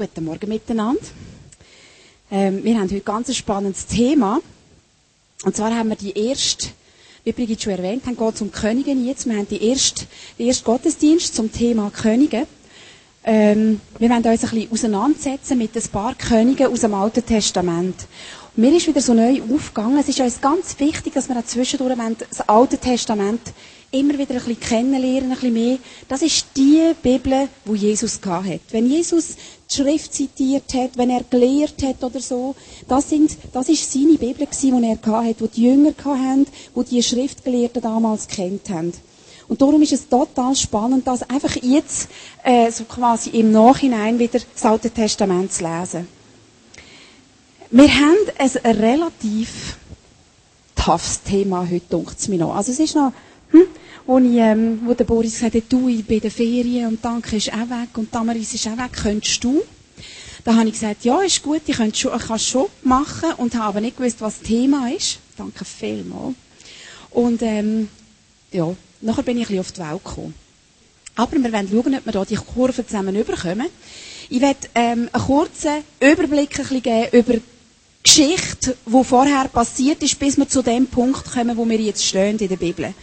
Guten 0.00 0.24
Morgen 0.24 0.48
miteinander. 0.48 1.02
Ähm, 2.30 2.64
wir 2.64 2.74
haben 2.76 2.84
heute 2.90 3.00
ganz 3.02 3.28
ein 3.28 3.34
spannendes 3.34 3.84
Thema. 3.84 4.40
Und 5.44 5.54
zwar 5.54 5.76
haben 5.76 5.90
wir 5.90 5.96
die 5.96 6.16
erste, 6.18 6.68
wie 7.22 7.32
Brigitte 7.32 7.64
schon 7.64 7.72
erwähnt 7.74 8.06
haben, 8.06 8.16
geht 8.16 8.40
um 8.40 8.50
Könige 8.50 8.92
jetzt. 8.92 9.26
Wir 9.28 9.36
haben 9.36 9.46
die 9.46 9.62
erste, 9.62 10.06
den 10.38 10.46
ersten 10.48 10.64
Gottesdienst 10.64 11.34
zum 11.34 11.52
Thema 11.52 11.90
Könige. 11.90 12.46
Ähm, 13.24 13.78
wir 13.98 14.08
werden 14.08 14.24
uns 14.24 14.42
ein 14.42 14.50
bisschen 14.52 14.72
auseinandersetzen 14.72 15.58
mit 15.58 15.76
ein 15.76 15.88
paar 15.92 16.14
Königen 16.14 16.68
aus 16.68 16.80
dem 16.80 16.94
Alten 16.94 17.26
Testament. 17.26 18.06
Und 18.56 18.62
mir 18.62 18.74
ist 18.74 18.86
wieder 18.86 19.02
so 19.02 19.12
neu 19.12 19.42
aufgegangen, 19.54 19.98
es 19.98 20.08
ist 20.08 20.20
uns 20.20 20.40
ganz 20.40 20.80
wichtig, 20.80 21.12
dass 21.12 21.28
wir 21.28 21.44
zwischendurch 21.44 21.98
das 22.30 22.48
Alte 22.48 22.78
Testament 22.78 23.42
immer 23.92 24.14
wieder 24.14 24.34
ein 24.34 24.36
bisschen 24.36 24.60
kennenlernen, 24.60 25.30
ein 25.32 25.34
bisschen 25.34 25.52
mehr. 25.52 25.78
Das 26.08 26.22
ist 26.22 26.46
die 26.56 26.92
Bibel, 27.02 27.48
wo 27.64 27.74
Jesus 27.74 28.20
hat. 28.24 28.60
Wenn 28.70 28.88
Jesus 28.88 29.36
die 29.70 29.74
Schrift 29.74 30.14
zitiert 30.14 30.72
hat, 30.74 30.96
wenn 30.96 31.10
er 31.10 31.24
gelehrt 31.28 31.82
hat 31.82 32.02
oder 32.02 32.20
so, 32.20 32.54
das 32.88 33.10
sind, 33.10 33.36
das 33.52 33.68
ist 33.68 33.92
seine 33.92 34.18
Bibel 34.18 34.46
gewesen, 34.46 34.80
die 34.80 34.88
er 34.88 35.24
hat, 35.24 35.40
die 35.40 35.48
die 35.48 35.62
Jünger 35.62 35.92
haben, 36.04 36.46
die 36.76 36.84
die 36.84 37.02
Schriftgelehrten 37.02 37.82
damals 37.82 38.28
kennt 38.28 38.68
haben. 38.70 38.92
Und 39.48 39.60
darum 39.60 39.82
ist 39.82 39.92
es 39.92 40.08
total 40.08 40.54
spannend, 40.54 41.08
das 41.08 41.28
einfach 41.28 41.56
jetzt, 41.60 42.08
äh, 42.44 42.70
so 42.70 42.84
quasi 42.84 43.30
im 43.30 43.50
Nachhinein 43.50 44.20
wieder 44.20 44.38
das 44.54 44.64
Alte 44.64 44.90
Testament 44.90 45.52
zu 45.52 45.64
lesen. 45.64 46.06
Wir 47.72 47.88
haben 47.88 48.16
ein 48.38 48.76
relativ 48.76 49.76
toughes 50.76 51.22
Thema 51.22 51.68
heute, 51.68 51.86
denkt 51.90 52.18
es 52.18 52.28
mir 52.28 52.38
noch. 52.38 52.54
Also 52.54 52.70
es 52.70 52.78
ist 52.78 52.94
noch, 52.94 53.12
hm, 53.50 53.62
wo, 54.06 54.18
ich, 54.18 54.36
ähm, 54.36 54.80
wo 54.84 54.94
der 54.94 55.04
Boris 55.04 55.34
gesagt 55.34 55.54
hat, 55.54 55.64
du, 55.68 55.88
ich 55.88 56.04
bin 56.04 56.16
in 56.16 56.22
den 56.22 56.30
Ferien 56.30 56.86
und 56.88 57.04
Danke 57.04 57.36
ist 57.36 57.52
auch 57.52 57.68
weg 57.68 57.96
und 57.96 58.14
Damaris 58.14 58.54
ist 58.54 58.66
auch 58.66 58.76
weg, 58.76 58.92
könntest 58.92 59.42
du? 59.44 59.62
Da 60.44 60.54
habe 60.54 60.68
ich 60.68 60.74
gesagt, 60.74 61.04
ja, 61.04 61.20
ist 61.20 61.42
gut, 61.42 61.62
ich, 61.66 61.76
kann 61.76 61.90
es 61.90 62.46
schon 62.46 62.66
machen 62.82 63.32
und 63.36 63.54
habe 63.54 63.64
aber 63.64 63.80
nicht 63.80 63.96
gewusst, 63.96 64.20
was 64.20 64.38
das 64.38 64.48
Thema 64.48 64.90
ist. 64.90 65.18
Danke 65.36 65.64
vielmals. 65.64 66.34
Und 67.10 67.42
ähm, 67.42 67.88
ja, 68.52 68.74
nachher 69.00 69.22
bin 69.22 69.36
ich 69.38 69.50
ein 69.50 69.56
bisschen 69.56 69.60
auf 69.60 69.72
die 69.72 69.80
Welt 69.80 70.04
gekommen. 70.04 70.34
Aber 71.16 71.32
wir 71.32 71.52
wollen 71.52 71.68
schauen, 71.68 71.94
ob 71.94 72.06
wir 72.06 72.12
hier 72.12 72.24
die 72.24 72.36
Kurven 72.36 72.86
zusammen 72.86 73.16
überkommen. 73.16 73.66
Ich 74.30 74.40
werde 74.40 74.60
ähm, 74.74 75.08
einen 75.12 75.24
kurzen 75.24 75.84
Überblick 76.00 76.58
ein 76.58 76.62
bisschen 76.62 76.82
geben 76.82 77.08
über 77.12 77.32
die 77.34 77.42
Geschichte, 78.02 78.76
die 78.86 79.04
vorher 79.04 79.48
passiert 79.48 80.02
ist, 80.02 80.18
bis 80.18 80.38
wir 80.38 80.48
zu 80.48 80.62
dem 80.62 80.86
Punkt 80.86 81.30
kommen, 81.32 81.56
wo 81.56 81.68
wir 81.68 81.78
jetzt 81.78 82.04
stehen 82.04 82.38
in 82.38 82.48
der 82.48 82.56
Bibel. 82.56 82.94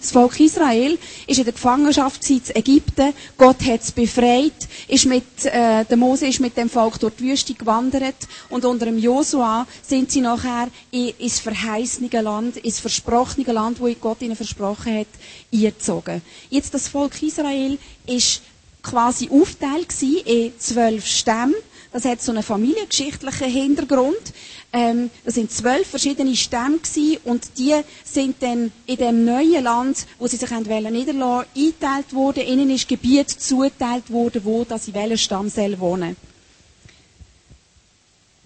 Das 0.00 0.10
Volk 0.10 0.38
Israel 0.38 0.98
ist 1.26 1.38
in 1.38 1.44
der 1.44 1.54
Gefangenschaft 1.54 2.28
in 2.28 2.42
Ägypten. 2.54 3.14
Gott 3.38 3.64
hat 3.64 3.80
es 3.80 3.90
befreit. 3.90 4.52
Ist 4.86 5.06
mit, 5.06 5.46
äh, 5.46 5.84
der 5.84 5.96
Mose 5.96 6.26
ist 6.26 6.40
mit 6.40 6.56
dem 6.58 6.68
Volk 6.68 6.98
durch 7.00 7.14
die 7.16 7.24
Wüste 7.24 7.54
gewandert. 7.54 8.16
Und 8.50 8.66
unter 8.66 8.84
dem 8.84 8.98
Josua 8.98 9.66
sind 9.82 10.10
sie 10.10 10.20
nachher 10.20 10.68
ins 10.90 11.40
verheißene 11.40 12.10
Land, 12.20 12.58
ins 12.58 12.80
versprochene 12.80 13.50
Land, 13.52 13.80
wo 13.80 13.90
Gott 13.94 14.20
ihnen 14.20 14.36
versprochen 14.36 14.98
hat, 14.98 15.08
eingezogen. 15.52 16.20
Jetzt 16.50 16.74
das 16.74 16.88
Volk 16.88 17.22
Israel 17.22 17.78
ist 18.06 18.42
quasi 18.82 19.28
aufgeteilt 19.30 19.88
in 20.24 20.52
zwölf 20.58 21.06
Stämme. 21.06 21.54
Das 21.92 22.04
hat 22.04 22.22
so 22.22 22.30
einen 22.30 22.42
familiengeschichtlichen 22.44 23.48
Hintergrund. 23.50 24.32
Ähm, 24.72 25.10
das 25.24 25.34
sind 25.34 25.50
zwölf 25.50 25.88
verschiedene 25.88 26.36
Stämme 26.36 26.78
gewesen, 26.78 27.16
und 27.24 27.58
die 27.58 27.74
sind 28.04 28.36
dann 28.42 28.70
in 28.86 28.96
dem 28.96 29.24
neuen 29.24 29.64
Land, 29.64 30.06
wo 30.18 30.26
sie 30.28 30.36
sich 30.36 30.50
niederlassen 30.50 31.20
wollten, 31.20 31.48
eingeteilt 31.56 32.12
worden. 32.14 32.44
Ihnen 32.46 32.70
ist 32.70 32.88
Gebiet 32.88 33.28
zugeteilt 33.30 34.10
worden, 34.10 34.42
wo 34.44 34.64
das 34.64 34.86
in 34.86 34.94
welchem 34.94 35.16
Stamm 35.18 35.48
soll 35.48 35.78
wohnen 35.80 36.16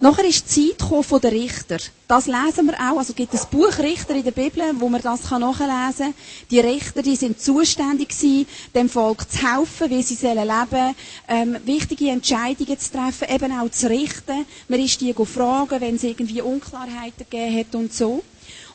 Nachher 0.04 0.26
ist 0.26 0.54
die 0.54 0.76
Zeit 0.76 1.06
von 1.06 1.18
der 1.18 1.32
Richter. 1.32 1.78
Das 2.08 2.26
lesen 2.26 2.66
wir 2.66 2.74
auch. 2.74 2.98
Also 2.98 3.14
gibt 3.14 3.32
es 3.32 3.46
Buch 3.46 3.78
Richter 3.78 4.14
in 4.14 4.22
der 4.22 4.32
Bibel, 4.32 4.62
wo 4.74 4.90
man 4.90 5.00
das 5.00 5.30
nachlesen 5.30 5.58
kann. 5.58 6.14
Die 6.50 6.60
Richter, 6.60 7.00
die 7.00 7.16
sind 7.16 7.40
zuständig 7.40 8.10
gewesen, 8.10 8.46
dem 8.74 8.90
Volk 8.90 9.24
zu 9.30 9.38
helfen, 9.38 9.88
wie 9.88 10.02
sie 10.02 10.14
sollen 10.14 10.46
leben, 10.46 10.94
ähm, 11.26 11.56
wichtige 11.64 12.10
Entscheidungen 12.10 12.78
zu 12.78 12.92
treffen, 12.92 13.34
eben 13.34 13.58
auch 13.58 13.70
zu 13.70 13.88
richten. 13.88 14.44
Man 14.68 14.80
ist 14.80 15.00
die 15.00 15.14
fragen, 15.14 15.80
wenn 15.80 15.94
es 15.96 16.04
irgendwie 16.04 16.42
Unklarheiten 16.42 17.24
gegeben 17.30 17.58
hat 17.60 17.74
und 17.74 17.94
so. 17.94 18.22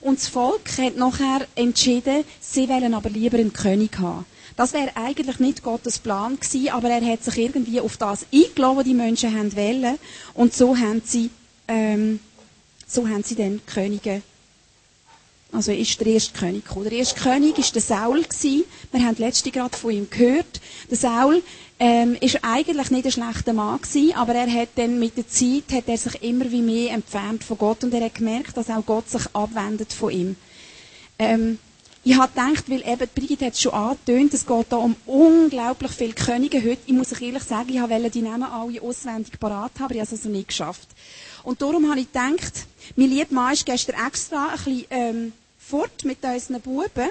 Und 0.01 0.17
das 0.17 0.29
Volk 0.29 0.79
hat 0.79 0.95
nachher 0.95 1.45
entschieden, 1.53 2.23
sie 2.41 2.67
wollen 2.67 2.95
aber 2.95 3.11
lieber 3.11 3.37
einen 3.37 3.53
König 3.53 3.99
haben. 3.99 4.25
Das 4.59 4.73
wäre 4.73 4.91
eigentlich 4.97 5.39
nicht 5.39 5.63
Gottes 5.63 5.99
Plan 5.99 6.37
gewesen, 6.37 6.67
aber 6.71 6.89
er 6.89 7.13
hat 7.13 7.23
sich 7.23 7.37
irgendwie 7.37 7.79
auf 7.79 7.95
das 7.95 8.25
eingeladen, 8.33 8.75
was 8.75 8.83
die 8.83 8.93
Menschen 8.93 9.33
haben 9.33 9.55
wollen. 9.55 9.97
Und 10.33 10.53
so 10.53 10.75
haben 10.75 11.01
sie, 11.05 11.29
ähm, 11.69 12.19
so 12.85 13.07
haben 13.07 13.23
sie 13.23 13.35
dann 13.35 13.61
Könige 13.65 14.21
also 15.53 15.71
ist 15.71 15.97
der 16.01 16.07
erste 16.07 16.37
König 16.37 16.65
gekommen. 16.65 16.89
Der 16.89 16.99
erste 16.99 17.21
König 17.21 17.57
war 17.57 17.65
der 17.73 17.81
Saul. 17.81 18.21
Gewesen. 18.21 18.65
Wir 18.91 19.05
haben 19.05 19.15
letzte 19.17 19.49
gerade 19.49 19.77
von 19.77 19.91
ihm 19.91 20.09
gehört. 20.09 20.59
Der 20.91 20.97
Saul 20.97 21.41
ähm, 21.79 22.17
ist 22.19 22.39
eigentlich 22.41 22.91
nicht 22.91 23.05
ein 23.05 23.11
schlechter 23.13 23.53
Mann 23.53 23.81
gewesen, 23.81 24.13
aber 24.15 24.35
er 24.35 24.51
hat 24.51 24.69
dann 24.75 24.99
mit 24.99 25.15
der 25.15 25.27
Zeit 25.29 25.71
hat 25.71 25.87
er 25.87 25.97
sich 25.97 26.21
immer 26.21 26.51
wie 26.51 26.61
mehr 26.61 26.91
entfernt 26.91 27.45
von 27.45 27.57
Gott 27.57 27.85
und 27.85 27.93
er 27.93 28.03
hat 28.03 28.15
gemerkt, 28.15 28.57
dass 28.57 28.69
auch 28.69 28.85
Gott 28.85 29.09
sich 29.09 29.23
abwendet 29.33 29.93
von 29.93 30.11
ihm. 30.11 30.35
Ähm, 31.17 31.59
ich 32.03 32.17
habe 32.17 32.31
gedacht, 32.31 32.69
weil 32.69 32.81
eben, 32.87 33.09
Brigitte 33.13 33.45
hat 33.45 33.53
es 33.53 33.61
schon 33.61 33.73
angetönt, 33.73 34.33
es 34.33 34.45
geht 34.45 34.65
da 34.69 34.77
um 34.77 34.95
unglaublich 35.05 35.91
viele 35.91 36.13
Könige 36.13 36.63
heute. 36.63 36.79
Ich 36.85 36.93
muss 36.93 37.11
euch 37.11 37.21
ehrlich 37.21 37.43
sagen, 37.43 37.69
ich 37.69 37.81
wollte 37.81 38.09
die 38.09 38.21
Namen 38.21 38.43
alle 38.43 38.81
auswendig 38.81 39.39
parat 39.39 39.71
haben, 39.75 39.83
aber 39.85 39.95
ich 39.95 39.99
habe 40.01 40.07
es 40.07 40.11
also 40.13 40.29
nicht 40.29 40.47
geschafft. 40.47 40.87
Und 41.43 41.61
darum 41.61 41.89
habe 41.89 41.99
ich 41.99 42.07
gedacht, 42.11 42.65
mein 42.95 43.09
lieber 43.09 43.33
Mann 43.33 43.53
ist 43.53 43.65
gestern 43.65 43.95
extra 44.07 44.47
ein 44.47 44.55
bisschen 44.55 44.85
ähm, 44.89 45.33
fort 45.57 46.05
mit 46.05 46.23
unseren 46.23 46.61
Buben, 46.61 47.09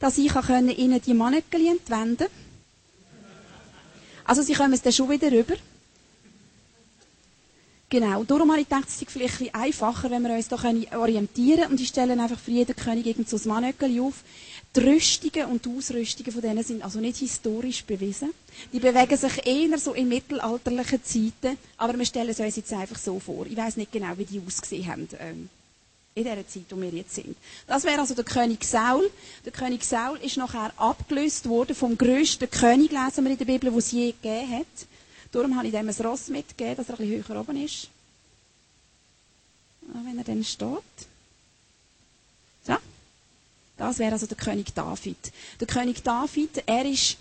dass 0.00 0.18
ich 0.18 0.34
ihnen 0.34 1.00
die 1.00 1.14
Manneken 1.14 1.66
entwenden 1.66 2.18
kann. 2.18 2.28
Also 4.24 4.42
sie 4.42 4.54
kommen 4.54 4.72
es 4.72 4.82
dann 4.82 4.92
schon 4.92 5.10
wieder 5.10 5.30
rüber. 5.30 5.54
Genau, 7.94 8.24
darum 8.24 8.50
habe 8.50 8.60
ich 8.60 8.68
gedacht, 8.68 8.88
es 8.88 9.00
ist 9.00 9.08
vielleicht 9.08 9.40
ein 9.40 9.54
einfacher, 9.54 10.10
wenn 10.10 10.24
wir 10.24 10.34
uns 10.34 10.48
da 10.48 10.56
orientieren 10.56 11.60
können. 11.60 11.70
Und 11.70 11.80
ich 11.80 11.86
stelle 11.86 12.20
einfach 12.20 12.40
für 12.40 12.50
jeden 12.50 12.74
König 12.74 13.06
irgend 13.06 13.28
so 13.28 13.36
ein 13.48 13.64
auf. 14.00 14.14
Die 14.74 14.80
Rüstungen 14.80 15.46
und 15.46 15.64
die 15.64 15.70
Ausrüstungen 15.78 16.32
von 16.32 16.42
denen 16.42 16.64
sind 16.64 16.82
also 16.82 16.98
nicht 16.98 17.18
historisch 17.18 17.84
bewiesen. 17.84 18.30
Die 18.72 18.80
bewegen 18.80 19.16
sich 19.16 19.46
eher 19.46 19.78
so 19.78 19.94
in 19.94 20.08
mittelalterlichen 20.08 21.04
Zeiten, 21.04 21.56
aber 21.76 21.96
wir 21.96 22.04
stellen 22.04 22.30
es 22.30 22.40
uns 22.40 22.56
jetzt 22.56 22.72
einfach 22.72 22.98
so 22.98 23.20
vor. 23.20 23.46
Ich 23.46 23.56
weiß 23.56 23.76
nicht 23.76 23.92
genau, 23.92 24.10
wie 24.16 24.24
die 24.24 24.42
ausgesehen 24.44 24.88
haben. 24.88 25.08
Ähm, 25.20 25.48
in 26.16 26.24
der 26.24 26.48
Zeit, 26.48 26.64
wo 26.70 26.80
wir 26.80 26.90
jetzt 26.90 27.14
sind. 27.14 27.36
Das 27.68 27.84
wäre 27.84 28.00
also 28.00 28.14
der 28.14 28.24
König 28.24 28.64
Saul. 28.64 29.08
Der 29.44 29.52
König 29.52 29.84
Saul 29.84 30.18
ist 30.18 30.36
nachher 30.36 30.72
abgelöst 30.78 31.48
worden 31.48 31.76
vom 31.76 31.96
grössten 31.96 32.50
König, 32.50 32.90
lesen 32.90 33.22
wir 33.22 33.30
in 33.30 33.38
der 33.38 33.44
Bibel, 33.44 33.72
wo 33.72 33.78
es 33.78 33.92
je 33.92 34.12
gegeben 34.20 34.50
hat. 34.50 34.66
Darum 35.34 35.56
habe 35.56 35.66
ich 35.66 35.72
dem 35.72 35.88
ein 35.88 36.06
Ross 36.06 36.28
mitgegeben, 36.28 36.76
dass 36.76 36.88
er 36.88 36.96
bisschen 36.96 37.24
höher 37.26 37.40
oben 37.40 37.56
ist. 37.64 37.88
Ah, 39.92 39.98
wenn 40.04 40.16
er 40.16 40.22
dann 40.22 40.44
steht. 40.44 40.68
So. 42.64 42.76
Das 43.76 43.98
wäre 43.98 44.12
also 44.12 44.26
der 44.26 44.36
König 44.36 44.72
David. 44.72 45.16
Der 45.58 45.66
König 45.66 46.04
David, 46.04 46.62
er 46.66 46.84
ist 46.84 47.16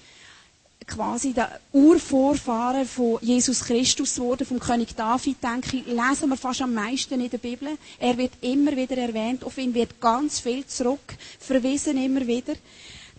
quasi 0.85 1.33
der 1.33 1.59
Urvorfahren 1.71 2.85
von 2.85 3.17
Jesus 3.21 3.61
Christus 3.61 4.15
geworden, 4.15 4.45
vom 4.45 4.59
König 4.59 4.95
David, 4.95 5.37
denke 5.41 5.77
ich, 5.77 5.87
lesen 5.87 6.29
wir 6.29 6.37
fast 6.37 6.61
am 6.61 6.75
meisten 6.75 7.19
in 7.19 7.31
der 7.31 7.39
Bibel. 7.39 7.79
Er 7.97 8.15
wird 8.15 8.33
immer 8.41 8.75
wieder 8.75 8.97
erwähnt, 8.97 9.43
auf 9.43 9.57
ihn 9.57 9.73
wird 9.73 9.99
ganz 9.99 10.39
viel 10.39 10.67
zurück 10.67 11.17
verwiesen, 11.39 11.97
immer 11.97 12.27
wieder. 12.27 12.53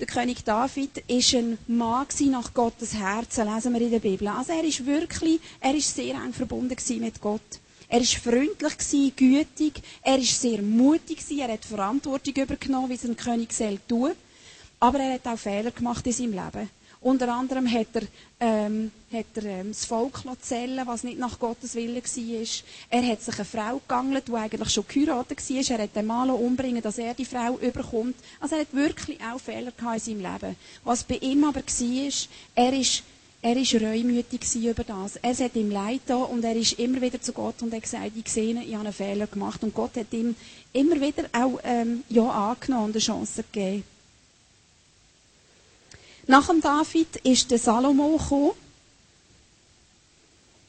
Der 0.01 0.07
König 0.07 0.43
David 0.43 1.05
ist 1.07 1.35
ein 1.35 1.57
Mann 1.69 2.07
nach 2.31 2.53
Gottes 2.53 2.95
Herzen, 2.95 3.53
lesen 3.53 3.73
wir 3.75 3.81
in 3.81 3.91
der 3.93 4.01
Bibel. 4.01 4.27
Also 4.27 4.53
er 4.53 4.65
ist 4.65 4.85
wirklich, 4.85 5.39
er 5.61 5.73
ist 5.75 5.95
sehr 5.95 6.17
eng 6.17 6.33
verbunden 6.33 6.77
mit 7.01 7.21
Gott. 7.21 7.61
Er 7.89 8.01
ist 8.01 8.15
freundlich 8.17 9.15
gütig, 9.15 9.75
er 10.03 10.19
ist 10.19 10.41
sehr 10.41 10.63
mutig 10.63 11.19
er 11.39 11.53
hat 11.53 11.65
Verantwortung 11.65 12.35
übernommen, 12.35 12.91
wie 12.91 12.95
es 12.95 13.05
ein 13.05 13.17
König 13.17 13.53
soll 13.53 13.79
tun. 13.87 14.11
Aber 14.81 14.99
er 14.99 15.15
hat 15.15 15.27
auch 15.29 15.39
Fehler 15.39 15.71
gemacht 15.71 16.05
in 16.09 16.13
seinem 16.13 16.33
Leben. 16.33 16.71
Unter 17.01 17.33
anderem 17.33 17.71
hat 17.71 17.87
er, 17.93 18.03
ähm, 18.41 18.91
hat 19.15 19.37
er 19.37 19.45
ähm, 19.45 19.69
das 19.69 19.85
Volk 19.85 20.23
zählen 20.41 20.87
was 20.87 21.05
nicht 21.05 21.19
nach 21.19 21.39
Gottes 21.39 21.75
Willen 21.75 21.97
war. 21.97 22.65
Er 22.91 23.07
hat 23.07 23.23
sich 23.23 23.35
eine 23.35 23.45
Frau 23.45 23.79
gegangelt, 23.79 24.29
die 24.29 24.35
eigentlich 24.35 24.71
schon 24.71 24.85
geheiratet 24.87 25.39
war. 25.51 25.71
Er 25.71 25.83
hat 25.83 25.97
den 25.97 26.07
Mann 26.07 26.31
umbringen 26.31 26.83
dass 26.83 26.99
er 26.99 27.15
die 27.15 27.25
Frau 27.25 27.59
überkommt. 27.59 28.17
Also 28.41 28.57
er 28.57 28.63
hat 28.63 28.75
wirklich 28.75 29.19
auch 29.21 29.41
Fehler 29.41 29.73
in 29.79 29.99
seinem 29.99 30.21
Leben. 30.21 30.57
Was 30.85 31.05
bei 31.05 31.17
ihm 31.17 31.45
aber 31.45 31.61
war, 31.61 32.29
er 32.55 32.73
ist 32.73 33.03
er 33.45 33.57
ist 33.59 33.75
reumütig 33.75 34.55
über 34.55 34.85
das. 34.85 35.17
Er 35.17 35.37
hat 35.37 35.55
ihm 35.55 35.71
leid 35.71 36.01
da 36.07 36.17
und 36.17 36.43
er 36.45 36.57
ist 36.57 36.79
immer 36.79 37.03
wieder 37.03 37.21
zu 37.21 37.35
Gott 37.35 37.61
und 37.61 37.75
hat 37.75 37.83
gesagt, 37.83 38.13
ich 38.17 38.33
sehe, 38.33 38.59
ich 38.63 38.73
habe 38.73 38.87
einen 38.87 38.93
Fehler 38.95 39.27
gemacht. 39.27 39.63
Und 39.63 39.75
Gott 39.75 39.97
hat 39.97 40.11
ihm 40.15 40.35
immer 40.73 40.99
wieder 40.99 41.25
auch 41.31 41.61
ähm, 41.63 42.05
ja 42.09 42.27
angenommen 42.27 42.87
und 42.87 42.93
eine 42.93 43.01
Chance 43.01 43.45
gegeben. 43.53 43.85
Nach 46.27 46.47
dem 46.47 46.63
David 46.63 47.17
ist 47.17 47.51
der 47.51 47.59
Salomo 47.59 48.17
gekommen. 48.17 48.64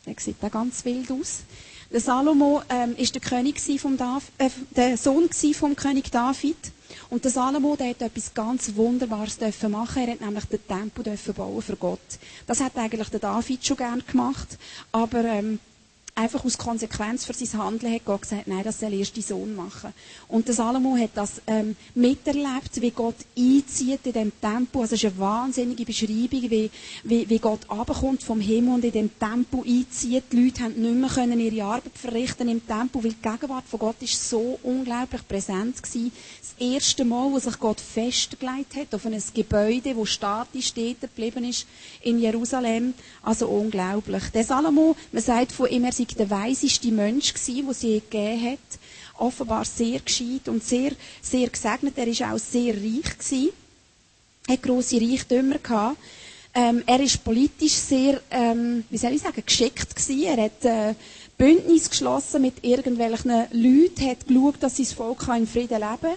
Der 0.06 0.16
sieht 0.20 0.38
da 0.42 0.50
ganz 0.50 0.86
wild 0.86 1.12
aus. 1.12 1.44
Der 1.92 2.00
Salomo 2.00 2.62
ähm, 2.70 2.96
ist 2.98 3.14
der 3.16 3.22
König 3.22 3.60
vom 3.80 3.98
Dav 3.98 4.24
äh, 4.38 4.50
der 4.76 4.98
Sohn 4.98 5.30
vom 5.54 5.76
König 5.76 6.12
David. 6.12 6.58
Und 7.10 7.24
der 7.24 7.32
Salomo, 7.32 7.76
der 7.76 7.90
hat 7.90 8.02
etwas 8.02 8.34
ganz 8.34 8.76
Wunderbares 8.76 9.38
dürfen 9.38 9.72
machen. 9.72 10.04
Er 10.04 10.14
hat 10.14 10.22
nämlich 10.22 10.46
den 10.46 10.68
Tempel 10.68 11.04
dürfen 11.04 11.34
bauen 11.34 11.62
für 11.62 11.76
Gott. 11.76 12.00
Das 12.48 12.60
hat 12.60 12.78
eigentlich 12.78 13.10
der 13.10 13.20
David 13.20 13.66
schon 13.66 13.78
gern 13.78 14.04
gemacht. 14.06 14.58
Aber, 14.92 15.24
ähm, 15.24 15.60
einfach 16.16 16.46
aus 16.46 16.58
Konsequenz 16.58 17.26
für 17.26 17.34
sein 17.34 17.62
Handeln 17.62 17.94
hat 17.94 18.06
Gott 18.06 18.22
gesagt, 18.22 18.48
nein, 18.48 18.64
das 18.64 18.80
soll 18.80 18.94
erst 18.94 19.18
die 19.18 19.22
Sohn 19.22 19.54
machen. 19.54 19.94
Und 20.30 20.48
der 20.48 20.56
Salomo 20.56 20.96
hat 20.96 21.12
das 21.16 21.42
ähm, 21.46 21.76
miterlebt, 21.94 22.80
wie 22.80 22.92
Gott 22.92 23.18
einzieht 23.38 24.00
in 24.06 24.14
dem 24.14 24.32
Tempo. 24.40 24.82
Also 24.82 24.96
es 24.96 25.04
ist 25.04 25.12
eine 25.12 25.20
wahnsinnige 25.20 25.84
Beschreibung, 25.84 26.50
wie, 26.50 26.72
wie, 27.04 27.30
wie 27.30 27.40
Gott 27.40 27.70
abkommt 27.70 28.24
vom 28.24 28.40
Himmel 28.40 28.76
und 28.76 28.86
in 28.86 28.94
dem 28.94 29.20
Tempo 29.20 29.64
einzieht. 29.68 30.24
Die 30.32 30.46
Leute 30.46 30.64
haben 30.64 30.82
nicht 30.82 30.96
mehr 30.96 31.10
können 31.10 31.40
ihre 31.40 31.66
Arbeit 31.66 31.92
verrichten 31.96 32.48
im 32.48 32.66
Tempo, 32.66 33.04
weil 33.04 33.12
die 33.12 33.22
Gegenwart 33.22 33.66
von 33.68 33.80
Gott 33.80 33.98
ist 34.00 34.30
so 34.30 34.58
unglaublich 34.64 35.28
präsent 35.28 35.84
gewesen. 35.84 36.14
Das 36.40 36.56
erste 36.66 37.04
Mal, 37.04 37.30
wo 37.30 37.40
sich 37.40 37.60
Gott 37.60 37.82
festgelegt 37.82 38.78
hat 38.78 38.96
auf 38.96 39.06
ein 39.06 39.22
Gebäude, 39.34 39.98
wo 39.98 40.06
statisch 40.06 40.68
steht 40.68 41.02
geblieben 41.02 41.44
ist 41.44 41.68
in 42.02 42.20
Jerusalem. 42.20 42.94
Also 43.22 43.48
unglaublich. 43.48 44.24
Der 44.34 44.46
Salomo, 44.46 44.96
man 45.12 45.22
sagt 45.22 45.52
von 45.52 45.68
ihm, 45.68 45.84
er 45.84 45.92
sei 45.92 46.05
der 46.14 46.30
weiseste 46.30 46.92
Mensch 46.92 47.34
gewesen, 47.34 47.66
den 47.66 47.74
sie 47.74 48.00
gegeben 48.02 48.52
hat. 48.52 48.80
Offenbar 49.18 49.66
sehr 49.66 50.00
gescheit 50.00 50.48
und 50.48 50.64
sehr, 50.64 50.92
sehr 51.22 51.50
gesegnet. 51.50 51.98
Er 51.98 52.08
ist 52.08 52.22
auch 52.22 52.38
sehr 52.38 52.74
reich 52.76 53.18
gewesen. 53.18 53.50
Er 54.48 54.54
hat 54.54 54.64
grosse 54.64 55.00
Reichtümer 55.02 55.58
gehabt. 55.60 55.98
Ähm, 56.54 56.84
er 56.86 57.00
ist 57.02 57.24
politisch 57.24 57.74
sehr, 57.74 58.22
ähm, 58.32 58.84
wie 58.90 58.98
soll 58.98 59.14
ich 59.14 59.22
sagen, 59.22 59.44
geschickt 59.46 59.96
gewesen. 59.96 60.24
Er 60.24 60.44
hat, 60.46 60.64
äh, 60.64 60.96
Bündnis 61.38 61.90
geschlossen 61.90 62.42
mit 62.42 62.64
irgendwelchen 62.64 63.30
Leuten, 63.52 64.08
hat 64.10 64.26
geschaut, 64.28 64.56
dass 64.62 64.78
sein 64.78 64.86
Volk 64.86 65.28
in 65.36 65.48
Frieden 65.48 65.80
leben 65.82 65.98
kann. 66.02 66.16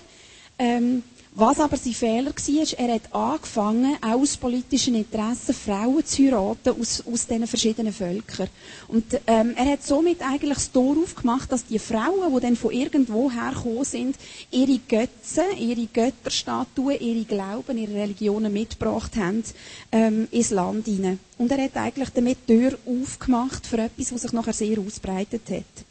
Ähm, 0.61 1.03
was 1.35 1.61
aber 1.61 1.77
sein 1.77 1.93
Fehler 1.93 2.31
war, 2.31 2.79
er 2.79 2.95
hat 2.95 3.15
angefangen, 3.15 3.97
aus 4.01 4.37
politischen 4.37 4.95
Interessen 4.95 5.55
Frauen 5.55 6.05
zu 6.05 6.23
heiraten 6.25 6.81
aus, 6.81 7.03
aus 7.07 7.27
diesen 7.27 7.47
verschiedenen 7.47 7.93
Völkern. 7.93 8.49
Und 8.89 9.05
ähm, 9.27 9.55
er 9.57 9.73
hat 9.73 9.85
somit 9.85 10.21
eigentlich 10.23 10.55
das 10.55 10.73
Tor 10.73 10.97
aufgemacht, 11.01 11.53
dass 11.53 11.67
die 11.67 11.79
Frauen, 11.79 12.35
die 12.35 12.41
dann 12.41 12.57
von 12.57 12.73
irgendwo 12.73 13.31
hergekommen 13.31 13.85
sind, 13.85 14.17
ihre 14.51 14.79
Götzen, 14.89 15.45
ihre 15.59 15.87
Götterstatuen, 15.87 16.99
ihre 17.01 17.25
Glauben, 17.25 17.79
ihre 17.79 17.95
Religionen 17.95 18.53
mitgebracht 18.53 19.15
haben 19.17 19.45
ähm, 19.93 20.29
ins 20.31 20.51
Land 20.51 20.87
hinein. 20.87 21.21
Und 21.37 21.53
er 21.53 21.63
hat 21.63 21.77
eigentlich 21.77 22.11
damit 22.11 22.39
die 22.49 22.55
Tür 22.55 22.79
aufgemacht 22.85 23.67
für 23.67 23.79
etwas, 23.79 24.13
was 24.13 24.23
sich 24.23 24.33
nachher 24.33 24.55
sehr 24.55 24.79
ausbreitet 24.79 25.43
hat. 25.51 25.85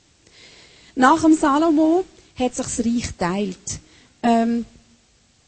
Nach 0.95 1.21
dem 1.21 1.35
Salomo 1.35 2.03
hat 2.35 2.55
sich 2.55 2.65
das 2.65 2.79
Reich 2.79 3.07
geteilt. 3.07 3.79
Ähm, 4.23 4.65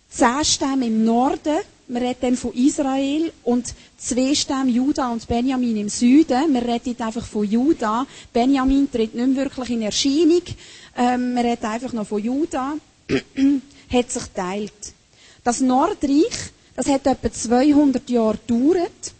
zehn 0.09 0.44
Stämme 0.44 0.88
im 0.88 1.06
Norden, 1.06 1.59
wir 1.88 2.01
reden 2.01 2.17
dann 2.21 2.38
von 2.38 2.53
Israel, 2.53 3.31
und 3.44 3.73
zwei 3.97 4.35
Stämme, 4.35 4.69
Juda 4.69 5.11
und 5.11 5.27
Benjamin 5.27 5.77
im 5.77 5.89
Süden. 5.89 6.53
Wir 6.53 6.61
reden 6.61 6.95
einfach 7.01 7.25
von 7.25 7.44
Juda. 7.50 8.06
Benjamin 8.31 8.91
tritt 8.91 9.15
nicht 9.15 9.35
wirklich 9.35 9.71
in 9.71 9.81
Erscheinung. 9.81 10.44
Ähm, 10.95 11.33
wir 11.33 11.44
reden 11.44 11.65
einfach 11.65 11.91
noch 11.94 12.06
von 12.07 12.23
Juda. 12.23 12.75
hat 13.91 14.11
sich 14.11 14.23
teilt. 14.35 14.94
Das 15.44 15.61
Nordreich, 15.61 16.51
das 16.75 16.88
hat 16.88 17.07
etwa 17.07 17.31
200 17.31 18.07
Jahre 18.09 18.38
gedauert. 18.45 19.13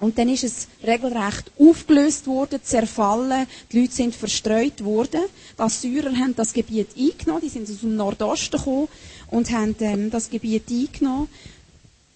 Und 0.00 0.16
dann 0.16 0.28
ist 0.28 0.44
es 0.44 0.68
regelrecht 0.86 1.50
aufgelöst 1.58 2.28
worden, 2.28 2.60
zerfallen, 2.62 3.48
die 3.72 3.80
Leute 3.80 3.92
sind 3.94 4.14
verstreut 4.14 4.84
worden. 4.84 5.22
Die 5.56 5.60
Assyrer 5.60 6.14
haben 6.16 6.36
das 6.36 6.52
Gebiet 6.52 6.90
eingenommen, 6.96 7.40
die 7.42 7.48
sind 7.48 7.68
aus 7.68 7.80
dem 7.80 7.96
Nordosten 7.96 8.58
gekommen 8.58 8.86
und 9.30 9.50
haben 9.50 9.76
ähm, 9.80 10.10
das 10.10 10.30
Gebiet 10.30 10.70
eingenommen. 10.70 11.28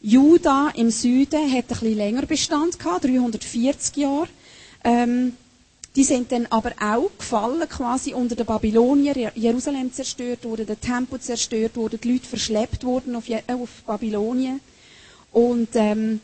Juda 0.01 0.71
im 0.75 0.91
Süden 0.91 1.51
hat 1.53 1.65
ein 1.65 1.67
bisschen 1.69 1.97
länger 1.97 2.27
Bestand 2.27 2.79
gehabt, 2.79 3.05
340 3.05 3.97
Jahre. 3.97 4.29
Ähm, 4.83 5.35
die 5.95 6.05
sind 6.05 6.33
dann 6.33 6.47
aber 6.47 6.73
auch 6.81 7.11
gefallen, 7.19 7.69
quasi 7.69 8.15
unter 8.15 8.35
den 8.35 8.47
Babylonier. 8.47 9.31
Jerusalem 9.35 9.93
zerstört 9.93 10.45
wurde, 10.45 10.65
der 10.65 10.81
Tempel 10.81 11.21
zerstört 11.21 11.77
wurde, 11.77 11.99
die 11.99 12.13
Leute 12.13 12.27
verschleppt 12.27 12.83
wurden 12.83 13.15
auf, 13.15 13.25
auf 13.49 13.71
Babylonien. 13.87 14.61
Und 15.33 15.69
ähm, 15.75 16.21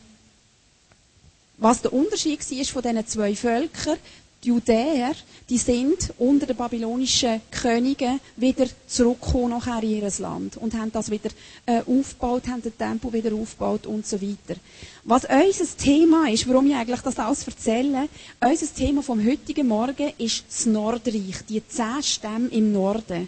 was 1.57 1.81
der 1.81 1.93
Unterschied 1.93 2.39
war 2.39 2.65
von 2.65 2.81
diesen 2.81 3.07
zwei 3.07 3.35
Völkern, 3.35 3.97
die 4.43 4.49
Judäer, 4.49 5.13
die 5.49 5.57
sind 5.57 6.13
unter 6.17 6.45
den 6.45 6.55
babylonischen 6.55 7.41
Königen 7.51 8.19
wieder 8.37 8.65
zurückgekommen 8.87 9.49
nachher 9.49 9.83
in 9.83 10.01
ihr 10.01 10.11
Land 10.19 10.57
und 10.57 10.73
haben 10.75 10.91
das 10.91 11.11
wieder 11.11 11.29
äh, 11.65 11.81
aufgebaut, 11.81 12.47
haben 12.47 12.61
den 12.61 12.77
Tempel 12.77 13.11
wieder 13.11 13.33
aufgebaut 13.35 13.85
und 13.85 14.05
so 14.05 14.21
weiter. 14.21 14.59
Was 15.03 15.25
unser 15.25 15.77
Thema 15.77 16.29
ist, 16.29 16.47
warum 16.47 16.67
ich 16.67 16.75
eigentlich 16.75 17.01
das 17.01 17.19
alles 17.19 17.45
erzähle, 17.47 18.07
unser 18.39 18.73
Thema 18.73 19.03
vom 19.03 19.25
heutigen 19.25 19.67
Morgen 19.67 20.13
ist 20.17 20.45
das 20.47 20.65
Nordreich, 20.65 21.45
die 21.49 21.67
zehn 21.67 22.03
Stämme 22.03 22.47
im 22.49 22.71
Norden. 22.71 23.27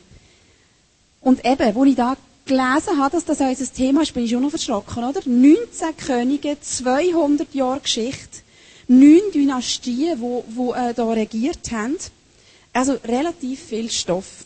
Und 1.22 1.46
eben, 1.46 1.76
wo 1.76 1.84
ich 1.84 1.96
da 1.96 2.16
gelesen 2.46 2.98
habe, 2.98 3.12
dass 3.12 3.26
das 3.26 3.40
unser 3.40 3.74
Thema 3.74 4.02
ist, 4.02 4.14
bin 4.14 4.24
ich 4.24 4.32
schon 4.32 4.42
noch 4.42 4.50
verschrocken, 4.50 5.04
oder? 5.04 5.22
19 5.26 5.98
Könige, 5.98 6.58
200 6.60 7.54
Jahre 7.54 7.82
Geschichte 7.82 8.41
neun 8.92 9.32
Dynastien, 9.34 10.20
die, 10.20 10.44
die 10.54 11.00
äh, 11.00 11.02
regiert 11.02 11.72
haben. 11.72 11.98
Also 12.74 12.94
relativ 13.06 13.60
viel 13.62 13.90
Stoff. 13.90 14.46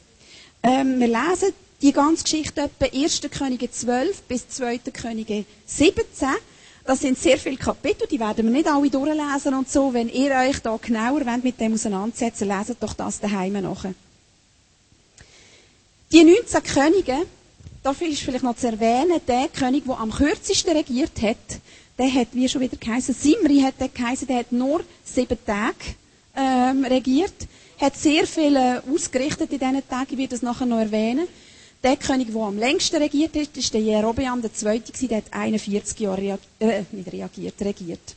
Ähm, 0.61 0.99
wir 0.99 1.07
lesen 1.07 1.53
die 1.81 1.91
ganze 1.91 2.23
Geschichte 2.23 2.61
etwa 2.61 2.85
1. 2.85 3.21
Könige 3.31 3.69
12 3.69 4.21
bis 4.23 4.47
2. 4.49 4.77
Könige 4.93 5.45
17. 5.65 6.29
Das 6.85 6.99
sind 6.99 7.17
sehr 7.17 7.39
viele 7.39 7.57
Kapitel, 7.57 8.07
die 8.07 8.19
werden 8.19 8.45
wir 8.45 8.51
nicht 8.51 8.67
alle 8.67 8.89
durchlesen 8.89 9.55
und 9.55 9.69
so. 9.69 9.93
Wenn 9.93 10.09
ihr 10.09 10.31
euch 10.31 10.59
da 10.59 10.77
genauer 10.79 11.25
wollt 11.25 11.43
mit 11.43 11.59
dem 11.59 11.73
auseinandersetzen, 11.73 12.47
leset 12.47 12.77
doch 12.79 12.93
das 12.93 13.19
daheim 13.19 13.53
nach. 13.53 13.85
Die 16.11 16.23
19 16.23 16.63
Könige, 16.63 17.25
da 17.81 17.91
ist 17.91 18.21
vielleicht 18.21 18.43
noch 18.43 18.55
zu 18.55 18.67
erwähnen, 18.67 19.19
der 19.27 19.47
König, 19.47 19.85
der 19.85 19.99
am 19.99 20.11
kürzesten 20.11 20.77
regiert 20.77 21.19
hat, 21.23 21.59
der 21.97 22.13
hat, 22.13 22.27
wie 22.33 22.49
schon 22.49 22.61
wieder 22.61 22.77
geheißen, 22.77 23.13
Simri 23.13 23.61
hat 23.61 23.79
der 23.79 23.89
geheißen, 23.89 24.27
der 24.27 24.39
hat 24.39 24.51
nur 24.51 24.83
sieben 25.03 25.37
Tage 25.45 25.75
ähm, 26.35 26.83
regiert, 26.83 27.33
hat 27.79 27.95
sehr 27.95 28.27
viel 28.27 28.55
äh, 28.55 28.81
ausgerichtet 28.91 29.51
in 29.51 29.59
diesen 29.59 29.87
Tagen, 29.87 30.07
ich 30.11 30.17
werde 30.17 30.29
das 30.31 30.41
nachher 30.41 30.65
noch 30.65 30.79
erwähnen. 30.79 31.27
Der 31.83 31.97
König, 31.97 32.31
der 32.33 32.41
am 32.41 32.57
längsten 32.57 32.95
regiert 32.95 33.35
hat, 33.35 33.55
ist 33.55 33.73
der 33.73 33.81
Jerobeam, 33.81 34.41
der 34.41 34.53
Zweite, 34.53 34.91
der 35.07 35.17
hat 35.17 35.25
41 35.31 35.99
Jahre 35.99 36.39
äh, 36.59 36.83
nicht 36.91 37.11
reagiert, 37.11 37.61
regiert. 37.61 38.15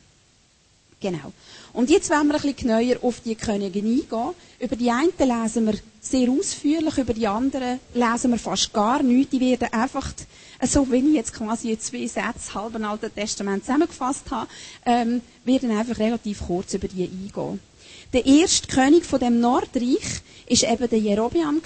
Genau. 0.99 1.31
Und 1.71 1.89
jetzt 1.89 2.09
wollen 2.09 2.27
wir 2.27 2.35
ein 2.35 2.41
bisschen 2.41 2.67
genauer 2.67 2.97
auf 3.03 3.21
die 3.21 3.35
Könige 3.35 3.79
eingehen. 3.79 4.33
Über 4.59 4.75
die 4.75 4.91
einen 4.91 5.13
lesen 5.17 5.67
wir 5.67 5.75
sehr 6.01 6.29
ausführlich, 6.29 6.97
über 6.97 7.13
die 7.13 7.27
anderen 7.27 7.79
lesen 7.93 8.31
wir 8.31 8.37
fast 8.37 8.73
gar 8.73 9.01
nichts. 9.01 9.31
Die 9.31 9.39
werden 9.39 9.71
einfach, 9.71 10.11
so 10.61 10.91
wie 10.91 10.97
ich 10.97 11.13
jetzt 11.15 11.33
quasi 11.33 11.71
in 11.71 11.79
zwei 11.79 12.07
Sätze 12.07 12.53
halben 12.53 12.83
Alten 12.83 13.13
Testament 13.13 13.65
zusammengefasst 13.65 14.29
habe, 14.29 14.49
ähm, 14.85 15.21
werden 15.45 15.71
einfach 15.71 15.99
relativ 15.99 16.45
kurz 16.45 16.73
über 16.73 16.87
die 16.87 17.03
eingehen. 17.03 17.59
Der 18.11 18.25
erste 18.25 18.67
König 18.67 19.05
von 19.05 19.19
dem 19.19 19.39
Nordreich 19.39 20.21
ist 20.47 20.63
eben 20.63 20.89
der 20.89 20.99
Jerobeam. 20.99 21.61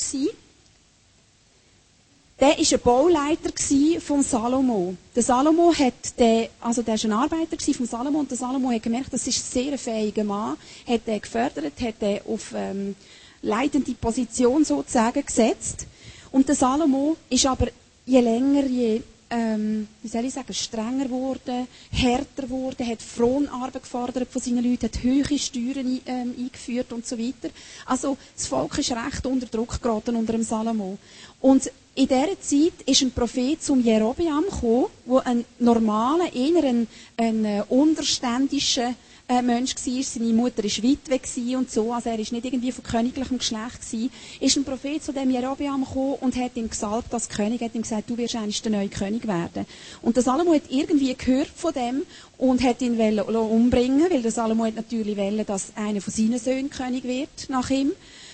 Der 2.39 2.50
war 2.50 2.57
ein 2.57 2.79
Bauleiter 2.83 4.01
von 4.01 4.21
Salomo. 4.23 4.95
Der 5.15 5.23
Salomo 5.23 5.73
hat 5.73 6.19
den, 6.19 6.50
also 6.59 6.81
der 6.81 6.95
war 6.95 7.05
ein 7.05 7.13
Arbeiter 7.13 7.73
von 7.73 7.85
Salomo 7.85 8.19
und 8.19 8.29
der 8.29 8.38
Salomo 8.38 8.71
hat 8.71 8.83
gemerkt, 8.83 9.13
das 9.13 9.25
ist 9.27 9.38
ein 9.38 9.63
sehr 9.63 9.77
fähiger 9.77 10.23
Mann, 10.23 10.57
hat 10.88 11.07
den 11.07 11.21
gefördert, 11.21 11.79
hat 11.79 12.01
den 12.01 12.19
auf 12.27 12.51
ähm, 12.53 12.95
leitende 13.41 13.93
Position 13.93 14.65
sozusagen 14.65 15.25
gesetzt. 15.25 15.85
Und 16.31 16.47
der 16.47 16.55
Salomo 16.55 17.15
ist 17.29 17.45
aber 17.45 17.67
je 18.05 18.22
länger, 18.22 18.65
je 18.65 19.01
ähm, 19.33 19.88
wie 20.01 20.07
soll 20.07 20.25
ich 20.25 20.33
sagen, 20.33 20.53
strenger 20.53 21.05
geworden, 21.05 21.67
härter 21.91 22.43
geworden, 22.43 22.88
hat 22.88 23.01
Fronarbeit 23.01 23.81
gefordert 23.81 24.29
von 24.29 24.41
seinen 24.41 24.63
Leuten, 24.63 24.86
hat 24.86 25.01
höhere 25.01 25.39
Steuern 25.39 26.00
ähm, 26.05 26.36
eingeführt 26.38 26.93
und 26.93 27.05
so 27.05 27.17
weiter. 27.17 27.50
Also 27.86 28.15
das 28.36 28.45
Volk 28.48 28.77
ist 28.77 28.91
recht 28.91 29.25
unter 29.25 29.48
Druck 29.48 29.81
geraten 29.81 30.15
unter 30.15 30.33
dem 30.33 30.43
Salomo. 30.43 30.98
Und 31.41 31.72
in 31.95 32.07
dieser 32.07 32.39
Zeit 32.41 32.74
ist 32.86 33.01
ein 33.01 33.12
Prophet 33.12 33.62
zum 33.62 33.83
Jerobeam 33.83 34.43
gekommen, 34.50 34.86
der 35.07 35.25
einen 35.27 35.45
normalen, 35.60 36.31
eher 36.33 36.63
einen, 36.63 36.88
einen 37.17 37.45
äh, 37.45 37.63
unterständischen 37.69 38.95
äh, 39.27 39.42
Mensch 39.42 39.75
war. 39.75 40.03
Seine 40.03 40.34
Mutter 40.34 40.63
war 40.63 40.84
Witwe 40.84 41.58
und 41.58 41.72
so, 41.72 41.94
also 41.94 42.10
er 42.10 42.20
ist 42.20 42.32
nicht 42.32 42.46
irgendwie 42.46 42.72
von 42.72 42.84
königlichem 42.84 43.38
Geschlecht 43.38 43.82
gewesen. 43.82 44.12
Ist 44.39 44.58
ein 44.58 44.63
Prophet 44.63 45.03
zu 45.03 45.13
dem 45.13 45.30
Jerobeam 45.30 45.84
gekommen 45.86 46.15
und 46.22 46.36
hat 46.36 46.56
ihm 46.56 46.70
gesalbt 46.70 47.13
als 47.13 47.30
König, 47.30 47.62
hat 47.62 47.75
ihm 47.75 47.82
gesagt, 47.82 48.10
du 48.10 48.18
wirst 48.18 48.36
eigentlich 48.36 48.62
der 48.62 48.72
neue 48.72 48.89
König 48.89 49.27
werden. 49.27 49.65
Und 50.01 50.15
der 50.15 50.24
Salomo 50.24 50.53
hat 50.53 50.63
irgendwie 50.70 51.15
gehört 51.15 51.50
von 51.56 51.74
dem 51.74 52.03
und 52.38 52.63
hat 52.63 52.82
ihn 52.82 53.00
umbringen 53.00 54.10
weil 54.10 54.22
der 54.22 54.32
Salomo 54.32 54.65
hat 54.65 54.75
natürlich 54.75 55.18
wollen, 55.18 55.46
dass 55.46 55.74
einer 55.75 56.01
von 56.01 56.13
seinen 56.13 56.39
Söhnen 56.39 56.70
König 56.70 57.03
wird 57.03 57.50
nach 57.50 57.70
ihm. 57.70 57.92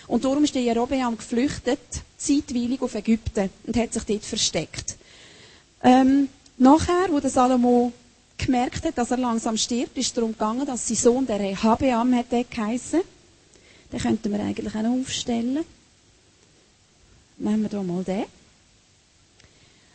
Und 0.07 0.25
darum 0.25 0.43
ist 0.43 0.55
der 0.55 0.63
Jerobeam 0.63 1.17
geflüchtet, 1.17 1.79
zeitweilig 2.17 2.81
auf 2.81 2.95
Ägypten 2.95 3.51
und 3.67 3.77
hat 3.77 3.93
sich 3.93 4.03
dort 4.03 4.25
versteckt. 4.25 4.97
Ähm, 5.83 6.29
nachher, 6.57 7.07
wo 7.09 7.19
der 7.19 7.29
Salomo 7.29 7.93
gemerkt 8.39 8.85
hat, 8.85 8.97
dass 8.97 9.11
er 9.11 9.17
langsam 9.17 9.57
stirbt, 9.57 9.97
ist 9.97 10.15
darum 10.17 10.31
gegangen, 10.31 10.65
dass 10.65 10.87
sein 10.87 10.97
Sohn, 10.97 11.27
der 11.27 11.39
Rehabeam, 11.39 12.15
hat 12.15 12.27
geheissen. 12.29 13.01
Den 13.91 13.99
könnten 13.99 14.31
wir 14.31 14.39
eigentlich 14.39 14.75
auch 14.75 14.99
aufstellen. 14.99 15.65
Nehmen 17.37 17.63
wir 17.63 17.69
hier 17.69 17.83
mal 17.83 18.03
den. 18.03 18.25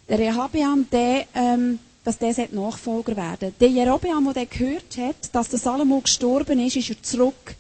Der 0.09 0.19
Rehabeam, 0.19 0.87
der, 0.91 1.27
ähm, 1.35 1.79
dass 2.05 2.19
der 2.19 2.35
Nachfolger 2.53 3.17
werden 3.17 3.55
Der 3.59 3.69
Jerobeam, 3.69 4.33
der 4.35 4.47
gehört 4.47 4.97
hat, 4.99 5.35
dass 5.35 5.49
der 5.49 5.59
Salomo 5.59 6.01
gestorben 6.01 6.59
ist, 6.61 6.77
ist 6.77 6.91
er 6.91 7.03
zurück 7.03 7.55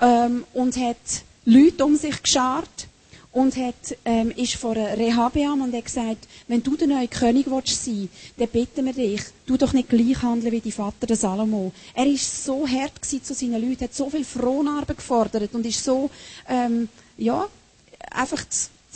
ähm, 0.00 0.44
und 0.54 0.76
hat 0.76 0.96
Leute 1.44 1.84
um 1.84 1.96
sich 1.96 2.22
geschart 2.22 2.86
und 3.32 3.56
hat, 3.56 3.96
ähm, 4.04 4.32
ist 4.32 4.54
vor 4.54 4.74
Rehabeam 4.74 5.62
und 5.62 5.74
hat 5.74 5.84
gesagt, 5.84 6.26
wenn 6.48 6.62
du 6.62 6.76
der 6.76 6.88
neue 6.88 7.08
König 7.08 7.46
willst 7.48 7.84
sein, 7.84 8.08
dann 8.36 8.48
bitten 8.48 8.86
wir 8.86 8.92
dich, 8.92 9.22
du 9.46 9.56
doch 9.56 9.72
nicht 9.72 9.88
gleich 9.88 10.20
handeln 10.22 10.52
wie 10.52 10.60
dein 10.60 10.72
Vater, 10.72 11.06
der 11.06 11.16
Salomo. 11.16 11.72
Er 11.94 12.06
ist 12.06 12.44
so 12.44 12.66
hart 12.66 13.04
zu 13.04 13.34
seinen 13.34 13.60
Leuten, 13.60 13.84
hat 13.84 13.94
so 13.94 14.10
viel 14.10 14.24
Fronarbeit 14.24 14.96
gefordert 14.96 15.54
und 15.54 15.64
ist 15.64 15.84
so, 15.84 16.10
ähm, 16.48 16.88
ja, 17.16 17.46
einfach 18.10 18.44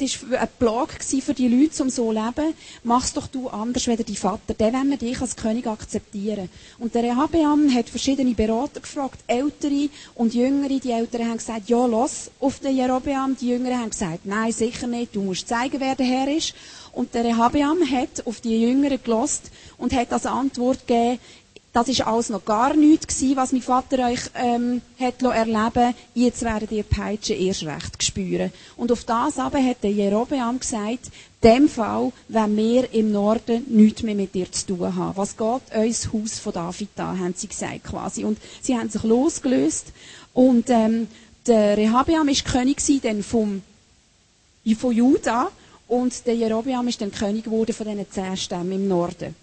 es 0.02 0.28
war 0.28 0.38
eine 0.38 0.48
Plage 0.58 0.94
für 1.20 1.34
die 1.34 1.48
Leute, 1.48 1.82
um 1.82 1.88
so 1.88 2.06
zu 2.06 2.12
leben. 2.12 2.54
Mach's 2.82 3.12
doch 3.12 3.28
du 3.28 3.48
anders 3.48 3.86
wie 3.86 3.96
dein 3.96 4.16
Vater. 4.16 4.54
Den 4.54 4.72
wollen 4.72 4.90
wir 4.90 4.96
dich 4.96 5.20
als 5.20 5.36
König 5.36 5.66
akzeptieren. 5.66 6.48
Und 6.78 6.94
der 6.94 7.04
Rehabeam 7.04 7.72
hat 7.72 7.88
verschiedene 7.88 8.34
Berater 8.34 8.80
gefragt, 8.80 9.20
Ältere 9.26 9.88
und 10.16 10.34
Jüngere. 10.34 10.80
Die 10.80 10.90
Älteren 10.90 11.28
haben 11.28 11.38
gesagt, 11.38 11.68
ja, 11.68 11.86
los 11.86 12.30
auf 12.40 12.58
den 12.58 12.76
Jerobeam. 12.76 13.36
Die 13.40 13.50
Jüngeren 13.50 13.78
haben 13.78 13.90
gesagt, 13.90 14.26
nein, 14.26 14.50
sicher 14.50 14.88
nicht. 14.88 15.14
Du 15.14 15.22
musst 15.22 15.48
zeigen, 15.48 15.78
wer 15.78 15.94
der 15.94 16.06
Herr 16.06 16.28
ist. 16.28 16.54
Und 16.92 17.14
der 17.14 17.24
Rehabeam 17.24 17.88
hat 17.88 18.26
auf 18.26 18.40
die 18.40 18.60
Jüngeren 18.60 19.00
gelost 19.02 19.50
und 19.78 19.92
hat 19.92 20.12
als 20.12 20.26
Antwort 20.26 20.86
gegeben, 20.86 21.18
das 21.74 21.88
ist 21.88 22.06
alles 22.06 22.30
noch 22.30 22.44
gar 22.44 22.74
nichts 22.76 23.08
gewesen, 23.08 23.36
was 23.36 23.50
mein 23.50 23.60
Vater 23.60 24.08
euch 24.08 24.20
ähm, 24.36 24.80
hat 24.98 25.20
erleben 25.20 25.92
Jetzt 26.14 26.42
werdet 26.42 26.70
ihr 26.70 26.84
Peitsche 26.84 27.34
erst 27.34 27.64
recht 27.64 28.00
spüren. 28.00 28.52
Und 28.76 28.92
auf 28.92 29.02
das 29.02 29.40
aber 29.40 29.58
hat 29.58 29.82
der 29.82 29.90
Jerobeam 29.90 30.60
gesagt, 30.60 31.10
dem 31.42 31.68
Fall, 31.68 32.12
wenn 32.28 32.56
wir 32.56 32.94
im 32.94 33.10
Norden 33.10 33.64
nichts 33.66 34.04
mehr 34.04 34.14
mit 34.14 34.36
dir 34.36 34.50
zu 34.52 34.68
tun 34.68 34.94
haben. 34.94 35.16
Was 35.16 35.36
geht 35.36 35.76
uns 35.76 36.12
Haus 36.12 36.38
von 36.38 36.52
David 36.52 36.90
da, 36.94 37.08
haben 37.18 37.34
sie 37.36 37.48
gesagt 37.48 37.82
quasi. 37.82 38.24
Und 38.24 38.38
sie 38.62 38.76
haben 38.76 38.88
sich 38.88 39.02
losgelöst. 39.02 39.88
Und 40.32 40.70
ähm, 40.70 41.08
der 41.44 41.76
Rehabeam 41.76 42.28
ist 42.28 42.44
König 42.44 42.82
dann 43.02 43.24
vom, 43.24 43.62
von 44.78 44.92
Juda 44.92 45.50
und 45.88 46.24
der 46.24 46.36
Jerobeam 46.36 46.86
ist 46.86 47.00
dann 47.00 47.10
König 47.10 47.44
geworden 47.44 47.74
von 47.74 47.88
diesen 47.88 48.10
zehn 48.12 48.36
Stämmen 48.36 48.72
im 48.72 48.86
Norden. 48.86 49.34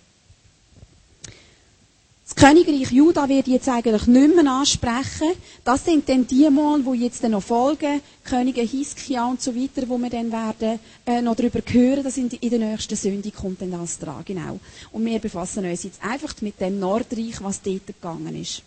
Das 2.33 2.47
Königreich 2.47 2.91
Juda 2.91 3.27
wird 3.27 3.47
jetzt 3.47 3.67
eigentlich 3.67 4.07
nicht 4.07 4.35
mehr 4.35 4.49
ansprechen. 4.49 5.33
Das 5.65 5.83
sind 5.83 6.07
dann 6.07 6.25
die 6.25 6.49
Mal, 6.49 6.81
die 6.81 7.03
jetzt 7.03 7.21
noch 7.23 7.43
folgen. 7.43 7.99
Könige 8.23 8.61
Hiskia 8.61 9.27
und 9.27 9.41
so 9.41 9.53
weiter, 9.53 9.87
wo 9.89 9.97
wir 9.97 10.09
dann 10.09 10.31
werden, 10.31 10.79
äh, 11.05 11.21
noch 11.21 11.35
darüber 11.35 11.59
hören. 11.67 12.03
Das 12.03 12.15
sind 12.15 12.33
in 12.33 12.49
der 12.49 12.59
nächsten 12.59 12.95
Sünde 12.95 13.31
kommt 13.31 13.61
dann 13.61 13.71
das 13.71 13.99
dran, 13.99 14.23
genau. 14.23 14.59
Und 14.93 15.05
wir 15.05 15.19
befassen 15.19 15.65
uns 15.65 15.83
jetzt 15.83 16.01
einfach 16.03 16.33
mit 16.41 16.59
dem 16.61 16.79
Nordreich, 16.79 17.43
was 17.43 17.61
dort 17.61 17.85
gegangen 17.87 18.41
ist. 18.41 18.63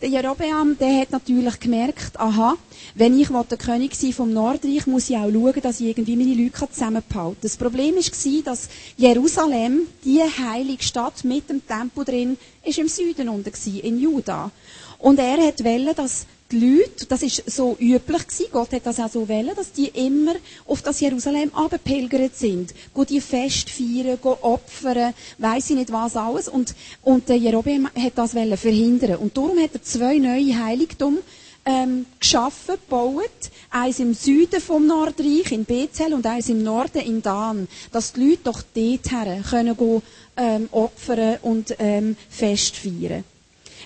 Der 0.00 0.08
Jerobeam, 0.08 0.78
der 0.78 0.98
hat 1.02 1.10
natürlich 1.10 1.60
gemerkt, 1.60 2.18
aha, 2.18 2.56
wenn 2.94 3.20
ich 3.20 3.28
der 3.28 3.58
König 3.58 3.94
sein 3.94 4.14
vom 4.14 4.32
Nordreich, 4.32 4.86
muss 4.86 5.10
ich 5.10 5.16
auch 5.18 5.30
schauen, 5.30 5.60
dass 5.60 5.78
ich 5.78 5.88
irgendwie 5.88 6.16
meine 6.16 6.42
Leute 6.42 6.70
zusammenbehalte. 6.70 7.36
Das 7.42 7.58
Problem 7.58 7.96
war, 7.96 8.42
dass 8.44 8.70
Jerusalem, 8.96 9.80
die 10.02 10.22
heilige 10.22 10.82
Stadt 10.82 11.22
mit 11.24 11.50
dem 11.50 11.60
Tempel 11.66 12.06
drin, 12.06 12.38
ist 12.64 12.78
im 12.78 12.88
Süden 12.88 13.28
unten 13.28 13.52
in 13.82 14.00
Juda. 14.00 14.50
Und 14.98 15.18
er 15.18 15.36
hat 15.46 15.62
wollen, 15.62 15.94
dass 15.94 16.24
die 16.50 16.58
Leute, 16.58 17.06
das 17.06 17.22
ist 17.22 17.48
so 17.50 17.76
üblich 17.78 18.26
gewesen, 18.26 18.46
Gott 18.52 18.72
hat 18.72 18.86
das 18.86 18.98
auch 18.98 19.10
so 19.10 19.28
wollen, 19.28 19.54
dass 19.54 19.72
die 19.72 19.88
immer 19.88 20.34
auf 20.66 20.82
das 20.82 21.00
Jerusalem 21.00 21.52
abgepilgert 21.54 22.36
sind. 22.36 22.74
Go 22.92 23.04
die 23.04 23.20
Fest 23.20 23.70
feiern, 23.70 24.18
go 24.20 24.36
opfern, 24.40 25.14
weiss 25.38 25.70
ich 25.70 25.76
nicht 25.76 25.92
was 25.92 26.16
alles. 26.16 26.48
Und, 26.48 26.74
und 27.02 27.28
der 27.28 27.36
Jerobeam 27.36 27.86
hat 27.86 28.12
das 28.16 28.34
wollen 28.34 28.56
verhindern. 28.56 29.16
Und 29.16 29.36
darum 29.36 29.58
hat 29.58 29.74
er 29.74 29.82
zwei 29.82 30.18
neue 30.18 30.58
Heiligtum 30.58 31.18
ähm, 31.64 32.06
geschaffen, 32.18 32.74
gebaut. 32.74 33.30
Eins 33.70 34.00
im 34.00 34.14
Süden 34.14 34.60
vom 34.60 34.86
Nordreich, 34.86 35.52
in 35.52 35.64
Bethel, 35.64 36.14
und 36.14 36.26
eins 36.26 36.48
im 36.48 36.62
Norden, 36.62 37.00
in 37.00 37.22
Dan. 37.22 37.68
Dass 37.92 38.12
die 38.12 38.30
Leute 38.30 38.40
doch 38.44 38.62
dorthin 38.74 39.44
können 39.48 39.76
go, 39.76 40.02
ähm, 40.36 40.68
opfern 40.72 41.38
und 41.42 41.76
ähm, 41.78 42.16
Fest 42.28 42.76
feiern. 42.76 43.24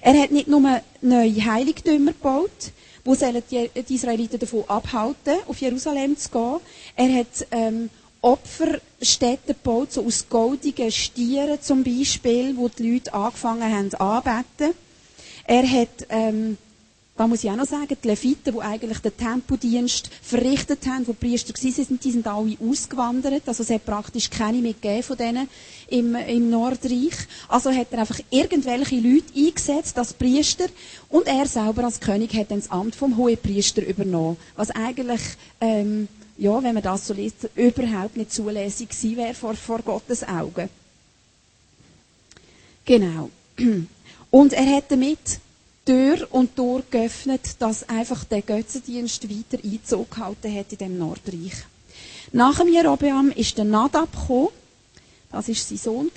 Er 0.04 0.20
hat 0.20 0.32
nicht 0.32 0.48
nur 0.48 0.82
neue 1.00 1.44
Heiligtümer 1.46 2.12
gebaut, 2.12 2.72
wo 3.06 3.14
die 3.14 3.70
Israeliten 3.94 4.38
davon 4.38 4.64
abhalten, 4.68 5.38
auf 5.46 5.62
Jerusalem 5.62 6.14
zu 6.18 6.28
gehen. 6.28 6.60
Er 6.94 7.20
hat 7.20 7.46
ähm, 7.50 7.88
Opferstätten 8.20 9.54
gebaut, 9.54 9.92
so 9.94 10.04
aus 10.04 10.28
goldigen 10.28 10.92
Stieren 10.92 11.58
zum 11.62 11.82
Beispiel, 11.82 12.54
wo 12.54 12.68
die 12.68 12.92
Leute 12.92 13.14
angefangen 13.14 13.62
haben 13.62 13.94
anbeten. 13.94 14.74
Er 15.46 15.70
hat 15.70 16.06
ähm, 16.10 16.58
da 17.16 17.28
muss 17.28 17.44
ich 17.44 17.50
auch 17.50 17.56
noch 17.56 17.66
sagen, 17.66 17.96
die 18.02 18.08
Leviten, 18.08 18.54
die 18.54 18.60
eigentlich 18.60 18.98
den 18.98 19.16
Tempodienst 19.16 20.10
verrichtet 20.20 20.84
haben, 20.88 21.06
die 21.06 21.12
Priester 21.12 21.54
waren, 21.54 22.00
die 22.00 22.10
sind 22.10 22.26
alle 22.26 22.56
ausgewandert. 22.60 23.42
Also 23.46 23.62
es 23.62 23.70
hat 23.70 23.86
praktisch 23.86 24.30
keine 24.30 24.58
mehr 24.58 24.72
gegeben 24.72 25.02
von 25.04 25.16
denen 25.16 25.48
im, 25.88 26.16
im 26.16 26.50
Nordreich. 26.50 27.14
Also 27.48 27.70
hat 27.70 27.92
er 27.92 28.00
einfach 28.00 28.18
irgendwelche 28.30 28.96
Leute 28.96 29.32
eingesetzt 29.36 29.96
als 29.96 30.12
Priester 30.12 30.66
und 31.08 31.28
er 31.28 31.46
selber 31.46 31.84
als 31.84 32.00
König 32.00 32.34
hat 32.34 32.50
dann 32.50 32.58
das 32.58 32.70
Amt 32.72 32.96
vom 32.96 33.16
Hohepriester 33.16 33.86
übernommen. 33.86 34.36
Was 34.56 34.72
eigentlich, 34.72 35.22
ähm, 35.60 36.08
ja, 36.36 36.60
wenn 36.64 36.74
man 36.74 36.82
das 36.82 37.06
so 37.06 37.14
liest, 37.14 37.48
überhaupt 37.54 38.16
nicht 38.16 38.32
zulässig 38.32 38.88
gewesen 38.88 39.16
wäre 39.16 39.34
vor, 39.34 39.54
vor 39.54 39.78
Gottes 39.82 40.26
Augen. 40.26 40.68
Genau. 42.84 43.30
Und 44.32 44.52
er 44.52 44.66
hat 44.76 44.90
damit 44.90 45.38
Tür 45.84 46.26
und 46.30 46.56
Tor 46.56 46.82
geöffnet, 46.90 47.56
dass 47.58 47.88
einfach 47.88 48.24
der 48.24 48.42
Götzendienst 48.42 49.28
weiter 49.28 49.62
Einzug 49.62 50.10
gehalten 50.10 50.54
hat 50.54 50.72
in 50.72 50.78
dem 50.78 50.98
Nordreich. 50.98 51.52
Nach 52.32 52.58
dem 52.58 52.68
Jerobeam 52.68 53.30
ist 53.30 53.58
der 53.58 53.64
Nadab 53.64 54.10
gekommen. 54.12 54.48
Das 55.30 55.48
war 55.48 55.54
sein 55.54 55.78
Sohn. 55.78 56.10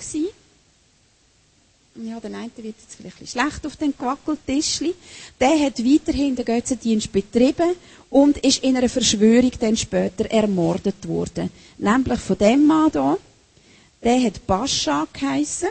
Ja, 2.00 2.20
der 2.20 2.30
eine 2.30 2.50
wird 2.56 2.76
jetzt 2.80 2.94
vielleicht 2.96 3.20
ein 3.20 3.26
schlecht 3.26 3.66
auf 3.66 3.76
den 3.76 3.96
Quackeltischli. 3.96 4.94
Der 5.40 5.58
hat 5.58 5.84
weiterhin 5.84 6.36
den 6.36 6.44
Götzendienst 6.44 7.10
betrieben 7.10 7.74
und 8.08 8.38
ist 8.38 8.62
in 8.62 8.76
einer 8.76 8.88
Verschwörung 8.88 9.50
dann 9.58 9.76
später 9.76 10.26
ermordet 10.26 11.08
worden. 11.08 11.50
Nämlich 11.76 12.20
von 12.20 12.38
dem 12.38 12.66
Mann 12.66 12.92
hier. 12.92 13.18
Der 14.04 14.22
hat 14.22 14.46
Bascha 14.46 15.08
geheissen. 15.12 15.70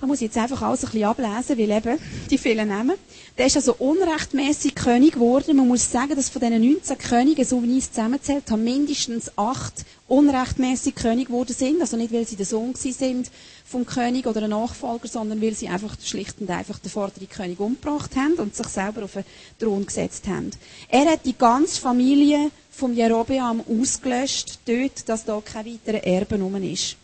Da 0.00 0.06
muss 0.06 0.22
ich 0.22 0.28
jetzt 0.28 0.38
einfach 0.38 0.62
alles 0.62 0.82
ein 0.82 0.92
bisschen 0.92 1.08
ablesen, 1.08 1.58
weil 1.58 1.70
eben 1.70 1.98
die 2.30 2.38
vielen 2.38 2.68
Namen. 2.68 2.96
Der 3.36 3.46
ist 3.46 3.56
also 3.56 3.74
unrechtmäßig 3.78 4.74
König 4.74 5.12
geworden. 5.12 5.56
Man 5.56 5.68
muss 5.68 5.92
sagen, 5.92 6.16
dass 6.16 6.30
von 6.30 6.40
diesen 6.40 6.62
19 6.62 6.96
Königen, 6.96 7.44
so 7.44 7.62
wie 7.62 7.76
ich 7.76 7.84
es 7.84 7.92
zusammenzählt 7.92 8.50
habe, 8.50 8.62
mindestens 8.62 9.30
acht 9.36 9.84
unrechtmäßig 10.08 10.94
König 10.94 11.26
geworden 11.26 11.52
sind. 11.52 11.82
Also 11.82 11.98
nicht, 11.98 12.14
weil 12.14 12.26
sie 12.26 12.36
der 12.36 12.46
Sohn 12.46 12.74
sind 12.74 13.30
vom 13.66 13.84
König 13.84 14.26
oder 14.26 14.42
ein 14.42 14.50
Nachfolger, 14.50 15.06
sondern 15.06 15.42
weil 15.42 15.54
sie 15.54 15.68
einfach 15.68 15.94
schlicht 16.02 16.40
und 16.40 16.48
einfach 16.48 16.78
den 16.78 16.90
vorderen 16.90 17.28
König 17.28 17.60
umgebracht 17.60 18.16
haben 18.16 18.34
und 18.34 18.56
sich 18.56 18.68
selber 18.68 19.04
auf 19.04 19.12
den 19.12 19.24
Thron 19.58 19.84
gesetzt 19.84 20.26
haben. 20.28 20.50
Er 20.88 21.04
hat 21.10 21.26
die 21.26 21.36
ganze 21.36 21.78
Familie 21.78 22.50
vom 22.70 22.94
Jerobeam 22.94 23.62
ausgelöscht, 23.68 24.60
dort, 24.64 25.06
dass 25.10 25.26
da 25.26 25.42
kein 25.44 25.66
weiterer 25.66 26.02
Erbe 26.04 26.36
ist. 26.64 26.96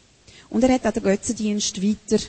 Und 0.48 0.64
er 0.64 0.72
hat 0.72 0.86
auch 0.86 0.92
den 0.92 1.02
Götzendienst 1.02 1.82
weiter 1.82 2.22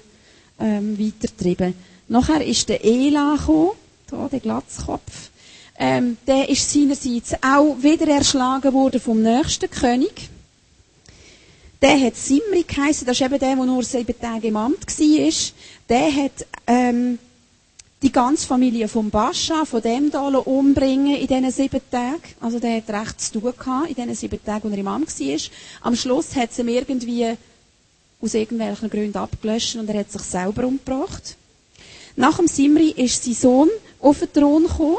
ähm, 0.60 0.98
weitertrieben. 1.00 1.74
Nachher 2.08 2.46
ist 2.46 2.70
der 2.70 2.84
Ela 2.84 3.36
gekommen, 3.36 3.72
da, 4.10 4.28
der 4.32 4.40
Glatzkopf. 4.40 5.30
Ähm, 5.80 6.18
der 6.26 6.50
ist 6.50 6.72
seinerseits 6.72 7.34
auch 7.42 7.76
wieder 7.82 8.08
erschlagen 8.08 8.74
worden 8.74 9.00
vom 9.00 9.22
nächsten 9.22 9.70
König. 9.70 10.30
Der 11.82 12.00
hat 12.00 12.16
Simri 12.16 12.64
geheißen, 12.68 13.06
das 13.06 13.20
ist 13.20 13.26
eben 13.26 13.38
der, 13.38 13.56
der 13.56 13.66
nur 13.66 13.84
sieben 13.84 14.20
Tage 14.20 14.48
im 14.48 14.58
Amt 14.58 14.88
war. 14.88 15.34
Der 15.90 16.16
hat, 16.24 16.48
ähm, 16.66 17.20
die 18.04 18.12
ganze 18.12 18.46
Familie 18.46 18.88
vom 18.88 19.10
Bascha, 19.10 19.66
von 19.66 19.82
dem 19.82 20.12
da 20.12 20.22
umbringen 20.22 21.16
in 21.16 21.28
diesen 21.28 21.52
sieben 21.52 21.82
Tagen. 21.90 22.22
Also 22.40 22.60
der 22.60 22.78
hat 22.78 22.90
recht 22.90 23.20
zu 23.20 23.40
tun 23.40 23.54
gehabt 23.58 23.90
in 23.90 23.96
diesen 23.96 24.16
sieben 24.16 24.44
Tagen, 24.44 24.70
wo 24.70 24.74
er 24.74 24.80
im 24.80 24.88
Amt 24.88 25.20
war. 25.20 25.40
Am 25.82 25.96
Schluss 25.96 26.36
hat 26.36 26.52
es 26.52 26.60
ihm 26.60 26.68
irgendwie 26.68 27.36
aus 28.22 28.34
irgendwelchen 28.34 28.90
Gründen 28.90 29.18
abgelöscht 29.18 29.76
und 29.76 29.90
er 29.90 30.00
hat 30.00 30.12
sich 30.12 30.22
selber 30.22 30.66
umgebracht. 30.66 31.36
Nach 32.16 32.38
dem 32.38 32.48
Simri 32.48 32.90
ist 32.92 33.24
sein 33.24 33.34
Sohn 33.34 33.70
auf 34.00 34.20
den 34.20 34.34
Thron 34.34 34.64
gekommen. 34.64 34.98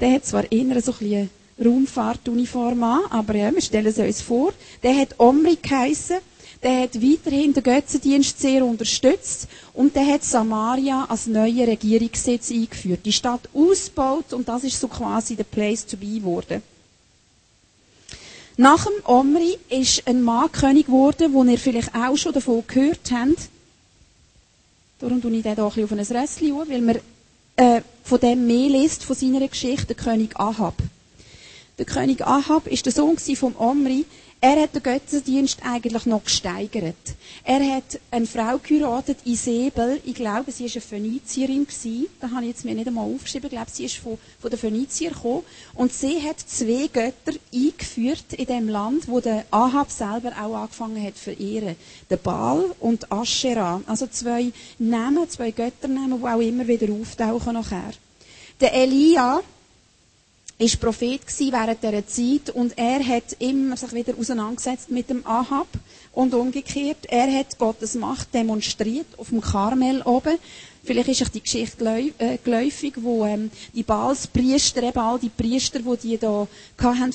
Der 0.00 0.12
hat 0.14 0.26
zwar 0.26 0.50
eher 0.50 0.80
so 0.82 0.94
ein 1.00 1.30
Raumfahrtuniform 1.64 2.82
an, 2.82 3.00
aber 3.10 3.36
ja, 3.36 3.52
wir 3.54 3.60
stellen 3.60 3.86
es 3.86 3.98
uns 3.98 4.20
vor. 4.20 4.52
Der 4.82 4.96
hat 4.96 5.14
Omri 5.18 5.56
geheissen 5.62 6.16
der 6.62 6.82
hat 6.82 6.94
weiterhin 7.02 7.52
den 7.52 7.62
Götzendienst 7.62 8.38
sehr 8.40 8.64
unterstützt 8.64 9.48
und 9.74 9.96
der 9.96 10.06
hat 10.06 10.22
Samaria 10.22 11.06
als 11.08 11.26
neue 11.26 11.66
Regierungssitz 11.66 12.52
eingeführt. 12.52 13.00
Die 13.04 13.12
Stadt 13.12 13.48
ausgebaut 13.52 14.32
und 14.32 14.48
das 14.48 14.62
ist 14.62 14.78
so 14.78 14.86
quasi 14.86 15.34
der 15.34 15.44
Place 15.44 15.84
to 15.84 15.96
be 15.96 16.20
geworden. 16.20 16.62
Nach 18.56 18.84
dem 18.84 18.92
Omri 19.04 19.58
ist 19.70 20.06
ein 20.06 20.22
Mann 20.22 20.52
König 20.52 20.86
geworden, 20.86 21.32
wo 21.32 21.42
ihr 21.44 21.58
vielleicht 21.58 21.94
auch 21.94 22.16
schon 22.16 22.32
davon 22.32 22.64
gehört 22.66 23.10
habt. 23.10 23.48
Darum 24.98 25.22
tue 25.22 25.32
ich 25.32 25.42
den 25.42 25.54
hier 25.54 25.64
auf 25.64 25.92
ein 25.92 25.98
Rössli 25.98 26.52
an, 26.52 26.68
weil 26.68 26.80
man 26.80 26.98
äh, 27.56 27.80
von 28.04 28.20
dem 28.20 28.46
mehr 28.46 28.68
liest, 28.68 29.04
von 29.04 29.16
seiner 29.16 29.46
Geschichte, 29.48 29.86
der 29.86 29.96
König 29.96 30.38
Ahab. 30.38 30.74
Der 31.78 31.86
König 31.86 32.24
Ahab 32.24 32.66
ist 32.66 32.84
der 32.84 32.92
Sohn 32.92 33.16
vom 33.18 33.56
Omri. 33.56 34.04
Er 34.44 34.60
hat 34.60 34.74
den 34.74 34.82
Götzendienst 34.82 35.58
eigentlich 35.64 36.04
noch 36.04 36.24
gesteigert. 36.24 36.96
Er 37.44 37.60
hat 37.76 38.00
eine 38.10 38.26
Frau 38.26 38.58
geheiratet, 38.58 39.18
Isabel. 39.24 40.00
Ich 40.04 40.16
glaube, 40.16 40.50
sie 40.50 40.64
war 40.64 40.72
eine 40.72 40.80
Phönizierin. 40.80 41.64
Da 42.20 42.28
habe 42.28 42.42
ich 42.42 42.48
jetzt 42.48 42.64
mir 42.64 42.74
nicht 42.74 42.88
einmal 42.88 43.08
aufgeschrieben. 43.08 43.46
Ich 43.46 43.52
glaube, 43.52 43.70
sie 43.72 43.84
ist 43.84 43.98
von, 43.98 44.18
von 44.40 44.50
den 44.50 44.58
Phöniziern 44.58 45.14
gekommen. 45.14 45.44
Und 45.74 45.92
sie 45.92 46.20
hat 46.20 46.40
zwei 46.40 46.88
Götter 46.88 47.38
eingeführt 47.54 48.32
in 48.32 48.46
dem 48.46 48.68
Land, 48.68 49.06
wo 49.06 49.20
der 49.20 49.44
Ahab 49.52 49.92
selber 49.92 50.32
auch 50.32 50.56
angefangen 50.56 51.00
hat 51.00 51.16
zu 51.16 51.22
verehren. 51.22 51.76
Der 52.10 52.16
Baal 52.16 52.64
und 52.80 53.12
Aschera. 53.12 53.80
Also 53.86 54.08
zwei 54.08 54.50
Namen, 54.76 55.30
zwei 55.30 55.52
Götternamen, 55.52 56.18
die 56.18 56.26
auch 56.26 56.40
immer 56.40 56.66
wieder 56.66 56.92
auftauchen 56.92 57.54
nachher. 57.54 57.92
Der 58.60 58.74
Elia, 58.74 59.40
ist 60.62 60.80
Prophet 60.80 61.20
während 61.38 61.82
dieser 61.82 62.06
Zeit 62.06 62.54
und 62.54 62.78
er 62.78 63.04
hat 63.04 63.36
immer 63.40 63.76
sich 63.76 63.92
wieder 63.92 64.14
auseinandergesetzt 64.16 64.90
mit 64.90 65.10
dem 65.10 65.26
Ahab 65.26 65.66
und 66.12 66.34
umgekehrt. 66.34 67.06
Er 67.08 67.26
hat 67.32 67.58
Gottes 67.58 67.94
Macht 67.96 68.32
demonstriert 68.32 69.06
auf 69.16 69.30
dem 69.30 69.40
Karmel 69.40 70.02
oben. 70.02 70.38
Vielleicht 70.84 71.08
ist 71.08 71.22
euch 71.22 71.30
die 71.30 71.42
Geschichte 71.42 72.12
äh, 72.18 72.38
geläufig, 72.44 72.94
wo 72.96 73.24
ähm, 73.24 73.50
die 73.74 73.82
Baalspriester, 73.82 74.84
eben 74.84 74.98
all 74.98 75.18
die 75.18 75.30
Priester, 75.30 75.80
die 75.80 75.96
die 75.96 76.18
da 76.18 76.46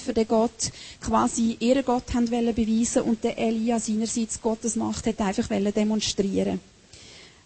für 0.03 0.13
den 0.13 0.27
Gott, 0.27 0.71
quasi 1.01 1.55
ihren 1.59 1.85
Gott 1.85 2.13
haben 2.13 2.29
wollen 2.29 2.53
beweisen 2.53 3.03
und 3.03 3.23
der 3.23 3.37
Elia 3.37 3.79
seinerseits 3.79 4.41
Gottes 4.41 4.75
Macht 4.75 5.07
hat 5.07 5.21
einfach 5.21 5.49
wollen 5.49 5.73
demonstrieren. 5.73 6.59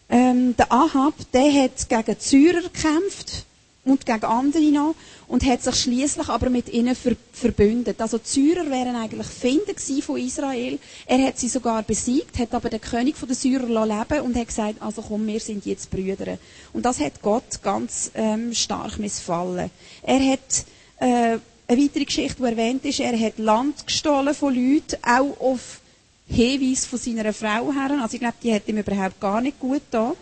Ähm, 0.09 0.55
der 0.57 0.71
Ahab, 0.71 1.13
der 1.31 1.53
hat 1.53 1.87
gegen 1.87 2.19
Syrer 2.19 2.61
gekämpft 2.61 3.45
und 3.83 4.05
gegen 4.05 4.23
andere 4.23 4.71
noch 4.71 4.95
und 5.27 5.45
hat 5.45 5.63
sich 5.63 5.75
schließlich 5.75 6.29
aber 6.29 6.49
mit 6.49 6.69
ihnen 6.69 6.95
ver 6.95 7.15
verbündet. 7.33 7.99
Also 7.99 8.19
die 8.19 8.27
Syrer 8.27 8.69
wären 8.69 8.95
eigentlich 8.95 9.27
Finder 9.27 9.73
von 10.01 10.17
Israel. 10.17 10.77
Er 11.07 11.25
hat 11.25 11.39
sie 11.39 11.47
sogar 11.47 11.81
besiegt, 11.81 12.37
hat 12.37 12.53
aber 12.53 12.69
den 12.69 12.81
König 12.81 13.15
der 13.19 13.35
Syrer 13.35 13.85
leben 13.85 14.21
und 14.21 14.35
hat 14.35 14.47
gesagt, 14.47 14.81
also 14.81 15.01
komm, 15.01 15.25
wir 15.25 15.39
sind 15.39 15.65
jetzt 15.65 15.89
Brüder. 15.89 16.37
Und 16.73 16.85
das 16.85 16.99
hat 16.99 17.21
Gott 17.21 17.63
ganz 17.63 18.11
ähm, 18.13 18.53
stark 18.53 18.99
missfallen. 18.99 19.71
Er 20.03 20.31
hat 20.31 20.65
äh, 20.99 21.39
eine 21.67 21.83
weitere 21.83 22.05
Geschichte, 22.05 22.37
die 22.37 22.49
erwähnt 22.49 22.85
ist, 22.85 22.99
er 22.99 23.17
hat 23.17 23.39
Land 23.39 23.87
gestohlen 23.87 24.35
von 24.35 24.53
Leuten, 24.53 24.97
auch 25.01 25.39
auf 25.39 25.79
Hinweis 26.27 26.85
von 26.85 26.99
seiner 26.99 27.33
Frau 27.33 27.71
her. 27.73 27.97
Also 28.01 28.15
ich 28.15 28.19
glaube, 28.19 28.35
die 28.43 28.53
hat 28.53 28.67
ihm 28.67 28.77
überhaupt 28.77 29.19
gar 29.19 29.41
nicht 29.41 29.59
gut 29.59 29.81
da. 29.89 30.13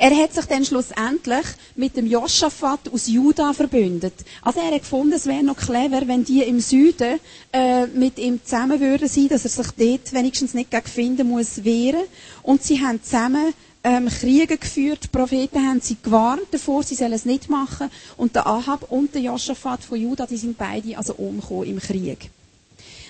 Er 0.00 0.16
hat 0.16 0.32
sich 0.32 0.44
dann 0.44 0.64
schlussendlich 0.64 1.44
mit 1.74 1.96
dem 1.96 2.06
Joschafat 2.06 2.88
aus 2.92 3.08
Juda 3.08 3.52
verbündet. 3.52 4.14
Also 4.42 4.60
er 4.60 4.66
hat 4.72 4.82
gefunden, 4.82 5.12
es 5.12 5.26
wäre 5.26 5.42
noch 5.42 5.56
clever, 5.56 6.06
wenn 6.06 6.24
die 6.24 6.42
im 6.44 6.60
Süden 6.60 7.18
äh, 7.52 7.86
mit 7.88 8.16
ihm 8.18 8.40
zusammen 8.44 8.80
würden 8.80 9.08
sein, 9.08 9.28
dass 9.28 9.44
er 9.44 9.50
sich 9.50 9.72
dort 9.72 10.12
wenigstens 10.12 10.54
nicht 10.54 10.70
gegen 10.70 10.86
finden 10.86 11.28
muss 11.28 11.64
wehren. 11.64 12.04
Und 12.44 12.62
sie 12.62 12.80
haben 12.80 13.02
zusammen 13.02 13.52
ähm, 13.82 14.08
Kriege 14.08 14.56
geführt. 14.56 15.00
Die 15.02 15.08
Propheten 15.08 15.66
haben 15.66 15.80
sie 15.80 15.96
gewarnt 16.00 16.46
davor, 16.52 16.84
sie 16.84 16.94
sollen 16.94 17.12
es 17.12 17.24
nicht 17.24 17.50
machen. 17.50 17.90
Und 18.16 18.36
der 18.36 18.46
Ahab 18.46 18.92
und 18.92 19.14
der 19.14 19.22
Joschafat 19.22 19.82
von 19.82 20.00
Juda, 20.00 20.26
die 20.26 20.36
sind 20.36 20.56
beide 20.56 20.96
also 20.96 21.14
umgekommen 21.14 21.70
im 21.70 21.80
Krieg. 21.80 22.30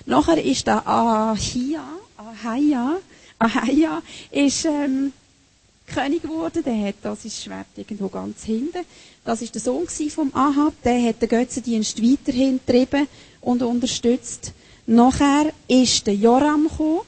Nachher 0.07 0.43
ist 0.43 0.65
der 0.65 0.87
Ahia, 0.87 1.83
Ahia, 2.17 2.97
Ahia 3.37 4.01
ist 4.31 4.65
ähm, 4.65 5.13
König 5.89 6.21
geworden. 6.21 6.63
Der 6.63 6.87
hat 6.87 6.95
da 7.01 7.15
sein 7.15 7.31
Schwert 7.31 7.67
irgendwo 7.75 8.07
ganz 8.07 8.43
hinten. 8.43 8.85
Das 9.25 9.41
ist 9.41 9.53
der 9.53 9.61
Sohn 9.61 9.87
vom 9.87 10.33
Ahab. 10.33 10.73
Der 10.83 11.01
hat 11.01 11.21
den 11.21 11.29
Götzendienst 11.29 12.01
weiterhin 12.01 12.59
getrieben 12.65 13.07
und 13.41 13.61
unterstützt. 13.61 14.53
Nachher 14.85 15.51
ist 15.67 16.07
der 16.07 16.15
Joram 16.15 16.67
gekommen. 16.69 17.01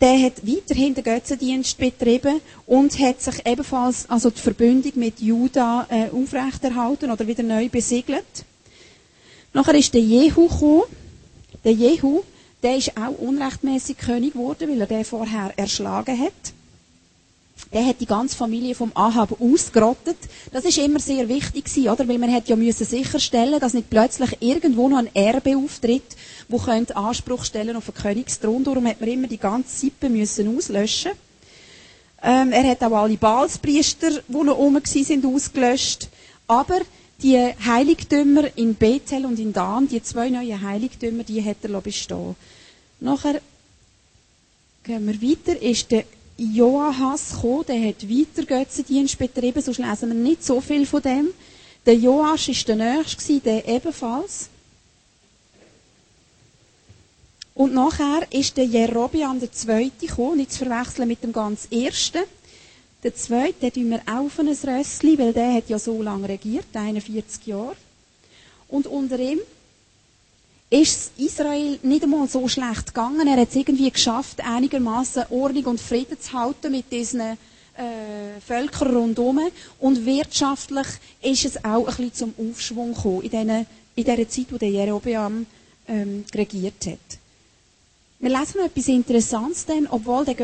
Der 0.00 0.20
hat 0.20 0.46
weiterhin 0.46 0.94
den 0.94 1.04
Götzendienst 1.04 1.78
betrieben 1.78 2.40
und 2.66 2.98
hat 2.98 3.22
sich 3.22 3.46
ebenfalls 3.46 4.08
also 4.10 4.30
die 4.30 4.40
Verbündung 4.40 4.92
mit 4.96 5.20
Juda 5.20 5.86
äh, 5.88 6.08
aufrechterhalten 6.10 7.10
oder 7.10 7.26
wieder 7.26 7.42
neu 7.42 7.68
besiegelt. 7.68 8.44
Nachher 9.52 9.74
ist 9.74 9.94
der 9.94 10.00
Jehu 10.00 10.48
gekommen. 10.48 10.82
Der 11.64 11.72
Jehu, 11.72 12.22
der 12.62 12.76
ist 12.76 12.96
auch 12.96 13.16
unrechtmäßig 13.18 13.96
König 13.96 14.32
geworden, 14.32 14.68
weil 14.68 14.80
er 14.80 14.86
den 14.86 15.04
vorher 15.04 15.52
erschlagen 15.56 16.18
hat 16.18 16.53
der 17.72 17.86
hat 17.86 18.00
die 18.00 18.06
ganze 18.06 18.36
Familie 18.36 18.74
vom 18.74 18.92
Ahab 18.94 19.40
ausgerottet. 19.40 20.16
Das 20.52 20.64
ist 20.64 20.78
immer 20.78 21.00
sehr 21.00 21.28
wichtig 21.28 21.64
gewesen, 21.64 21.88
oder? 21.88 22.06
Weil 22.06 22.18
man 22.18 22.32
hat 22.32 22.48
ja 22.48 22.56
müssen 22.56 22.86
sicherstellen, 22.86 23.58
dass 23.58 23.74
nicht 23.74 23.90
plötzlich 23.90 24.36
irgendwo 24.40 24.88
noch 24.88 24.98
ein 24.98 25.14
Erbe 25.14 25.56
auftritt, 25.56 26.16
wo 26.48 26.58
könnte 26.58 26.96
Anspruch 26.96 27.44
stellen 27.44 27.76
auf 27.76 27.86
den 27.86 27.94
Königsthron. 27.94 28.64
Darum 28.64 28.86
hat 28.86 29.00
man 29.00 29.08
immer 29.08 29.26
die 29.26 29.38
ganze 29.38 29.76
Sippe 29.76 30.08
müssen 30.08 30.56
auslöschen. 30.56 31.12
Ähm, 32.22 32.52
er 32.52 32.70
hat 32.70 32.82
auch 32.82 32.96
alle 32.96 33.16
Balspriester, 33.16 34.10
die 34.28 34.42
noch 34.42 34.56
rum 34.56 34.80
sind, 34.84 35.26
ausgelöscht. 35.26 36.08
Aber 36.46 36.80
die 37.22 37.38
Heiligtümer 37.38 38.56
in 38.56 38.74
Bethel 38.74 39.26
und 39.26 39.38
in 39.38 39.52
Dan, 39.52 39.88
die 39.88 40.02
zwei 40.02 40.30
neuen 40.30 40.60
Heiligtümer, 40.62 41.24
die 41.24 41.44
hat 41.44 41.58
er 41.62 41.80
bestehen. 41.80 42.36
Nachher 43.00 43.40
gehen 44.84 45.06
wir 45.06 45.20
weiter, 45.20 45.60
ist 45.60 45.90
der 45.90 46.04
Joahas 46.36 47.30
gekommen, 47.34 47.64
der 47.68 47.88
hat 47.88 48.08
weiter 48.08 48.44
Götzendienst 48.44 49.18
betrieben, 49.18 49.62
sonst 49.62 49.78
lesen 49.78 50.08
wir 50.08 50.14
nicht 50.14 50.44
so 50.44 50.60
viel 50.60 50.84
von 50.84 51.02
dem. 51.02 51.28
Der 51.86 51.94
Joasch 51.94 52.48
war 52.48 52.76
der 52.76 52.96
Nächste, 52.96 53.40
der 53.40 53.68
ebenfalls. 53.68 54.48
Und 57.54 57.72
nachher 57.72 58.26
ist 58.32 58.56
der 58.56 58.64
Jerobiam 58.64 59.38
der 59.38 59.52
Zweite 59.52 60.06
gekommen, 60.06 60.38
nicht 60.38 60.52
zu 60.52 60.64
verwechseln 60.64 61.06
mit 61.06 61.22
dem 61.22 61.32
ganz 61.32 61.68
Ersten. 61.70 62.24
Der 63.04 63.14
Zweite, 63.14 63.70
den 63.70 63.72
tun 63.72 63.90
wir 63.90 64.00
auch 64.06 64.24
auf 64.24 64.38
ein 64.40 64.48
Rössli, 64.48 65.16
weil 65.18 65.32
der 65.32 65.54
hat 65.54 65.68
ja 65.68 65.78
so 65.78 66.02
lange 66.02 66.28
regiert, 66.28 66.66
41 66.72 67.46
Jahre. 67.46 67.76
Und 68.66 68.88
unter 68.88 69.20
ihm 69.20 69.38
ist 70.80 71.12
Israel 71.18 71.78
nicht 71.82 72.02
einmal 72.02 72.28
so 72.28 72.48
schlecht 72.48 72.86
gegangen. 72.88 73.28
Er 73.28 73.40
hat 73.40 73.50
es 73.50 73.54
irgendwie 73.54 73.90
geschafft, 73.90 74.40
einigermaßen 74.40 75.24
Ordnung 75.30 75.64
und 75.66 75.80
Frieden 75.80 76.20
zu 76.20 76.32
halten 76.32 76.72
mit 76.72 76.90
diesen 76.90 77.20
äh, 77.20 77.36
Völkern 78.44 78.96
rundherum. 78.96 79.40
Und 79.78 80.04
wirtschaftlich 80.04 80.86
ist 81.22 81.44
es 81.44 81.64
auch 81.64 81.86
ein 81.86 81.94
bisschen 81.96 82.14
zum 82.14 82.34
Aufschwung 82.38 82.92
gekommen 82.92 83.22
in, 83.22 83.30
den, 83.30 83.66
dieser 83.96 84.28
Zeit, 84.28 84.46
wo 84.50 84.58
der 84.58 84.70
Jerobeam 84.70 85.46
ähm, 85.86 86.24
regiert 86.34 86.86
hat. 86.86 87.18
Wir 88.18 88.30
lesen 88.30 88.58
noch 88.58 88.66
etwas 88.66 88.88
Interessantes 88.88 89.66
denn, 89.66 89.86
obwohl 89.88 90.24
der 90.24 90.34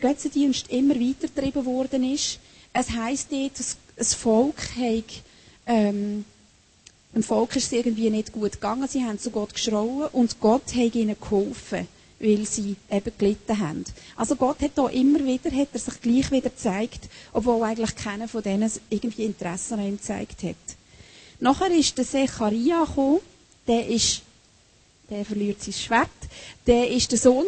Götzendienst 0.00 0.70
immer 0.70 0.94
weiter 0.94 1.26
getrieben 1.26 1.64
worden 1.64 2.04
ist. 2.12 2.38
Es 2.72 2.90
heisst 2.90 3.32
dort, 3.32 3.52
das 3.96 4.14
Volk 4.14 4.56
hat 4.76 5.22
ähm, 5.66 6.24
dem 7.14 7.22
Volk 7.22 7.56
ist 7.56 7.66
es 7.66 7.72
irgendwie 7.72 8.10
nicht 8.10 8.32
gut 8.32 8.52
gegangen. 8.52 8.86
Sie 8.88 9.04
haben 9.04 9.18
zu 9.18 9.30
Gott 9.30 9.54
geschrauen 9.54 10.08
und 10.12 10.40
Gott 10.40 10.74
hat 10.74 10.94
ihnen 10.94 11.16
geholfen, 11.20 11.88
weil 12.20 12.46
sie 12.46 12.76
eben 12.90 13.12
gelitten 13.18 13.58
haben. 13.58 13.84
Also 14.16 14.36
Gott 14.36 14.60
hat 14.60 14.72
da 14.76 14.88
immer 14.88 15.18
wieder, 15.24 15.50
hat 15.50 15.68
er 15.72 15.80
sich 15.80 16.00
gleich 16.00 16.30
wieder 16.30 16.50
gezeigt, 16.50 17.08
obwohl 17.32 17.62
eigentlich 17.62 17.96
keiner 17.96 18.28
von 18.28 18.42
denen 18.42 18.70
irgendwie 18.90 19.24
Interesse 19.24 19.74
an 19.74 19.84
ihm 19.84 19.96
gezeigt 19.96 20.42
hat. 20.44 20.56
Nachher 21.40 21.70
ist 21.72 21.96
der 21.98 22.04
Secharia 22.04 22.84
gekommen, 22.84 23.20
der 23.66 23.88
ist, 23.88 24.22
der 25.08 25.24
verliert 25.24 25.62
sein 25.62 25.72
Schwert, 25.72 26.08
der 26.66 26.90
ist 26.90 27.10
der 27.10 27.18
Sohn 27.18 27.46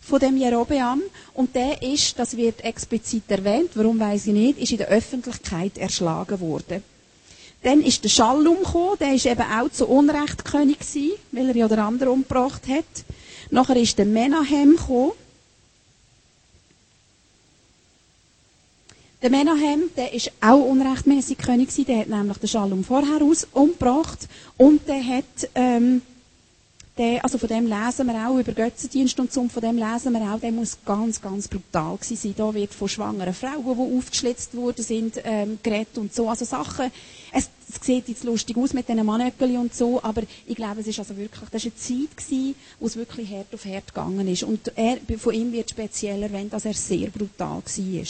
von 0.00 0.20
dem 0.20 0.36
Jerobeam 0.36 1.02
und 1.34 1.54
der 1.54 1.82
ist, 1.82 2.18
das 2.18 2.36
wird 2.36 2.62
explizit 2.62 3.24
erwähnt, 3.28 3.70
warum 3.74 3.98
weiß 3.98 4.26
ich 4.28 4.32
nicht, 4.32 4.58
ist 4.58 4.72
in 4.72 4.78
der 4.78 4.88
Öffentlichkeit 4.88 5.76
erschlagen 5.76 6.40
worden. 6.40 6.82
Dann 7.64 7.80
ist 7.80 8.04
der 8.04 8.10
Schallum 8.10 8.58
gekommen, 8.58 8.96
der 9.00 9.14
ist 9.14 9.24
eben 9.26 9.40
auch 9.40 9.70
zu 9.70 9.88
Unrecht 9.88 10.44
König 10.44 10.80
gewesen, 10.80 11.12
weil 11.32 11.48
er 11.48 11.56
ja 11.56 11.66
der 11.66 11.78
andere 11.78 12.10
umgebracht 12.10 12.68
hat. 12.68 12.84
Nachher 13.50 13.76
ist 13.76 13.98
der 13.98 14.04
Menahem 14.04 14.76
gekommen. 14.76 15.12
Der 19.22 19.30
Menahem, 19.30 19.84
der 19.96 20.12
ist 20.12 20.30
auch 20.42 20.62
unrechtmäßig 20.62 21.38
König 21.38 21.70
gewesen, 21.70 21.86
der 21.86 22.00
hat 22.00 22.08
nämlich 22.08 22.36
den 22.36 22.48
Schallum 22.48 22.84
vorher 22.84 23.22
aus 23.22 23.48
umgebracht 23.52 24.28
und 24.58 24.86
der 24.86 25.02
hat, 25.02 25.48
ähm, 25.54 26.02
der, 26.98 27.24
also 27.24 27.38
von 27.38 27.48
dem 27.48 27.66
lesen 27.66 28.06
wir 28.06 28.28
auch 28.28 28.38
über 28.38 28.52
Götzendienst 28.52 29.18
und 29.18 29.32
so, 29.32 29.48
von 29.48 29.62
dem 29.62 29.78
lesen 29.78 30.12
wir 30.12 30.20
auch, 30.30 30.40
der 30.40 30.52
muss 30.52 30.76
ganz, 30.84 31.22
ganz 31.22 31.48
brutal 31.48 31.96
gewesen 31.96 32.16
sein. 32.16 32.34
Da 32.36 32.52
wird 32.52 32.74
von 32.74 32.88
schwangeren 32.88 33.32
Frauen, 33.32 33.64
die 33.64 33.96
aufgeschlitzt 33.96 34.54
worden 34.54 34.84
sind, 34.84 35.18
ähm, 35.24 35.58
geredet 35.62 35.96
und 35.96 36.14
so. 36.14 36.28
Also 36.28 36.44
Sachen, 36.44 36.92
es, 37.32 37.48
es 37.80 37.86
sieht 37.86 38.08
jetzt 38.08 38.24
lustig 38.24 38.56
aus 38.56 38.72
mit 38.72 38.88
diesen 38.88 39.04
Mannöckeli 39.04 39.56
und 39.56 39.74
so, 39.74 40.02
aber 40.02 40.22
ich 40.46 40.56
glaube, 40.56 40.80
es 40.80 40.86
ist 40.86 40.98
also 40.98 41.16
wirklich, 41.16 41.48
das 41.50 41.64
war 41.64 41.72
eine 41.72 41.76
Zeit 41.76 42.16
gewesen, 42.16 42.54
wo 42.80 42.86
es 42.86 42.96
wirklich 42.96 43.30
Herd 43.30 43.52
auf 43.52 43.64
Herd 43.64 43.88
gegangen 43.88 44.28
ist. 44.28 44.42
Und 44.42 44.72
er, 44.76 44.98
von 45.18 45.34
ihm 45.34 45.52
wird 45.52 45.70
speziell 45.70 46.22
erwähnt, 46.22 46.52
dass 46.52 46.64
er 46.64 46.74
sehr 46.74 47.08
brutal 47.08 47.62
war. 47.62 48.06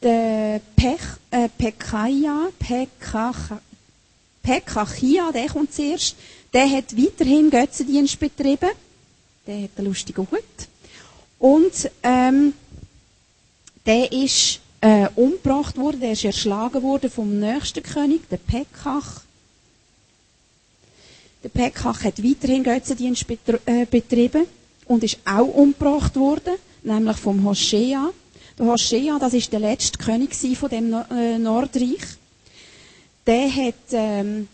Der 0.00 0.60
Pech, 0.76 1.00
äh, 1.30 1.48
Pekaya, 1.48 2.50
Pekach, 2.58 3.58
Pekachia, 4.42 5.32
der 5.32 5.48
kommt 5.48 5.74
zuerst, 5.74 6.16
der 6.52 6.70
hat 6.70 6.96
weiterhin 6.96 7.50
Götzendienst 7.50 8.18
betrieben. 8.18 8.70
Der 9.46 9.62
hat 9.62 9.70
einen 9.76 9.88
lustigen 9.88 10.26
Hut. 10.30 10.68
Und 11.38 11.90
ähm, 12.02 12.54
der 13.86 14.12
ist 14.12 14.60
äh, 14.80 15.08
umgebracht 15.16 15.76
worden, 15.76 16.00
der 16.00 16.12
ist 16.12 16.24
erschlagen 16.24 16.82
worden 16.82 17.10
vom 17.10 17.38
nächsten 17.38 17.82
König, 17.82 18.28
der 18.28 18.36
Pekach. 18.36 19.22
Der 21.42 21.48
Pekach 21.48 22.04
hat 22.04 22.22
weiterhin 22.22 22.64
Götzendienst 22.64 23.26
äh, 23.66 23.86
betrieben 23.86 24.46
und 24.86 25.04
ist 25.04 25.18
auch 25.24 25.46
umgebracht 25.46 26.16
worden, 26.16 26.54
nämlich 26.82 27.16
vom 27.16 27.44
Hoshea. 27.44 28.10
Der 28.58 28.66
Hoshea, 28.66 29.18
das 29.18 29.34
ist 29.34 29.52
der 29.52 29.60
letzte 29.60 29.98
König 29.98 30.34
von 30.56 30.68
dem 30.68 30.92
äh, 30.92 31.38
Nordreich. 31.38 32.02
Der 33.26 33.54
hat 33.54 33.74
ähm, 33.92 34.48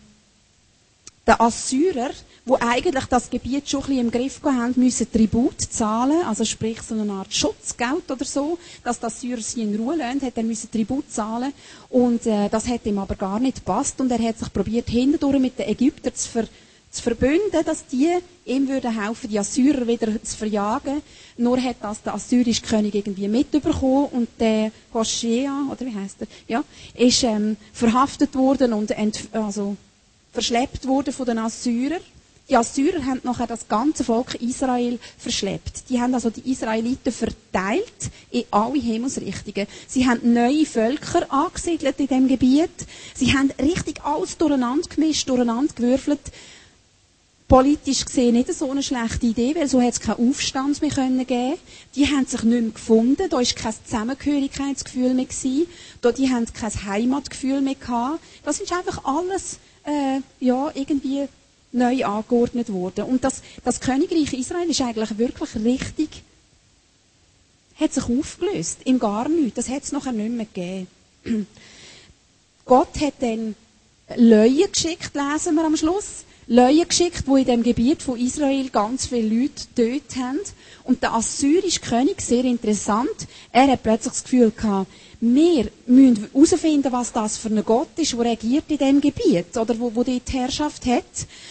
der 1.25 1.41
Assyrer, 1.41 2.11
wo 2.45 2.57
eigentlich 2.59 3.05
das 3.05 3.29
Gebiet 3.29 3.67
schon 3.67 3.81
ein 3.81 3.87
bisschen 3.87 4.05
im 4.05 4.11
Griff 4.11 4.39
haben, 4.43 4.73
müssen 4.75 5.11
Tribut 5.11 5.59
zahlen, 5.61 6.21
also 6.27 6.45
sprich 6.45 6.79
so 6.81 6.93
eine 6.93 7.11
Art 7.11 7.33
Schutzgeld 7.33 8.09
oder 8.09 8.23
so, 8.23 8.59
dass 8.83 8.99
die 8.99 9.05
Assyrer 9.07 9.41
sie 9.41 9.63
in 9.63 9.75
Ruhe 9.75 9.95
lassen, 9.95 10.21
hat 10.21 10.37
er 10.37 10.43
müssen 10.43 10.69
Tribut 10.69 11.11
zahlen. 11.11 11.53
Und 11.89 12.27
äh, 12.27 12.47
das 12.49 12.67
hat 12.67 12.85
ihm 12.85 12.99
aber 12.99 13.15
gar 13.15 13.39
nicht 13.39 13.57
gepasst. 13.57 13.99
Und 13.99 14.11
er 14.11 14.19
hat 14.19 14.37
sich 14.37 14.53
probiert 14.53 14.89
hindurch 14.89 15.39
mit 15.39 15.57
den 15.57 15.69
Ägyptern 15.69 16.13
zu, 16.13 16.29
ver 16.29 16.47
zu 16.91 17.01
verbünden, 17.01 17.65
dass 17.65 17.85
die 17.87 18.15
ihm 18.45 18.69
würden 18.69 18.97
helfen, 18.97 19.29
die 19.29 19.39
Assyrer 19.39 19.85
wieder 19.85 20.07
zu 20.23 20.37
verjagen. 20.37 21.01
Nur 21.37 21.61
hat 21.61 21.77
das 21.81 22.01
der 22.03 22.13
assyrische 22.13 22.61
König 22.61 22.95
irgendwie 22.95 23.27
mitbekommen. 23.27 24.05
Und 24.11 24.29
der 24.39 24.71
Hoshea, 24.93 25.67
oder 25.69 25.85
wie 25.85 25.95
heißt 25.95 26.21
er, 26.21 26.27
ja, 26.47 26.63
ist 26.93 27.23
ähm, 27.23 27.57
verhaftet 27.73 28.35
worden 28.35 28.71
und 28.71 28.93
also 29.33 29.75
verschleppt 30.31 30.87
worden 30.87 31.11
von 31.11 31.25
den 31.25 31.39
Assyrern. 31.39 32.01
Die 32.47 32.55
Assyrer 32.55 33.03
haben 33.05 33.21
nachher 33.23 33.47
das 33.47 33.67
ganze 33.67 34.03
Volk 34.03 34.35
Israel 34.35 34.99
verschleppt. 35.17 35.89
Die 35.89 35.99
haben 35.99 36.13
also 36.13 36.29
die 36.29 36.51
Israeliten 36.51 37.11
verteilt 37.11 38.11
in 38.29 38.43
alle 38.51 38.79
Himmelsrichtungen. 38.79 39.67
Sie 39.87 40.07
haben 40.07 40.33
neue 40.33 40.67
Völker 40.67 41.25
angesiedelt 41.33 41.99
in 41.99 42.07
dem 42.07 42.27
Gebiet. 42.27 42.69
Sie 43.15 43.35
haben 43.35 43.51
richtig 43.59 44.05
alles 44.05 44.37
durcheinander 44.37 44.87
gemischt, 44.87 45.27
durcheinander 45.27 45.73
gewürfelt. 45.73 46.19
Politisch 47.47 48.05
gesehen 48.05 48.33
nicht 48.33 48.53
so 48.53 48.69
eine 48.69 48.83
schlechte 48.83 49.25
Idee, 49.25 49.55
weil 49.55 49.67
so 49.67 49.79
hätte 49.81 49.99
es 49.99 49.99
keinen 49.99 50.29
Aufstand 50.29 50.81
mehr 50.81 50.91
können 50.91 51.25
geben. 51.25 51.57
Die 51.95 52.05
haben 52.05 52.27
sich 52.27 52.43
nicht 52.43 52.61
mehr 52.61 52.71
gefunden. 52.71 53.27
Da 53.27 53.39
ist 53.39 53.55
kein 53.55 53.73
Zusammengehörigkeitsgefühl 53.85 55.15
mehr 55.15 55.25
gewesen. 55.25 55.65
Da 56.01 56.11
die 56.11 56.29
haben 56.29 56.45
kein 56.53 56.85
Heimatgefühl 56.85 57.61
mehr 57.61 57.75
gehabt. 57.75 58.19
Das 58.43 58.59
ist 58.59 58.71
einfach 58.71 59.03
alles 59.03 59.57
äh, 59.83 60.21
ja, 60.39 60.71
irgendwie 60.75 61.27
neu 61.75 62.05
angeordnet 62.05 62.71
worden. 62.71 63.05
Und 63.05 63.23
das, 63.23 63.41
das 63.63 63.79
Königreich 63.79 64.33
Israel 64.33 64.69
ist 64.69 64.81
eigentlich 64.81 65.17
wirklich 65.17 65.55
richtig, 65.55 66.23
hat 67.79 67.93
sich 67.93 68.05
aufgelöst, 68.05 68.79
im 68.85 68.99
gar 68.99 69.27
nichts. 69.29 69.55
Das 69.55 69.69
hat 69.69 69.83
es 69.83 69.91
nachher 69.91 70.13
nicht 70.13 70.31
mehr 70.31 70.45
gegeben. 70.45 70.87
Gott 72.65 72.99
hat 73.01 73.15
dann 73.19 73.55
Leute 74.15 74.69
geschickt, 74.69 75.11
lesen 75.13 75.55
wir 75.55 75.65
am 75.65 75.77
Schluss. 75.77 76.23
Leute 76.47 76.85
geschickt, 76.85 77.23
die 77.27 77.39
in 77.39 77.45
dem 77.45 77.63
Gebiet 77.63 78.03
von 78.03 78.19
Israel 78.19 78.69
ganz 78.69 79.07
viele 79.07 79.27
Leute 79.27 79.65
getötet 79.75 80.15
haben. 80.17 80.39
Und 80.83 81.01
der 81.01 81.13
assyrische 81.13 81.79
König, 81.79 82.21
sehr 82.21 82.43
interessant, 82.43 83.27
er 83.51 83.67
hat 83.67 83.83
plötzlich 83.83 84.13
das 84.13 84.23
Gefühl 84.23 84.51
gehabt, 84.51 84.91
wir 85.33 85.71
müssen 85.87 86.29
herausfinden, 86.31 86.91
was 86.91 87.11
das 87.11 87.37
für 87.37 87.49
ein 87.49 87.63
Gott 87.65 87.97
ist, 87.97 88.13
der 88.13 88.19
regiert 88.19 88.65
in 88.67 88.77
diesem 88.77 89.01
Gebiet 89.01 89.57
oder 89.57 89.79
wo, 89.79 89.93
wo 89.95 90.03
die 90.03 90.21
Herrschaft 90.29 90.85
hat, 90.85 91.03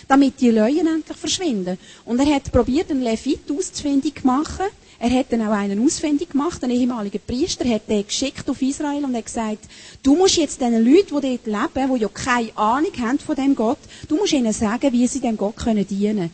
damit 0.07 0.41
die 0.41 0.51
Leute 0.51 0.81
endlich 0.81 1.17
verschwinden. 1.17 1.77
Und 2.05 2.21
er 2.21 2.35
hat 2.35 2.53
probiert, 2.53 2.91
einen 2.91 3.03
Levit 3.03 3.51
ausfindig 3.51 4.21
zu 4.21 4.27
machen. 4.27 4.67
Er 5.01 5.11
hat 5.11 5.27
dann 5.31 5.43
auch 5.43 5.53
einen 5.53 5.85
ausfindig 5.85 6.31
gemacht, 6.31 6.63
einen 6.63 6.73
ehemaligen 6.73 7.21
Priester, 7.27 7.69
hat 7.69 7.89
den 7.89 8.07
geschickt 8.07 8.49
auf 8.49 8.63
Israel 8.63 9.05
und 9.05 9.17
hat 9.17 9.27
gesagt, 9.27 9.65
du 10.05 10.15
musst 10.15 10.37
jetzt 10.37 10.61
den 10.61 10.85
Leuten, 10.85 11.21
die 11.21 11.39
dort 11.45 11.75
leben, 11.75 11.95
die 11.95 12.01
ja 12.01 12.09
keine 12.09 12.57
Ahnung 12.57 12.93
haben 13.01 13.19
von 13.19 13.35
dem 13.35 13.57
Gott, 13.57 13.79
du 14.09 14.17
musst 14.17 14.33
ihnen 14.33 14.53
sagen, 14.53 14.93
wie 14.93 15.07
sie 15.09 15.21
dem 15.21 15.37
Gott 15.37 15.57
dienen 15.67 15.87
können. 15.89 16.31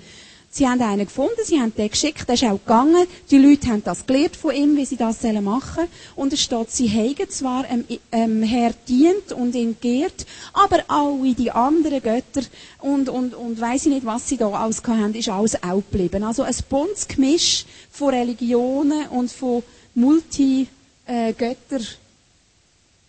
Sie 0.53 0.67
haben 0.67 0.83
einen 0.83 1.05
gefunden, 1.05 1.41
sie 1.45 1.61
haben 1.61 1.73
den 1.77 1.89
geschickt, 1.89 2.27
der 2.27 2.35
ist 2.35 2.43
auch 2.43 2.59
gegangen. 2.59 3.07
Die 3.31 3.39
Leute 3.39 3.69
haben 3.69 3.85
das 3.85 4.05
gelernt 4.05 4.35
von 4.35 4.53
ihm, 4.53 4.77
wie 4.77 4.85
sie 4.85 4.97
das 4.97 5.23
machen 5.23 5.75
sollen. 5.77 5.89
Und 6.17 6.33
es 6.33 6.43
steht, 6.43 6.73
sie 6.73 6.89
hegen 6.89 7.31
zwar 7.31 7.71
ähm, 7.71 7.85
ähm, 8.11 8.43
Herr 8.43 8.73
dient 8.89 9.33
und 9.33 9.55
ihn 9.55 9.77
geehrt, 9.81 10.27
aber 10.53 10.83
alle 10.89 11.35
die 11.35 11.53
anderen 11.53 12.03
Götter 12.03 12.43
und, 12.81 13.09
und, 13.09 13.35
und 13.35 13.61
weiss 13.61 13.87
ich 13.87 13.93
nicht, 13.93 14.05
was 14.05 14.29
sie 14.29 14.39
da 14.39 14.49
alles 14.49 14.83
haben, 14.85 15.15
ist 15.15 15.29
alles 15.29 15.63
auch 15.63 15.85
geblieben. 15.89 16.25
Also 16.25 16.43
ein 16.43 16.57
buntes 16.69 17.07
Gemisch 17.07 17.65
von 17.93 18.13
Religionen 18.13 19.07
und 19.07 19.31
von 19.31 19.63
Multi-Götter. 19.95 21.81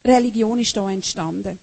Äh, 0.03 0.61
ist 0.61 0.77
da 0.77 0.91
entstanden. 0.91 1.57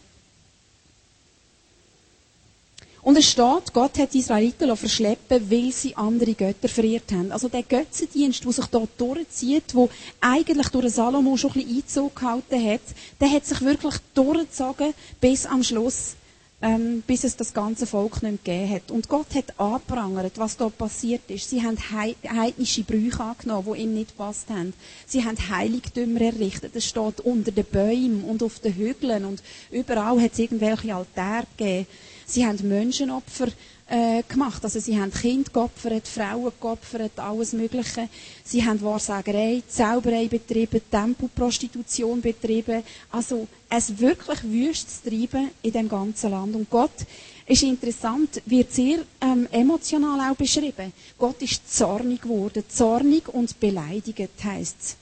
Und 3.03 3.17
es 3.17 3.31
steht, 3.31 3.73
Gott 3.73 3.97
hat 3.99 4.13
die 4.13 4.19
Israeliten 4.19 4.77
verschleppen, 4.77 5.51
weil 5.51 5.73
sie 5.73 5.97
andere 5.97 6.35
Götter 6.35 6.69
verehrt 6.69 7.13
haben. 7.13 7.31
Also 7.31 7.49
der 7.49 7.63
Götzendienst, 7.63 8.45
der 8.45 8.53
sich 8.53 8.67
dort 8.67 8.91
durchzieht, 8.99 9.75
wo 9.75 9.89
eigentlich 10.21 10.69
durch 10.69 10.93
Salomo 10.93 11.37
schon 11.37 11.53
ein 11.53 11.65
bisschen 11.65 11.77
Einzug 11.77 12.17
gehalten 12.17 12.65
hat, 12.65 12.81
der 13.21 13.31
hat 13.31 13.47
sich 13.47 13.61
wirklich 13.61 13.95
durchgezogen 14.15 14.95
bis 15.21 15.47
am 15.47 15.63
Schluss, 15.63 16.17
ähm, 16.61 17.05
bis 17.07 17.23
es 17.23 17.37
das 17.37 17.55
ganze 17.55 17.87
Volk 17.87 18.21
nicht 18.23 18.45
mehr 18.45 18.59
gegeben 18.59 18.75
hat. 18.75 18.91
Und 18.91 19.09
Gott 19.09 19.33
hat 19.35 19.59
angeprangert, 19.61 20.33
was 20.37 20.57
dort 20.57 20.77
passiert 20.77 21.23
ist. 21.29 21.49
Sie 21.49 21.63
haben 21.63 21.79
heidnische 21.79 22.83
Brüche 22.83 23.23
angenommen, 23.23 23.75
die 23.75 23.83
ihm 23.83 23.95
nicht 23.95 24.17
passt 24.17 24.51
haben. 24.51 24.75
Sie 25.07 25.25
haben 25.25 25.39
Heiligtümer 25.51 26.21
errichtet. 26.21 26.75
Es 26.75 26.87
steht 26.87 27.21
unter 27.21 27.53
den 27.53 27.65
Bäumen 27.65 28.25
und 28.25 28.43
auf 28.43 28.59
den 28.59 28.75
Hügeln 28.75 29.25
und 29.25 29.41
überall 29.71 30.21
hat 30.21 30.33
es 30.33 30.41
irgendwelche 30.41 30.95
Altäre 30.97 31.47
gegeben. 31.57 31.87
Sie 32.29 32.45
haben 32.47 32.69
Menschenopfer 32.69 33.49
äh, 33.89 34.23
gemacht. 34.29 34.63
Also 34.63 34.81
sie 34.81 35.01
haben 35.01 35.11
Kinder 35.13 35.51
geopfert, 35.51 36.07
Frauen 36.07 36.53
geopfert, 36.61 37.19
alles 37.19 37.55
Mögliche. 37.55 38.09
Sie 38.45 38.65
haben 38.65 38.81
Wahrsagerei, 38.83 39.63
Zauberei 39.67 40.29
betrieben, 40.29 40.83
Tempoprostitution 40.91 42.21
betrieben. 42.21 42.83
Also 43.11 43.47
es 43.71 43.99
wirklich 43.99 44.43
wüstes 44.45 45.01
Treiben 45.03 45.51
in 45.63 45.73
dem 45.73 45.89
ganzen 45.89 46.31
Land. 46.31 46.55
Und 46.55 46.69
Gott 46.69 47.07
ist 47.47 47.63
interessant, 47.63 48.43
wird 48.45 48.73
sehr 48.73 48.99
ähm, 49.23 49.49
emotional 49.51 50.31
auch 50.31 50.37
beschrieben. 50.37 50.93
Gott 51.19 51.41
ist 51.41 51.75
zornig 51.75 52.21
geworden, 52.21 52.63
zornig 52.69 53.27
und 53.33 53.59
beleidigt 53.59 54.19
es. 54.61 54.97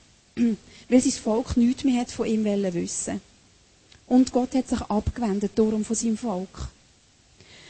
Weil 0.89 1.01
sein 1.01 1.11
Volk 1.11 1.57
nichts 1.57 1.83
mehr 1.83 1.99
hat 2.01 2.11
von 2.11 2.25
ihm 2.25 2.45
wissen 2.45 3.19
Und 4.07 4.31
Gott 4.31 4.55
hat 4.55 4.69
sich 4.69 4.79
abgewendet 4.79 5.51
darum 5.55 5.83
von 5.83 5.95
seinem 5.95 6.17
Volk. 6.17 6.69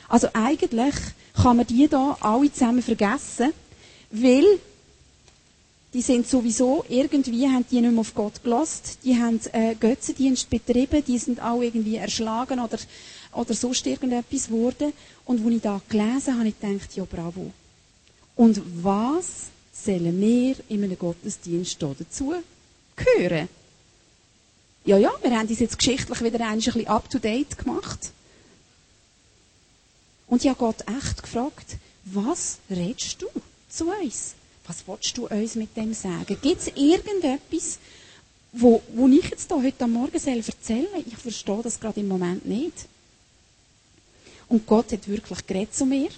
Also 0.08 0.30
eigentlich 0.34 0.96
kann 1.34 1.58
man 1.58 1.68
die 1.68 1.88
da 1.88 2.18
alle 2.20 2.52
zusammen 2.52 2.82
vergessen, 2.82 3.54
weil 4.12 4.46
die 5.94 6.02
sind 6.02 6.28
sowieso 6.28 6.86
irgendwie, 6.90 7.48
haben 7.48 7.66
die 7.70 7.82
nicht 7.82 7.92
mehr 7.92 8.02
auf 8.02 8.14
Gott 8.14 8.44
gelost, 8.44 9.00
die 9.04 9.16
haben 9.16 9.40
äh, 9.54 9.76
Götzendienst 9.76 10.50
betrieben, 10.50 11.04
die 11.06 11.18
sind 11.18 11.42
auch 11.42 11.62
irgendwie 11.62 11.96
erschlagen 11.96 12.60
oder, 12.60 12.78
oder 13.34 13.54
sonst 13.54 13.88
irgendetwas 13.88 14.48
geworden. 14.48 14.94
Und 15.26 15.46
als 15.46 15.56
ich 15.56 15.62
da 15.62 15.82
gelesen 15.90 16.38
habe, 16.38 16.50
ich 16.50 16.60
gedacht, 16.60 16.96
ja 16.96 17.06
bravo. 17.06 17.52
Und 18.36 18.62
was 18.84 19.48
sollen 19.74 20.20
wir 20.20 20.56
in 20.70 20.84
einem 20.84 20.98
Gottesdienst 20.98 21.82
dazu 21.82 22.34
gehören? 22.96 23.50
Ja, 24.86 24.98
ja, 24.98 25.12
wir 25.22 25.38
haben 25.38 25.48
uns 25.48 25.60
jetzt 25.60 25.78
geschichtlich 25.78 26.22
wieder 26.24 26.48
ein 26.48 26.58
bisschen 26.58 26.88
up-to-date 26.88 27.58
gemacht. 27.58 28.12
Und 30.28 30.44
ich 30.44 30.50
habe 30.50 30.60
Gott 30.60 30.84
echt 30.88 31.24
gefragt, 31.24 31.78
was 32.04 32.58
redest 32.70 33.22
du 33.22 33.28
zu 33.70 33.90
uns? 33.90 34.34
Was 34.66 34.84
willst 34.86 35.18
du 35.18 35.28
uns 35.28 35.56
mit 35.56 35.76
dem 35.78 35.94
sagen? 35.94 36.38
Gibt 36.42 36.62
es 36.62 36.68
irgendetwas, 36.68 37.80
wo, 38.52 38.82
wo 38.94 39.08
ich 39.08 39.30
jetzt 39.30 39.50
da 39.50 39.56
heute 39.56 39.86
am 39.86 39.94
Morgen 39.94 40.20
selber 40.20 40.48
erzähle? 40.48 40.90
Ich 41.06 41.18
verstehe 41.18 41.62
das 41.64 41.80
gerade 41.80 42.02
im 42.02 42.08
Moment 42.08 42.46
nicht. 42.46 42.88
Und 44.50 44.66
Gott 44.66 44.92
hat 44.92 45.08
wirklich 45.08 45.46
geredet 45.46 45.74
zu 45.74 45.86
mir. 45.86 46.10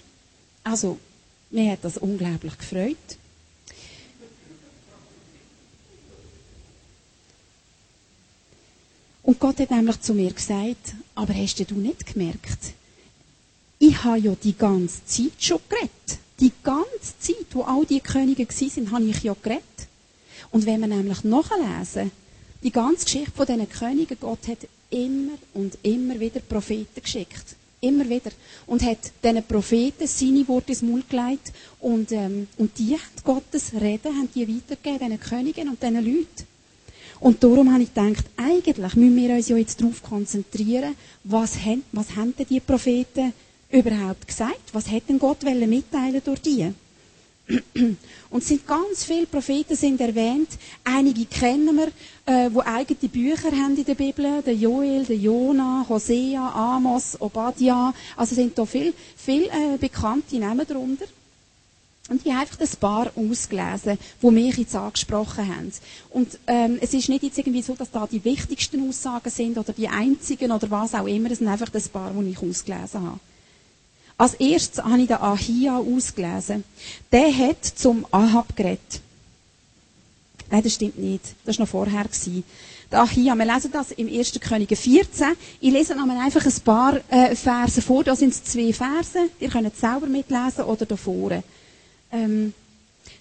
Also, 0.64 0.98
mir 1.50 1.72
hat 1.72 1.84
das 1.84 1.96
unglaublich 1.96 2.56
gefreut. 2.58 2.96
Und 9.22 9.38
Gott 9.38 9.60
hat 9.60 9.70
nämlich 9.70 10.00
zu 10.00 10.14
mir 10.14 10.32
gesagt, 10.32 10.94
aber 11.14 11.34
hast 11.34 11.58
du 11.58 11.74
nicht 11.74 12.06
gemerkt, 12.06 12.74
ich 13.80 14.04
habe 14.04 14.18
ja 14.18 14.36
die 14.44 14.56
ganze 14.56 15.04
Zeit 15.06 15.32
schon 15.38 15.58
geredet. 15.68 15.90
Die 16.38 16.52
ganze 16.62 17.18
Zeit, 17.18 17.46
wo 17.52 17.62
all 17.62 17.86
die 17.86 18.00
Könige 18.00 18.46
waren, 18.46 18.90
habe 18.90 19.04
ich 19.04 19.22
ja 19.22 19.34
geredet. 19.42 19.62
Und 20.50 20.66
wenn 20.66 20.80
wir 20.80 20.86
nämlich 20.86 21.24
nachlesen, 21.24 22.10
die 22.62 22.70
ganze 22.70 23.06
Geschichte 23.06 23.30
von 23.30 23.46
diesen 23.46 23.68
Königen, 23.68 24.18
Gott 24.20 24.46
hat 24.48 24.68
immer 24.90 25.32
und 25.54 25.78
immer 25.82 26.20
wieder 26.20 26.40
Propheten 26.40 27.00
geschickt. 27.02 27.56
Immer 27.80 28.06
wieder. 28.10 28.30
Und 28.66 28.82
hat 28.82 28.98
diesen 29.24 29.42
Propheten 29.44 30.06
seine 30.06 30.46
Worte 30.46 30.72
ins 30.72 30.82
Mund 30.82 31.08
gelegt. 31.08 31.50
Und, 31.80 32.12
ähm, 32.12 32.48
und 32.58 32.78
die 32.78 32.92
haben 32.92 33.24
Gottes 33.24 33.72
Reden, 33.72 34.14
haben 34.14 34.28
die 34.34 34.46
weitergegeben, 34.46 35.08
diesen 35.08 35.20
Königen 35.20 35.68
und 35.70 35.82
diesen 35.82 36.04
Leuten. 36.04 36.46
Und 37.20 37.42
darum 37.42 37.72
habe 37.72 37.82
ich 37.82 37.94
gedacht, 37.94 38.24
eigentlich 38.36 38.94
müssen 38.94 39.16
wir 39.16 39.34
uns 39.34 39.48
ja 39.48 39.56
jetzt 39.56 39.80
darauf 39.80 40.02
konzentrieren, 40.02 40.94
was 41.24 41.56
haben, 41.64 41.82
was 41.92 42.14
haben 42.16 42.34
denn 42.36 42.46
die 42.48 42.60
Propheten 42.60 43.32
überhaupt 43.70 44.26
gesagt? 44.26 44.72
Was 44.72 44.90
hat 44.90 45.08
denn 45.08 45.18
Gott 45.18 45.42
mitteilen 45.42 46.22
durch 46.24 46.42
die? 46.42 46.72
Und 48.30 48.42
es 48.42 48.48
sind 48.48 48.66
ganz 48.66 49.04
viele 49.04 49.26
Propheten 49.26 49.74
sind 49.74 50.00
erwähnt. 50.00 50.48
Einige 50.84 51.24
kennen 51.24 51.76
wir, 51.76 51.88
äh, 52.26 52.48
wo 52.52 52.60
eigene 52.60 53.08
Bücher 53.08 53.50
haben 53.50 53.76
in 53.76 53.84
der 53.84 53.94
Bibel. 53.94 54.42
Der 54.42 54.54
Joel, 54.54 55.04
der 55.04 55.16
Jona, 55.16 55.84
Hosea, 55.88 56.48
Amos, 56.50 57.20
Obadiah. 57.20 57.92
Also 58.16 58.34
sind 58.36 58.56
da 58.56 58.64
viel, 58.64 58.94
viel 59.16 59.44
äh, 59.44 59.76
bekannte 59.78 60.38
Namen 60.38 60.66
darunter. 60.66 61.06
Und 62.08 62.26
ich 62.26 62.32
habe 62.32 62.42
einfach 62.42 62.60
ein 62.60 62.80
paar 62.80 63.12
ausgelesen, 63.14 63.98
die 64.20 64.30
mich 64.30 64.56
jetzt 64.56 64.74
angesprochen 64.74 65.46
haben. 65.46 65.72
Und 66.10 66.38
ähm, 66.48 66.78
es 66.80 66.92
ist 66.92 67.08
nicht 67.08 67.22
jetzt 67.22 67.38
irgendwie 67.38 67.62
so, 67.62 67.74
dass 67.74 67.90
da 67.90 68.06
die 68.06 68.24
wichtigsten 68.24 68.88
Aussagen 68.88 69.30
sind 69.30 69.58
oder 69.58 69.72
die 69.72 69.88
einzigen 69.88 70.50
oder 70.50 70.70
was 70.70 70.94
auch 70.94 71.06
immer. 71.06 71.30
Es 71.30 71.38
sind 71.38 71.48
einfach 71.48 71.72
ein 71.72 71.82
paar, 71.92 72.12
die 72.12 72.30
ich 72.30 72.38
ausgelesen 72.38 73.02
habe. 73.02 73.20
Als 74.20 74.34
erstes 74.34 74.84
habe 74.84 75.00
ich 75.00 75.06
den 75.06 75.16
Ahia 75.16 75.78
ausgelesen. 75.78 76.62
Der 77.10 77.34
hat 77.34 77.64
zum 77.64 78.04
Ahab 78.10 78.54
geredet. 78.54 79.00
Nein, 80.50 80.62
das 80.62 80.74
stimmt 80.74 80.98
nicht. 80.98 81.24
Das 81.46 81.58
war 81.58 81.64
noch 81.64 81.70
vorher. 81.70 82.04
Der 82.92 83.00
Ahia, 83.00 83.34
wir 83.34 83.46
lesen 83.46 83.72
das 83.72 83.92
im 83.92 84.08
1. 84.08 84.38
Könige 84.40 84.76
14. 84.76 85.28
Ich 85.62 85.72
lese 85.72 85.94
einmal 85.94 86.18
einfach 86.18 86.44
ein 86.44 86.60
paar 86.62 87.00
äh, 87.08 87.34
Verse 87.34 87.80
vor. 87.80 88.04
Da 88.04 88.14
sind 88.14 88.34
es 88.34 88.44
zwei 88.44 88.74
Verse. 88.74 89.30
Ihr 89.40 89.48
könnt 89.48 89.72
es 89.72 89.80
selber 89.80 90.06
mitlesen 90.06 90.64
oder 90.64 90.84
da 90.84 90.96
vorne. 90.96 91.42
Ähm, 92.12 92.52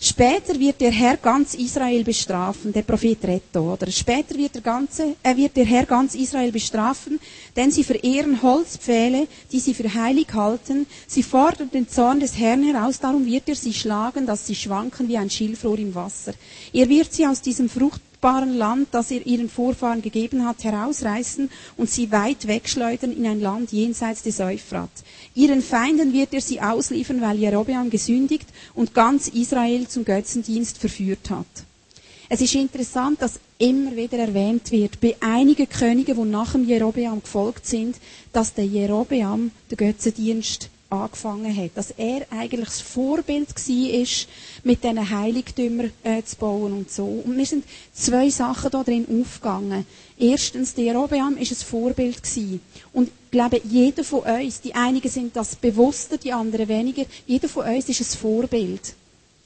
Später 0.01 0.57
wird 0.57 0.79
der 0.79 0.91
Herr 0.91 1.17
ganz 1.17 1.55
Israel 1.55 2.05
bestrafen, 2.05 2.71
der 2.71 2.83
Prophet 2.83 3.21
Retto, 3.21 3.73
oder? 3.73 3.91
Später 3.91 4.35
wird 4.35 4.55
der, 4.55 4.61
ganze, 4.61 5.17
äh, 5.23 5.35
wird 5.35 5.57
der 5.57 5.65
Herr 5.65 5.85
ganz 5.85 6.15
Israel 6.15 6.53
bestrafen, 6.53 7.19
denn 7.57 7.69
sie 7.69 7.83
verehren 7.83 8.41
Holzpfähle, 8.41 9.27
die 9.51 9.59
sie 9.59 9.73
für 9.73 9.93
heilig 9.93 10.27
halten. 10.33 10.87
Sie 11.05 11.21
fordern 11.21 11.69
den 11.69 11.89
Zorn 11.89 12.21
des 12.21 12.37
Herrn 12.37 12.63
heraus, 12.63 13.01
darum 13.01 13.25
wird 13.25 13.49
er 13.49 13.55
sie 13.55 13.73
schlagen, 13.73 14.25
dass 14.25 14.47
sie 14.47 14.55
schwanken 14.55 15.09
wie 15.09 15.17
ein 15.17 15.29
Schilfrohr 15.29 15.77
im 15.77 15.93
Wasser. 15.93 16.33
Er 16.71 16.87
wird 16.87 17.11
sie 17.13 17.27
aus 17.27 17.41
diesem 17.41 17.67
Frucht 17.67 17.99
fruchtbaren 18.19 18.57
Land, 18.57 18.89
das 18.91 19.11
er 19.11 19.25
ihren 19.25 19.49
Vorfahren 19.49 20.01
gegeben 20.01 20.45
hat, 20.45 20.63
herausreißen 20.63 21.49
und 21.77 21.89
sie 21.89 22.11
weit 22.11 22.47
wegschleudern 22.47 23.11
in 23.11 23.25
ein 23.25 23.39
Land 23.39 23.71
jenseits 23.71 24.23
des 24.23 24.39
Euphrat. 24.39 24.89
Ihren 25.39 25.61
Feinden 25.61 26.11
wird 26.11 26.33
er 26.33 26.41
sie 26.41 26.59
ausliefern, 26.59 27.21
weil 27.21 27.37
Jerobeam 27.37 27.89
gesündigt 27.89 28.45
und 28.73 28.93
ganz 28.93 29.29
Israel 29.29 29.87
zum 29.87 30.03
Götzendienst 30.03 30.77
verführt 30.77 31.29
hat. 31.29 31.45
Es 32.27 32.41
ist 32.41 32.55
interessant, 32.55 33.21
dass 33.21 33.39
immer 33.57 33.95
wieder 33.95 34.17
erwähnt 34.17 34.69
wird, 34.69 34.99
bei 34.99 35.15
einigen 35.21 35.69
Königen, 35.69 36.17
die 36.17 36.29
nach 36.29 36.51
dem 36.51 36.65
Jerobeam 36.65 37.21
gefolgt 37.21 37.65
sind, 37.65 37.95
dass 38.33 38.53
der 38.53 38.65
Jerobeam 38.65 39.51
den 39.71 39.77
Götzendienst 39.77 40.69
angefangen 40.89 41.55
hat. 41.55 41.71
Dass 41.75 41.91
er 41.91 42.27
eigentlich 42.31 42.67
das 42.67 42.81
Vorbild 42.81 43.47
war, 43.47 44.07
mit 44.65 44.83
diesen 44.83 45.09
Heiligtümern 45.09 45.91
äh, 46.03 46.21
zu 46.21 46.35
bauen 46.35 46.73
und 46.73 46.91
so. 46.91 47.05
Und 47.05 47.37
mir 47.37 47.45
sind 47.45 47.63
zwei 47.93 48.29
Sachen 48.29 48.71
da 48.71 48.83
drin 48.83 49.07
aufgegangen. 49.09 49.85
Erstens, 50.17 50.73
der 50.73 50.83
Jerobeam 50.83 51.35
war 51.35 51.41
ein 51.41 51.45
Vorbild 51.45 52.23
gewesen. 52.23 52.59
Und 52.91 53.09
glaube, 53.31 53.61
jeder 53.63 54.03
von 54.03 54.21
uns, 54.21 54.61
die 54.61 54.73
einigen 54.73 55.09
sind 55.09 55.35
das 55.35 55.55
bewusster, 55.55 56.17
die 56.17 56.33
anderen 56.33 56.67
weniger, 56.67 57.05
jeder 57.27 57.49
von 57.49 57.65
uns 57.65 57.89
ist 57.89 58.01
ein 58.01 58.17
Vorbild. 58.19 58.93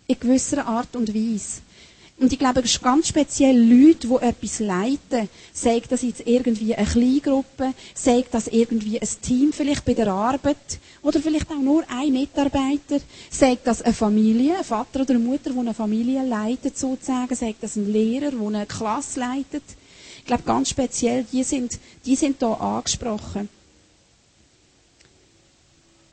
In 0.08 0.20
gewisser 0.20 0.66
Art 0.66 0.96
und 0.96 1.14
Weise. 1.14 1.62
Und 2.20 2.32
ich 2.32 2.40
glaube, 2.40 2.64
ganz 2.82 3.08
speziell 3.08 3.58
Leute, 3.58 4.08
die 4.08 4.16
etwas 4.16 4.60
leiten. 4.60 5.30
Sagt 5.52 5.92
das 5.92 6.04
jetzt 6.04 6.22
irgendwie 6.26 6.76
eine 6.76 6.86
Kleingruppe, 6.86 7.74
sagt 7.96 8.34
das 8.34 8.48
irgendwie 8.48 9.02
ein 9.02 9.08
Team 9.22 9.52
vielleicht 9.52 9.84
bei 9.84 9.94
der 9.94 10.08
Arbeit 10.08 10.58
oder 11.02 11.20
vielleicht 11.20 11.50
auch 11.50 11.60
nur 11.60 11.84
ein 11.90 12.14
Mitarbeiter, 12.14 13.00
sagt 13.32 13.66
das 13.66 13.82
eine 13.82 13.94
Familie, 13.94 14.58
ein 14.58 14.64
Vater 14.64 15.02
oder 15.02 15.16
eine 15.16 15.24
Mutter, 15.24 15.50
die 15.50 15.60
eine 15.60 15.74
Familie 15.74 16.24
leitet 16.24 16.78
sozusagen, 16.78 17.36
sagt 17.36 17.64
das 17.64 17.76
ein 17.76 17.92
Lehrer, 17.92 18.32
der 18.32 18.48
eine 18.48 18.66
Klasse 18.68 19.20
leitet. 19.20 19.64
Ich 20.20 20.26
glaube, 20.26 20.44
ganz 20.44 20.70
speziell, 20.70 21.26
die 21.32 21.44
sind, 21.44 21.80
die 22.06 22.16
sind 22.16 22.42
da 22.42 22.54
angesprochen. 22.54 23.50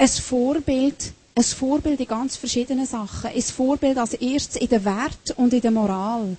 Ein 0.00 0.08
Vorbild 0.08 1.12
ein 1.34 1.44
Vorbild 1.44 2.00
in 2.00 2.06
ganz 2.06 2.34
verschiedenen 2.34 2.86
Sachen. 2.86 3.32
Ein 3.34 3.42
Vorbild 3.42 3.98
als 3.98 4.14
erstes 4.14 4.58
in 4.58 4.68
der 4.68 4.82
Wert 4.86 5.34
und 5.36 5.52
in 5.52 5.60
der 5.60 5.70
Moral. 5.70 6.38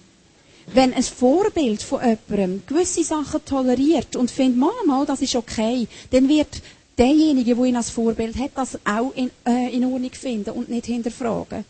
Wenn 0.74 0.92
ein 0.96 1.04
Vorbild 1.04 1.84
von 1.84 2.00
jemandem 2.02 2.64
gewisse 2.66 3.04
Sachen 3.04 3.46
toleriert 3.46 4.16
und 4.16 4.32
findet, 4.32 4.58
mal, 4.88 5.06
das 5.06 5.22
ist 5.22 5.36
okay, 5.36 5.88
dann 6.10 6.28
wird 6.28 6.60
derjenige, 6.98 7.54
der 7.54 7.66
ihn 7.66 7.76
als 7.76 7.92
Vorbild 7.92 8.36
hat, 8.40 8.50
das 8.56 8.80
auch 8.84 9.14
in, 9.14 9.30
äh, 9.46 9.76
in 9.76 9.86
Ordnung 9.86 10.12
finden 10.12 10.50
und 10.50 10.68
nicht 10.68 10.88
hinterfragen. 10.88 11.64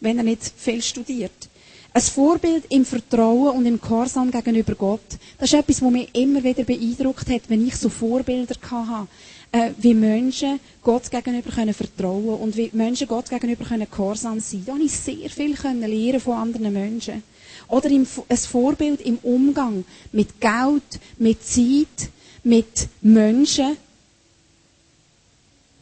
Wenn 0.00 0.18
er 0.18 0.24
nicht 0.24 0.42
viel 0.56 0.82
studiert. 0.82 1.48
Ein 1.92 2.02
Vorbild 2.02 2.64
im 2.70 2.84
Vertrauen 2.84 3.56
und 3.56 3.66
im 3.66 3.80
Gehorsam 3.80 4.32
gegenüber 4.32 4.74
Gott. 4.74 5.18
Das 5.38 5.52
ist 5.52 5.58
etwas, 5.60 5.82
was 5.82 5.92
mich 5.92 6.12
immer 6.14 6.42
wieder 6.42 6.64
beeindruckt 6.64 7.30
hat, 7.30 7.42
wenn 7.48 7.64
ich 7.64 7.76
so 7.76 7.88
Vorbilder 7.88 8.56
hatte 8.60 9.06
äh, 9.52 9.70
wie 9.78 9.94
Menschen 9.94 10.60
Gott 10.82 11.10
gegenüber 11.10 11.50
können 11.50 11.74
vertrauen 11.74 12.40
und 12.40 12.56
wie 12.56 12.70
Menschen 12.72 13.08
Gott 13.08 13.30
gegenüber 13.30 13.64
können 13.64 13.86
gehorsam 13.90 14.40
sein. 14.40 14.62
Da 14.66 14.74
habe 14.74 14.82
ich 14.82 14.92
sehr 14.92 15.30
viel 15.30 15.54
können 15.54 15.80
lernen 15.82 16.20
von 16.20 16.34
anderen 16.34 16.72
Menschen. 16.72 17.22
Oder 17.68 17.90
im, 17.90 18.06
ein 18.28 18.36
Vorbild 18.36 19.00
im 19.00 19.18
Umgang 19.18 19.84
mit 20.12 20.40
Geld, 20.40 21.00
mit 21.18 21.44
Zeit, 21.44 22.10
mit 22.42 22.88
Menschen, 23.02 23.76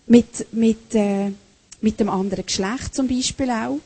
mit, 0.07 0.53
mit, 0.53 0.95
äh, 0.95 1.31
mit 1.81 2.01
dem 2.01 2.09
anderen 2.09 2.47
Geschlecht 2.47 2.95
zum 2.95 3.09
Beispiel 3.09 3.51
auch. 3.51 3.79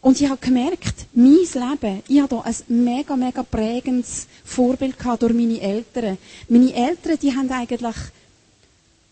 Und 0.00 0.20
ich 0.20 0.28
habe 0.28 0.38
gemerkt, 0.38 1.06
mein 1.14 1.32
Leben, 1.36 2.02
ich 2.08 2.20
habe 2.20 2.42
hier 2.42 2.44
ein 2.44 2.84
mega, 2.84 3.16
mega 3.16 3.42
prägendes 3.42 4.26
Vorbild 4.44 4.96
durch 5.18 5.32
meine 5.32 5.60
Eltern. 5.60 6.18
Meine 6.48 6.74
Eltern, 6.74 7.18
die 7.22 7.34
haben 7.34 7.50
eigentlich 7.50 7.96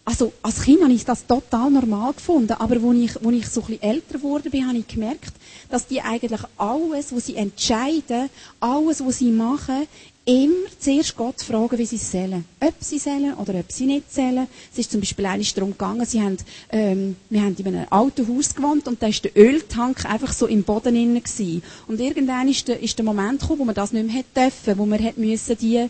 also 0.04 0.32
als 0.42 0.62
Kind 0.62 0.82
habe 0.82 0.92
ich 0.92 1.04
das 1.04 1.26
total 1.26 1.70
normal 1.70 2.12
gefunden, 2.12 2.52
aber 2.52 2.74
als 2.74 2.96
ich, 2.98 3.16
als 3.24 3.34
ich 3.34 3.48
so 3.48 3.60
ein 3.60 3.66
bisschen 3.66 3.82
älter 3.82 4.18
geworden 4.18 4.50
bin, 4.50 4.66
habe 4.66 4.78
ich 4.78 4.88
gemerkt, 4.88 5.32
dass 5.70 5.86
die 5.86 6.00
eigentlich 6.00 6.40
alles, 6.56 7.14
was 7.14 7.26
sie 7.26 7.36
entscheiden, 7.36 8.28
alles, 8.58 9.04
was 9.04 9.18
sie 9.18 9.30
machen, 9.30 9.86
immer 10.24 10.68
zuerst 10.78 11.16
Gott 11.16 11.40
fragen, 11.42 11.78
wie 11.78 11.86
sie 11.86 11.96
es 11.96 12.10
sollen. 12.10 12.44
Ob 12.60 12.74
sie 12.80 12.98
sollen 12.98 13.34
oder 13.34 13.54
ob 13.54 13.70
sie 13.72 13.86
nicht 13.86 14.12
sollen. 14.12 14.46
Es 14.72 14.78
ist 14.78 14.90
zum 14.90 15.00
Beispiel 15.00 15.26
eigentlich 15.26 15.54
darum 15.54 15.72
gegangen, 15.72 16.04
sie 16.04 16.20
haben, 16.20 16.36
ähm, 16.70 17.16
wir 17.28 17.42
haben 17.42 17.56
in 17.56 17.66
einem 17.66 17.86
alten 17.90 18.28
Haus 18.28 18.54
gewohnt 18.54 18.86
und 18.86 19.02
da 19.02 19.08
ist 19.08 19.24
der 19.24 19.36
Öltank 19.36 20.04
einfach 20.04 20.32
so 20.32 20.46
im 20.46 20.62
Boden 20.62 20.94
gewesen. 20.94 21.62
Und 21.88 22.00
irgendwann 22.00 22.48
ist 22.48 22.68
der, 22.68 22.80
ist 22.80 22.98
der 22.98 23.04
Moment 23.04 23.40
gekommen, 23.40 23.60
wo 23.60 23.64
man 23.64 23.74
das 23.74 23.92
nicht 23.92 24.12
mehr 24.12 24.24
dürfen, 24.34 24.78
wo 24.78 24.86
man 24.86 25.00
hätte 25.00 25.20
müssen 25.20 25.56
die 25.58 25.88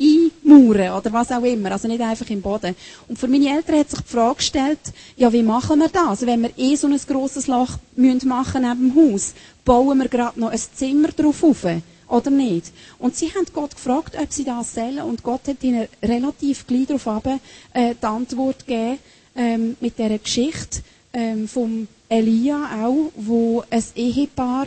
einmauern 0.00 0.96
oder 0.96 1.12
was 1.12 1.30
auch 1.30 1.42
immer. 1.42 1.72
Also 1.72 1.88
nicht 1.88 2.00
einfach 2.00 2.28
im 2.30 2.40
Boden. 2.40 2.74
Und 3.08 3.18
für 3.18 3.28
meine 3.28 3.54
Eltern 3.56 3.78
hat 3.78 3.90
sich 3.90 4.00
die 4.00 4.12
Frage 4.12 4.36
gestellt, 4.36 4.80
ja, 5.16 5.32
wie 5.32 5.42
machen 5.42 5.80
wir 5.80 5.88
das? 5.88 6.26
Wenn 6.26 6.42
wir 6.42 6.50
eh 6.56 6.74
so 6.76 6.86
ein 6.86 6.96
grosses 7.06 7.46
Loch 7.46 7.78
müssen 7.96 8.28
machen 8.28 8.62
neben 8.62 8.92
dem 8.92 9.12
Haus, 9.12 9.34
bauen 9.64 9.98
wir 9.98 10.08
gerade 10.08 10.40
noch 10.40 10.50
ein 10.50 10.60
Zimmer 10.74 11.08
drauf 11.08 11.44
auf 11.44 11.66
oder 12.08 12.30
nicht? 12.30 12.72
Und 12.98 13.14
sie 13.14 13.28
haben 13.28 13.46
Gott 13.52 13.74
gefragt, 13.76 14.16
ob 14.20 14.32
sie 14.32 14.44
das 14.44 14.74
sollen 14.74 15.00
und 15.00 15.22
Gott 15.22 15.46
hat 15.46 15.62
ihnen 15.62 15.86
relativ 16.02 16.66
gleich 16.66 16.86
darauf 16.86 17.24
äh, 17.72 17.94
die 17.94 18.06
Antwort 18.06 18.66
gegeben 18.66 18.98
ähm, 19.36 19.76
mit 19.80 19.98
dieser 19.98 20.18
Geschichte 20.18 20.82
ähm, 21.12 21.46
vom 21.46 21.86
Elia 22.08 22.84
auch, 22.84 23.12
wo 23.14 23.62
ein 23.70 23.84
Ehepaar 23.94 24.66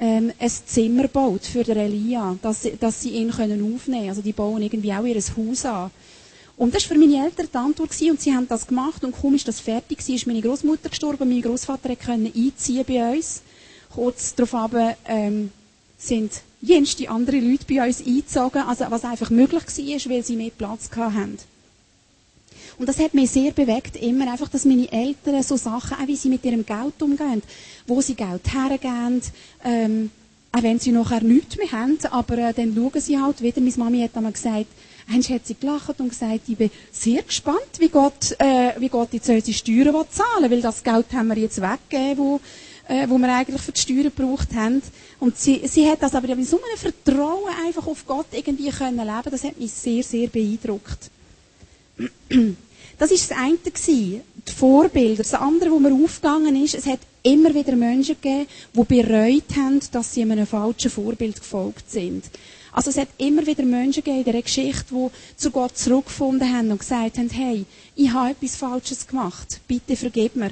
ähm, 0.00 0.32
ein 0.38 0.50
Zimmer 0.66 1.08
baut 1.08 1.44
für 1.44 1.64
den 1.64 1.76
Elia, 1.76 2.36
dass, 2.42 2.66
dass 2.78 3.02
sie 3.02 3.10
ihn 3.10 3.30
können 3.30 3.74
aufnehmen 3.74 4.00
können. 4.00 4.08
Also 4.10 4.22
die 4.22 4.32
bauen 4.32 4.62
irgendwie 4.62 4.92
auch 4.92 5.04
ihr 5.04 5.20
Haus 5.20 5.64
an. 5.64 5.90
Und 6.56 6.74
das 6.74 6.88
war 6.88 6.96
für 6.96 7.00
meine 7.00 7.24
Eltern 7.24 7.48
die 7.52 7.56
Antwort 7.56 7.90
gewesen, 7.90 8.10
und 8.10 8.20
sie 8.20 8.34
haben 8.34 8.48
das 8.48 8.66
gemacht 8.66 9.04
und 9.04 9.12
kaum 9.12 9.34
ist 9.34 9.46
das 9.46 9.60
fertig 9.60 9.98
gewesen, 9.98 10.16
ist 10.16 10.26
meine 10.26 10.42
Großmutter 10.42 10.88
gestorben, 10.88 11.28
mein 11.28 11.40
Großvater 11.40 11.94
konnte 11.94 12.32
einziehen 12.36 12.84
bei 12.86 13.12
uns. 13.12 13.42
Kurz 13.94 14.34
darauf 14.34 14.72
ähm, 15.06 15.52
sind 15.96 16.32
jenste 16.60 17.08
andere 17.08 17.38
Leute 17.38 17.64
bei 17.68 17.86
uns 17.86 18.04
eingezogen, 18.04 18.62
also 18.62 18.86
was 18.88 19.04
einfach 19.04 19.30
möglich 19.30 19.62
war, 19.62 20.12
weil 20.12 20.24
sie 20.24 20.36
mehr 20.36 20.50
Platz 20.50 20.90
hatten. 20.94 21.38
Und 22.78 22.88
das 22.88 22.98
hat 22.98 23.14
mich 23.14 23.30
sehr 23.30 23.50
bewegt, 23.50 23.96
immer 23.96 24.30
einfach, 24.30 24.48
dass 24.48 24.64
meine 24.64 24.90
Eltern 24.90 25.42
so 25.42 25.56
Sachen, 25.56 25.96
auch 25.96 26.06
wie 26.06 26.16
sie 26.16 26.28
mit 26.28 26.44
ihrem 26.44 26.64
Geld 26.64 27.02
umgehen, 27.02 27.42
wo 27.86 28.00
sie 28.00 28.14
Geld 28.14 28.52
hergeben, 28.52 29.20
ähm, 29.64 30.10
auch 30.52 30.62
wenn 30.62 30.78
sie 30.78 30.92
nachher 30.92 31.22
nichts 31.22 31.56
mehr 31.56 31.72
haben, 31.72 31.98
aber 32.10 32.38
äh, 32.38 32.54
dann 32.54 32.74
schauen 32.74 33.00
sie 33.00 33.18
halt 33.18 33.42
wieder. 33.42 33.60
Meine 33.60 33.76
Mami 33.76 34.00
hat 34.00 34.16
einmal 34.16 34.32
gesagt, 34.32 34.66
Einst 35.10 35.30
hat 35.30 35.46
sie 35.46 35.54
gelacht 35.54 35.98
und 36.00 36.10
gesagt, 36.10 36.42
ich 36.48 36.56
bin 36.56 36.70
sehr 36.92 37.22
gespannt, 37.22 37.78
wie 37.78 37.88
Gott, 37.88 38.36
äh, 38.38 38.72
wie 38.78 38.90
Gott 38.90 39.12
jetzt 39.12 39.28
unsere 39.28 39.56
Steuern 39.56 40.04
zahlen 40.10 40.42
will, 40.42 40.50
weil 40.50 40.60
das 40.60 40.84
Geld 40.84 41.06
haben 41.12 41.28
wir 41.28 41.38
jetzt 41.38 41.60
weggegeben, 41.60 42.18
wo, 42.18 42.40
äh, 42.88 43.08
wo 43.08 43.16
wir 43.16 43.34
eigentlich 43.34 43.62
für 43.62 43.72
die 43.72 43.80
Steuern 43.80 44.12
gebraucht 44.14 44.54
haben. 44.54 44.82
Und 45.18 45.38
sie, 45.38 45.66
sie 45.66 45.88
hat 45.88 46.02
das 46.02 46.14
aber 46.14 46.34
mit 46.34 46.46
so 46.46 46.58
einem 46.58 46.76
Vertrauen 46.76 47.48
einfach 47.66 47.86
auf 47.86 48.06
Gott 48.06 48.26
irgendwie 48.32 48.70
können 48.70 48.98
leben. 48.98 49.30
Das 49.30 49.44
hat 49.44 49.58
mich 49.58 49.72
sehr, 49.72 50.02
sehr 50.02 50.28
beeindruckt. 50.28 51.10
Das 52.98 53.12
ist 53.12 53.30
das 53.30 53.38
eine 53.38 53.58
die 53.58 54.20
Vorbilder. 54.52 55.18
Das 55.22 55.34
andere, 55.34 55.70
wo 55.70 55.78
mir 55.78 55.92
aufgegangen 55.92 56.62
ist, 56.62 56.74
es 56.74 56.86
hat 56.86 57.00
immer 57.22 57.54
wieder 57.54 57.76
Menschen 57.76 58.16
gegeben, 58.20 58.46
die 58.72 58.84
bereut 58.84 59.56
haben, 59.56 59.80
dass 59.92 60.14
sie 60.14 60.22
einem 60.22 60.46
falschen 60.46 60.90
Vorbild 60.90 61.36
gefolgt 61.36 61.90
sind. 61.90 62.24
Also 62.72 62.90
es 62.90 62.98
hat 62.98 63.08
immer 63.18 63.46
wieder 63.46 63.64
Menschen 63.64 64.02
gegeben 64.02 64.18
in 64.18 64.24
dieser 64.24 64.42
Geschichte, 64.42 64.84
die 64.90 65.08
zu 65.36 65.50
Gott 65.50 65.76
zurückgefunden 65.76 66.52
haben 66.52 66.70
und 66.70 66.80
gesagt 66.80 67.18
haben, 67.18 67.30
hey, 67.30 67.64
ich 67.96 68.12
habe 68.12 68.30
etwas 68.30 68.56
Falsches 68.56 69.06
gemacht, 69.06 69.60
bitte 69.66 69.96
vergib 69.96 70.36
mir. 70.36 70.50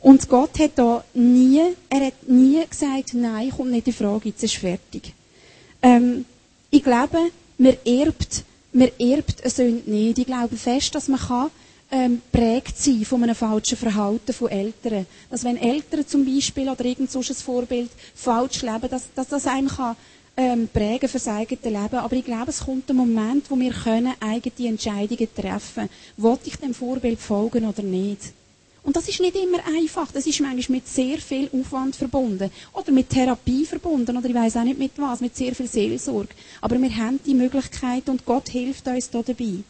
Und 0.00 0.28
Gott 0.28 0.58
hat 0.58 0.72
da 0.76 1.04
nie, 1.14 1.62
er 1.88 2.06
hat 2.06 2.28
nie 2.28 2.62
gesagt, 2.68 3.14
nein, 3.14 3.50
kommt 3.50 3.72
nicht 3.72 3.86
in 3.86 3.92
Frage, 3.92 4.28
jetzt 4.28 4.42
ist 4.42 4.56
fertig. 4.56 5.12
Ähm, 5.82 6.24
ich 6.70 6.82
glaube, 6.82 7.18
man 7.58 7.76
erbt, 7.84 8.44
man 8.72 8.90
erbt 8.98 9.42
eine 9.42 9.50
Sünde 9.50 9.90
nicht. 9.90 10.18
Ich 10.18 10.26
glaube 10.26 10.56
fest, 10.56 10.94
dass 10.94 11.08
man 11.08 11.20
kann 11.20 11.50
ähm, 11.90 12.20
prägt 12.32 12.78
sein 12.78 13.04
von 13.04 13.22
einem 13.22 13.34
falschen 13.34 13.78
Verhalten 13.78 14.32
von 14.32 14.48
Eltern. 14.48 15.06
Dass 15.30 15.44
wenn 15.44 15.56
Eltern 15.56 16.06
zum 16.06 16.24
Beispiel 16.24 16.68
oder 16.68 16.84
irgend 16.84 17.10
so 17.10 17.20
ein 17.20 17.34
Vorbild 17.34 17.90
falsch 18.14 18.62
leben, 18.62 18.88
dass, 18.90 19.04
dass 19.14 19.28
das 19.28 19.46
einem 19.46 19.68
kann, 19.68 19.96
ähm, 20.36 20.68
prägen 20.68 21.08
für 21.08 21.18
sein 21.18 21.38
eigenes 21.38 21.64
Leben. 21.64 21.96
Aber 21.96 22.14
ich 22.14 22.24
glaube, 22.24 22.50
es 22.50 22.60
kommt 22.60 22.90
ein 22.90 22.96
Moment, 22.96 23.50
wo 23.50 23.58
wir 23.58 23.72
können 23.72 24.14
eigene 24.20 24.68
Entscheidungen 24.68 25.28
treffen. 25.34 25.88
Wollte 26.16 26.48
ich 26.48 26.56
dem 26.56 26.74
Vorbild 26.74 27.18
folgen 27.18 27.66
oder 27.66 27.82
nicht? 27.82 28.32
Und 28.82 28.94
das 28.94 29.08
ist 29.08 29.20
nicht 29.20 29.34
immer 29.34 29.58
einfach. 29.76 30.12
Das 30.12 30.26
ist 30.26 30.40
manchmal 30.40 30.76
mit 30.76 30.86
sehr 30.86 31.18
viel 31.18 31.50
Aufwand 31.52 31.96
verbunden. 31.96 32.50
Oder 32.72 32.92
mit 32.92 33.10
Therapie 33.10 33.64
verbunden. 33.64 34.16
Oder 34.16 34.28
ich 34.28 34.34
weiß 34.34 34.58
auch 34.58 34.64
nicht 34.64 34.78
mit 34.78 34.92
was. 34.96 35.20
Mit 35.20 35.34
sehr 35.34 35.54
viel 35.56 35.66
Seelsorge. 35.66 36.28
Aber 36.60 36.80
wir 36.80 36.96
haben 36.96 37.18
die 37.26 37.34
Möglichkeit 37.34 38.08
und 38.08 38.24
Gott 38.24 38.48
hilft 38.48 38.86
uns 38.86 39.10
da 39.10 39.22
dabei 39.22 39.64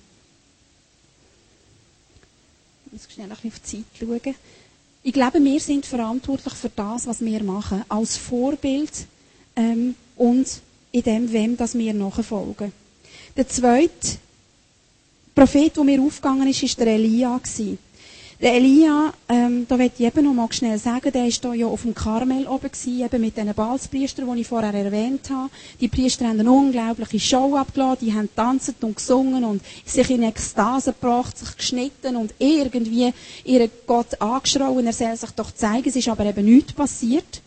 muss 2.96 3.12
schnell 3.12 3.26
ein 3.26 3.36
bisschen 3.36 3.50
auf 3.50 3.58
die 3.58 3.76
Zeit 3.76 3.84
schauen. 3.98 4.34
Ich 5.02 5.12
glaube, 5.12 5.44
wir 5.44 5.60
sind 5.60 5.84
verantwortlich 5.84 6.54
für 6.54 6.70
das, 6.70 7.06
was 7.06 7.20
wir 7.20 7.42
machen, 7.44 7.84
als 7.88 8.16
Vorbild 8.16 8.90
ähm, 9.54 9.94
und 10.16 10.46
in 10.92 11.02
dem, 11.02 11.32
wem 11.32 11.56
das 11.56 11.76
wir 11.76 11.92
nachfolgen. 11.92 12.72
Der 13.36 13.48
zweite 13.48 14.16
Prophet, 15.34 15.76
der 15.76 15.84
mir 15.84 16.00
aufgegangen 16.00 16.48
ist, 16.48 16.62
war 16.62 16.84
der 16.86 16.94
Elia. 16.94 17.36
Gewesen. 17.36 17.78
Der 18.38 18.52
Elia, 18.52 19.14
ähm, 19.30 19.66
da 19.66 19.78
möchte 19.78 20.02
ich 20.02 20.08
eben 20.08 20.26
noch 20.26 20.34
mal 20.34 20.52
schnell 20.52 20.78
sagen, 20.78 21.10
der 21.10 21.26
ist 21.26 21.42
da 21.42 21.54
ja 21.54 21.64
auf 21.64 21.82
dem 21.82 21.94
Karmel 21.94 22.46
oben 22.46 22.70
gewesen, 22.70 23.02
eben 23.02 23.22
mit 23.22 23.34
diesen 23.34 23.54
Balzpriestern, 23.54 24.30
die 24.30 24.42
ich 24.42 24.46
vorher 24.46 24.74
erwähnt 24.74 25.30
habe. 25.30 25.48
Die 25.80 25.88
Priester 25.88 26.28
haben 26.28 26.38
eine 26.38 26.50
unglaubliche 26.50 27.18
Show 27.18 27.56
abgeladen, 27.56 28.06
die 28.06 28.12
haben 28.12 28.28
tanzt 28.36 28.74
und 28.82 28.96
gesungen 28.96 29.42
und 29.42 29.62
sich 29.86 30.10
in 30.10 30.22
Ekstase 30.22 30.92
gebracht, 30.92 31.38
sich 31.38 31.56
geschnitten 31.56 32.14
und 32.16 32.34
irgendwie 32.38 33.14
ihren 33.44 33.70
Gott 33.86 34.20
angeschrauen, 34.20 34.84
er 34.84 34.92
soll 34.92 35.16
sich 35.16 35.30
doch 35.30 35.50
zeigen, 35.52 35.88
es 35.88 35.96
ist 35.96 36.08
aber 36.08 36.26
eben 36.26 36.44
nichts 36.44 36.74
passiert. 36.74 37.40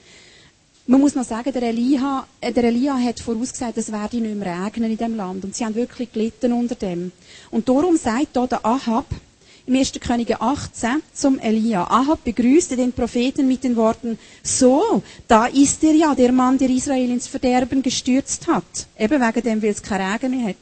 Man 0.88 1.02
muss 1.02 1.14
noch 1.14 1.24
sagen, 1.24 1.54
der 1.54 1.62
Elia, 1.62 2.26
äh, 2.42 2.52
der 2.52 2.64
Elia 2.64 2.98
hat 2.98 3.20
vorausgesagt, 3.20 3.78
es 3.78 3.92
werde 3.92 4.18
nicht 4.18 4.36
mehr 4.36 4.66
regnen 4.66 4.90
in 4.90 4.98
dem 4.98 5.16
Land. 5.16 5.44
Und 5.44 5.56
sie 5.56 5.64
haben 5.64 5.76
wirklich 5.76 6.12
gelitten 6.12 6.52
unter 6.52 6.74
dem. 6.74 7.12
Und 7.52 7.70
darum 7.70 7.96
sagt 7.96 8.30
da 8.34 8.48
der 8.48 8.66
Ahab, 8.66 9.06
1. 9.76 9.94
Könige 10.00 10.42
18 10.42 11.02
zum 11.14 11.40
Elia. 11.40 11.84
Ahab 11.84 12.24
begrüßte 12.24 12.76
den 12.76 12.92
Propheten 12.92 13.48
mit 13.48 13.64
den 13.64 13.76
Worten, 13.76 14.18
so, 14.42 15.04
da 15.28 15.46
ist 15.46 15.84
er 15.84 15.94
ja, 15.94 16.16
der 16.16 16.32
Mann, 16.32 16.58
der 16.58 16.70
Israel 16.70 17.12
ins 17.12 17.28
Verderben 17.28 17.82
gestürzt 17.82 18.48
hat. 18.48 18.88
Eben 18.98 19.22
wegen 19.22 19.44
dem, 19.44 19.62
weil 19.62 19.70
es 19.70 19.84
keine 19.84 20.14
Regen 20.14 20.32
mehr 20.32 20.50
hat. 20.50 20.58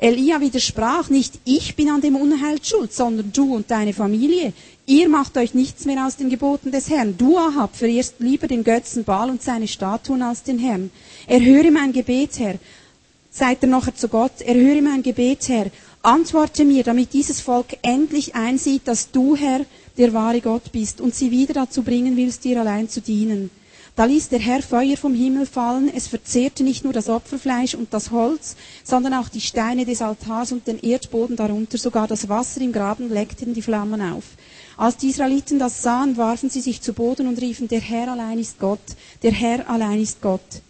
Elia 0.00 0.40
widersprach, 0.40 1.10
nicht 1.10 1.34
ich 1.44 1.74
bin 1.74 1.90
an 1.90 2.00
dem 2.00 2.14
Unheil 2.14 2.58
schuld, 2.62 2.92
sondern 2.92 3.32
du 3.32 3.54
und 3.54 3.70
deine 3.70 3.92
Familie. 3.92 4.52
Ihr 4.86 5.08
macht 5.08 5.36
euch 5.36 5.54
nichts 5.54 5.84
mehr 5.84 6.06
aus 6.06 6.16
den 6.16 6.30
Geboten 6.30 6.70
des 6.70 6.88
Herrn. 6.88 7.16
Du, 7.18 7.36
Ahab, 7.36 7.76
verehrst 7.76 8.14
lieber 8.20 8.46
den 8.46 8.64
Götzen 8.64 9.04
Baal 9.04 9.28
und 9.28 9.42
seine 9.42 9.66
Statuen 9.66 10.22
als 10.22 10.44
den 10.44 10.58
Herrn. 10.58 10.90
Erhöre 11.26 11.70
mein 11.70 11.92
Gebet, 11.92 12.38
Herr. 12.38 12.54
Seid 13.30 13.62
er 13.62 13.68
nachher 13.68 13.94
zu 13.94 14.08
Gott, 14.08 14.40
erhöre 14.40 14.80
mein 14.80 15.02
Gebet, 15.02 15.48
Herr, 15.48 15.66
Antworte 16.08 16.64
mir, 16.64 16.84
damit 16.84 17.12
dieses 17.12 17.42
Volk 17.42 17.76
endlich 17.82 18.34
einsieht, 18.34 18.88
dass 18.88 19.10
du, 19.10 19.36
Herr, 19.36 19.66
der 19.98 20.14
wahre 20.14 20.40
Gott 20.40 20.72
bist 20.72 21.02
und 21.02 21.14
sie 21.14 21.30
wieder 21.30 21.52
dazu 21.52 21.82
bringen 21.82 22.16
willst, 22.16 22.44
dir 22.44 22.58
allein 22.58 22.88
zu 22.88 23.02
dienen. 23.02 23.50
Da 23.94 24.06
ließ 24.06 24.30
der 24.30 24.38
Herr 24.38 24.62
Feuer 24.62 24.96
vom 24.96 25.12
Himmel 25.12 25.44
fallen, 25.44 25.92
es 25.94 26.06
verzehrte 26.06 26.64
nicht 26.64 26.82
nur 26.82 26.94
das 26.94 27.10
Opferfleisch 27.10 27.74
und 27.74 27.92
das 27.92 28.10
Holz, 28.10 28.56
sondern 28.84 29.12
auch 29.12 29.28
die 29.28 29.42
Steine 29.42 29.84
des 29.84 30.00
Altars 30.00 30.50
und 30.50 30.66
den 30.66 30.78
Erdboden 30.80 31.36
darunter, 31.36 31.76
sogar 31.76 32.08
das 32.08 32.30
Wasser 32.30 32.62
im 32.62 32.72
Graben 32.72 33.10
leckten 33.10 33.52
die 33.52 33.60
Flammen 33.60 34.00
auf. 34.00 34.24
Als 34.78 34.96
die 34.96 35.10
Israeliten 35.10 35.58
das 35.58 35.82
sahen, 35.82 36.16
warfen 36.16 36.48
sie 36.48 36.62
sich 36.62 36.80
zu 36.80 36.94
Boden 36.94 37.26
und 37.26 37.38
riefen, 37.38 37.68
der 37.68 37.80
Herr 37.80 38.10
allein 38.12 38.38
ist 38.38 38.58
Gott, 38.58 38.80
der 39.22 39.32
Herr 39.32 39.68
allein 39.68 40.00
ist 40.00 40.22
Gott. 40.22 40.62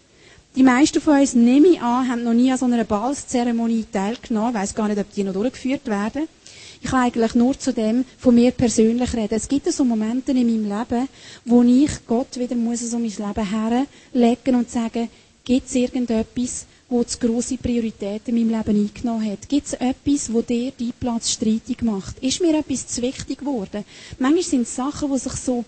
Die 0.59 0.65
meisten 0.65 1.01
von 1.01 1.21
uns, 1.21 1.35
nehme 1.35 1.69
ich 1.69 1.81
an, 1.81 2.09
haben 2.09 2.25
noch 2.25 2.33
nie 2.33 2.51
an 2.51 2.59
so 2.59 2.65
einer 2.65 2.83
Ballszeremonie 2.83 3.87
teilgenommen. 3.93 4.49
Ich 4.51 4.55
weiss 4.57 4.75
gar 4.75 4.89
nicht, 4.89 4.99
ob 4.99 5.09
die 5.13 5.23
noch 5.23 5.33
durchgeführt 5.33 5.87
werden. 5.87 6.27
Ich 6.83 6.91
kann 6.91 7.03
eigentlich 7.05 7.37
nur 7.37 7.57
zu 7.57 7.73
dem 7.73 8.05
von 8.19 8.35
mir 8.35 8.51
persönlich 8.51 9.15
reden. 9.15 9.35
Es 9.37 9.47
gibt 9.47 9.73
so 9.73 9.85
Momente 9.85 10.33
in 10.33 10.39
meinem 10.39 10.65
Leben, 10.79 11.09
wo 11.45 11.63
ich 11.63 12.05
Gott 12.09 12.37
wieder 12.41 12.57
muss 12.57 12.81
so 12.81 12.99
mein 12.99 13.05
Leben 13.09 13.87
herlegen 14.13 14.57
und 14.57 14.69
sagen, 14.69 15.09
gibt 15.45 15.69
es 15.69 15.77
irgendetwas, 15.77 16.67
wo 16.89 17.05
zu 17.05 17.19
grosse 17.19 17.57
Priorität 17.57 18.23
in 18.27 18.35
meinem 18.35 18.59
Leben 18.59 18.81
eingenommen 18.89 19.31
hat? 19.31 19.49
Gibt 19.49 19.69
es 19.69 19.75
etwas, 19.75 20.33
wo 20.33 20.43
dir 20.43 20.73
deinen 20.77 20.93
Platz 20.99 21.31
streitig 21.31 21.83
macht? 21.83 22.19
Ist 22.19 22.41
mir 22.41 22.59
etwas 22.59 22.89
zu 22.89 23.01
wichtig 23.03 23.39
geworden? 23.39 23.85
Manchmal 24.19 24.43
sind 24.43 24.63
es 24.63 24.75
Sachen, 24.75 25.13
die 25.13 25.19
sich 25.21 25.35
so 25.35 25.65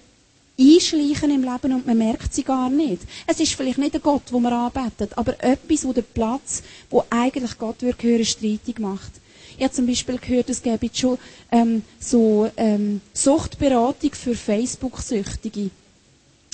einschleichen 0.61 1.31
im 1.31 1.43
Leben 1.43 1.73
und 1.73 1.87
man 1.87 1.97
merkt 1.97 2.35
sie 2.35 2.43
gar 2.43 2.69
nicht. 2.69 3.03
Es 3.27 3.41
ist 3.41 3.55
vielleicht 3.55 3.79
nicht 3.79 3.95
ein 3.95 4.03
Gott, 4.03 4.25
wo 4.31 4.39
man 4.39 4.53
anbetet, 4.53 5.17
aber 5.17 5.43
etwas, 5.43 5.85
wo 5.85 5.93
der 5.93 6.03
Platz, 6.03 6.63
wo 6.91 7.05
eigentlich 7.09 7.59
Gott 7.59 7.83
würde 7.83 8.03
hören, 8.03 8.25
streitig 8.25 8.79
macht. 8.79 9.13
Ich 9.57 9.65
habe 9.65 9.75
zum 9.75 9.87
Beispiel 9.87 10.19
gehört, 10.19 10.49
es 10.51 10.63
gäbe 10.63 10.89
schon 10.93 11.19
ähm, 11.53 11.83
so 11.99 12.51
ähm, 12.57 13.01
Suchtberatung 13.13 14.13
für 14.13 14.35
Facebook-Süchtige. 14.35 15.71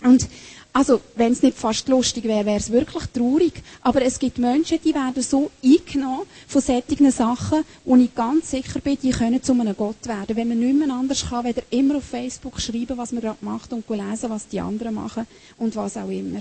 Und 0.02 0.28
also, 0.76 1.00
wenn 1.14 1.32
es 1.32 1.40
nicht 1.40 1.56
fast 1.56 1.88
lustig 1.88 2.24
wäre, 2.24 2.44
wäre 2.44 2.58
es 2.58 2.70
wirklich 2.70 3.04
traurig. 3.06 3.62
Aber 3.80 4.02
es 4.02 4.18
gibt 4.18 4.36
Menschen, 4.36 4.78
die 4.84 4.94
werden 4.94 5.22
so 5.22 5.50
eingenommen 5.64 6.26
von 6.46 6.60
solchen 6.60 7.10
Sachen, 7.10 7.64
wo 7.86 7.96
ich 7.96 8.14
ganz 8.14 8.50
sicher 8.50 8.80
bin, 8.80 8.98
die 9.02 9.08
können 9.08 9.42
zu 9.42 9.52
einem 9.52 9.74
Gott 9.74 10.06
werden. 10.06 10.36
Wenn 10.36 10.48
man 10.48 10.58
nicht 10.58 10.78
mehr 10.78 10.94
anders 10.94 11.30
kann, 11.30 11.46
weder 11.46 11.62
immer 11.70 11.96
auf 11.96 12.04
Facebook 12.04 12.60
schreiben, 12.60 12.98
was 12.98 13.10
man 13.10 13.22
gerade 13.22 13.42
macht 13.42 13.72
und 13.72 13.88
lesen, 13.88 14.28
was 14.28 14.48
die 14.48 14.60
anderen 14.60 14.92
machen 14.92 15.26
und 15.56 15.74
was 15.76 15.96
auch 15.96 16.10
immer. 16.10 16.40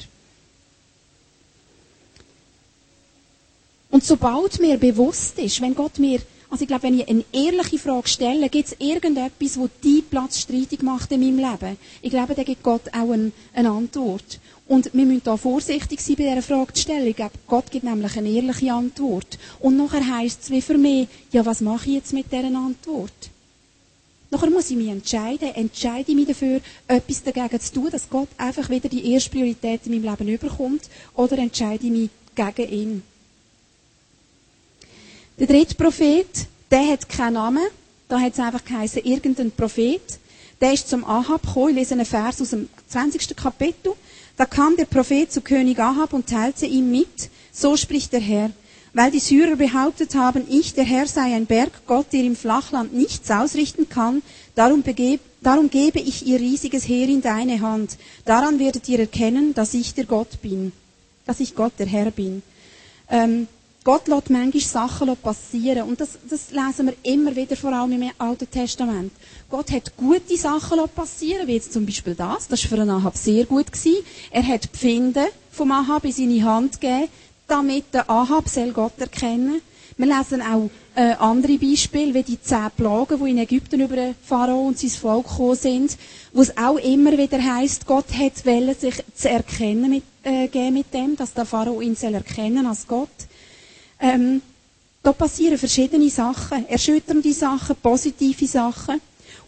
Und 3.89 4.03
sobald 4.03 4.59
mir 4.59 4.77
bewusst 4.77 5.39
ist, 5.39 5.61
wenn 5.61 5.73
Gott 5.73 5.97
mir, 5.97 6.19
also 6.49 6.61
ich 6.61 6.67
glaube, 6.67 6.83
wenn 6.83 6.99
ich 6.99 7.07
eine 7.07 7.25
ehrliche 7.33 7.79
Frage 7.79 8.07
stelle, 8.07 8.49
gibt 8.49 8.67
es 8.67 8.75
irgendetwas, 8.79 9.57
wo 9.57 9.69
die 9.83 10.01
Platz 10.01 10.39
streitig 10.39 10.83
macht 10.83 11.11
in 11.11 11.21
meinem 11.21 11.37
Leben? 11.37 11.77
Ich 12.01 12.11
glaube, 12.11 12.35
da 12.35 12.43
gibt 12.43 12.63
Gott 12.63 12.87
auch 12.89 13.11
eine, 13.11 13.31
eine 13.53 13.69
Antwort. 13.71 14.39
Und 14.67 14.93
wir 14.93 15.05
müssen 15.05 15.21
da 15.23 15.37
vorsichtig 15.37 16.01
sein, 16.01 16.15
bei 16.15 16.23
dieser 16.23 16.41
Frage 16.41 16.73
zu 16.73 16.81
stellen. 16.81 17.07
Ich 17.07 17.15
glaube, 17.15 17.33
Gott 17.47 17.69
gibt 17.69 17.83
nämlich 17.83 18.17
eine 18.17 18.29
ehrliche 18.29 18.73
Antwort. 18.73 19.37
Und 19.59 19.77
nachher 19.77 20.17
heisst 20.17 20.43
es 20.43 20.49
wie 20.49 20.61
für 20.61 20.77
mich, 20.77 21.07
ja, 21.31 21.45
was 21.45 21.61
mache 21.61 21.87
ich 21.89 21.95
jetzt 21.95 22.13
mit 22.13 22.31
dieser 22.31 22.45
Antwort? 22.45 23.11
Nachher 24.31 24.49
muss 24.49 24.71
ich 24.71 24.77
mich 24.77 24.89
entscheiden, 24.89 25.53
entscheide 25.53 26.11
ich 26.11 26.15
mich 26.15 26.27
dafür, 26.27 26.59
etwas 26.87 27.23
dagegen 27.23 27.59
zu 27.59 27.73
tun, 27.73 27.89
dass 27.91 28.09
Gott 28.09 28.27
einfach 28.37 28.69
wieder 28.69 28.89
die 28.89 29.13
erste 29.13 29.29
Priorität 29.29 29.81
in 29.85 30.01
meinem 30.01 30.17
Leben 30.17 30.33
überkommt, 30.33 30.89
oder 31.13 31.37
entscheide 31.37 31.85
ich 31.85 31.91
mich 31.91 32.09
gegen 32.35 32.71
ihn. 32.73 33.03
Der 35.37 35.47
dritte 35.47 35.75
Prophet, 35.75 36.47
der 36.71 36.87
hat 36.87 37.09
keinen 37.09 37.33
Namen, 37.33 37.67
da 38.07 38.21
hat 38.21 38.33
es 38.33 38.39
einfach 38.39 38.63
geheißen, 38.63 39.03
irgendein 39.03 39.51
Prophet. 39.51 40.01
Der 40.61 40.71
ist 40.71 40.87
zum 40.87 41.03
Ahab 41.03 41.41
gekommen, 41.41 41.71
ich 41.71 41.75
lese 41.75 41.95
einen 41.95 42.05
Vers 42.05 42.41
aus 42.41 42.51
dem 42.51 42.69
20. 42.87 43.35
Kapitel. 43.35 43.91
Da 44.37 44.45
kam 44.45 44.77
der 44.77 44.85
Prophet 44.85 45.29
zu 45.29 45.41
König 45.41 45.77
Ahab 45.77 46.13
und 46.13 46.27
teilte 46.27 46.65
ihm 46.65 46.89
mit, 46.89 47.29
so 47.51 47.75
spricht 47.75 48.13
der 48.13 48.21
Herr, 48.21 48.51
weil 48.93 49.11
die 49.11 49.19
Syrer 49.19 49.57
behauptet 49.57 50.15
haben, 50.15 50.43
ich, 50.49 50.73
der 50.73 50.85
Herr, 50.85 51.05
sei 51.05 51.35
ein 51.35 51.47
Berggott, 51.47 52.13
der 52.13 52.23
im 52.23 52.37
Flachland 52.37 52.93
nichts 52.93 53.29
ausrichten 53.29 53.89
kann, 53.89 54.21
darum, 54.55 54.83
begeb, 54.83 55.19
darum 55.41 55.69
gebe 55.69 55.99
ich 55.99 56.25
ihr 56.25 56.39
riesiges 56.39 56.87
Heer 56.87 57.09
in 57.09 57.21
deine 57.21 57.59
Hand. 57.59 57.97
Daran 58.23 58.57
werdet 58.57 58.87
ihr 58.87 58.99
erkennen, 58.99 59.53
dass 59.53 59.73
ich 59.73 59.93
der 59.93 60.05
Gott 60.05 60.41
bin, 60.41 60.71
dass 61.25 61.41
ich 61.41 61.55
Gott, 61.55 61.73
der 61.77 61.87
Herr 61.87 62.11
bin. 62.11 62.41
Ähm, 63.09 63.47
Gott 63.85 64.07
lässt 64.07 64.31
manchmal 64.31 64.61
Sachen 64.61 65.15
passieren. 65.17 65.83
Und 65.83 66.01
das, 66.01 66.17
das 66.27 66.49
lesen 66.49 66.87
wir 66.87 66.95
immer 67.03 67.35
wieder, 67.35 67.55
vor 67.55 67.71
allem 67.71 68.01
im 68.01 68.09
Alten 68.17 68.49
Testament. 68.49 69.11
Gott 69.47 69.71
hat 69.71 69.95
gute 69.95 70.35
Sachen 70.37 70.79
passieren 70.95 71.47
wie 71.47 71.53
jetzt 71.53 71.71
zum 71.71 71.85
Beispiel 71.85 72.15
das. 72.15 72.47
Das 72.47 72.63
war 72.63 72.69
für 72.69 72.81
einen 72.81 72.89
Ahab 72.89 73.15
sehr 73.15 73.45
gut. 73.45 73.71
Gewesen. 73.71 74.03
Er 74.31 74.41
hat 74.41 74.65
Pfinde 74.73 75.27
vom 75.51 75.71
Ahab 75.71 76.03
in 76.03 76.11
seine 76.11 76.43
Hand 76.43 76.81
gegeben, 76.81 77.09
damit 77.47 77.85
der 77.93 78.09
Ahab 78.09 78.49
soll 78.49 78.71
Gott 78.71 78.99
erkennen 78.99 79.61
Wir 79.97 80.07
lesen 80.07 80.41
auch 80.41 80.71
äh, 80.95 81.13
andere 81.19 81.59
Beispiele, 81.59 82.15
wie 82.15 82.23
die 82.23 82.41
zehn 82.41 82.71
Plagen, 82.75 83.23
die 83.23 83.29
in 83.29 83.37
Ägypten 83.37 83.81
über 83.81 83.95
den 83.95 84.15
Pharao 84.23 84.67
und 84.67 84.79
sein 84.79 84.89
Volk 84.89 85.29
gekommen 85.29 85.55
sind, 85.55 85.97
wo 86.33 86.41
es 86.41 86.57
auch 86.57 86.77
immer 86.77 87.15
wieder 87.17 87.41
heißt, 87.41 87.85
Gott 87.85 88.11
hat 88.17 88.45
wollen, 88.47 88.73
sich 88.73 88.95
zu 89.13 89.29
erkennen 89.29 89.91
mit, 89.91 90.03
äh, 90.23 90.71
mit 90.71 90.91
dem, 90.91 91.15
dass 91.15 91.35
der 91.35 91.45
Pharao 91.45 91.81
ihn 91.81 91.95
soll 91.95 92.15
erkennen 92.15 92.65
als 92.65 92.87
Gott. 92.87 93.09
Ähm, 93.99 94.41
da 95.03 95.13
passieren 95.13 95.57
verschiedene 95.57 96.09
Sachen, 96.09 96.67
erschütternde 96.67 97.31
Sachen, 97.33 97.75
positive 97.75 98.47
Sachen. 98.47 98.99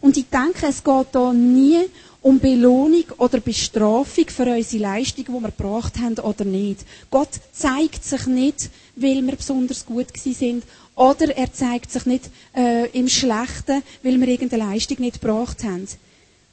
Und 0.02 0.16
ich 0.18 0.26
denke, 0.30 0.68
es 0.68 0.84
geht 0.84 1.08
da 1.12 1.34
nie 1.34 1.80
um 2.22 2.40
Belohnung 2.40 3.06
oder 3.18 3.40
Bestrafung 3.40 4.26
für 4.28 4.44
unsere 4.46 4.84
Leistung, 4.84 5.26
die 5.26 5.32
wir 5.32 5.52
gebracht 5.52 5.98
haben 6.00 6.20
oder 6.20 6.46
nicht. 6.46 6.82
Gott 7.10 7.30
zeigt 7.52 8.04
sich 8.04 8.26
nicht, 8.28 8.70
weil 8.96 9.26
wir 9.26 9.36
besonders 9.36 9.86
gut 9.86 10.08
sind, 10.16 10.64
oder 10.96 11.36
er 11.38 11.54
zeigt 11.54 11.92
sich 11.92 12.06
nicht 12.06 12.30
äh, 12.56 12.90
im 12.92 13.08
Schlechten, 13.08 13.84
weil 14.04 14.20
wir 14.20 14.28
irgendeine 14.28 14.66
Leistung 14.72 14.98
nicht 15.00 15.22
gebracht 15.22 15.64
haben. 15.64 15.88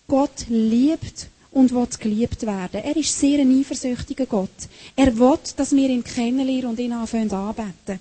Gott 0.07 0.47
liebt 0.49 1.29
und 1.55 1.73
will 1.73 1.87
geliebt 2.01 2.43
werden. 2.43 2.83
Er 2.83 2.97
ist 2.97 3.19
sehr 3.19 3.39
ein 3.39 3.61
eifersüchtiger 3.61 4.27
Gott. 4.27 4.51
Er 4.97 5.17
will, 5.17 5.39
dass 5.57 5.75
wir 5.75 5.89
ihn 5.89 6.03
kennenlernen 6.03 6.67
und 6.67 6.81
ihn 6.81 6.93
anfangen 6.93 7.31
anbeten. 7.31 8.01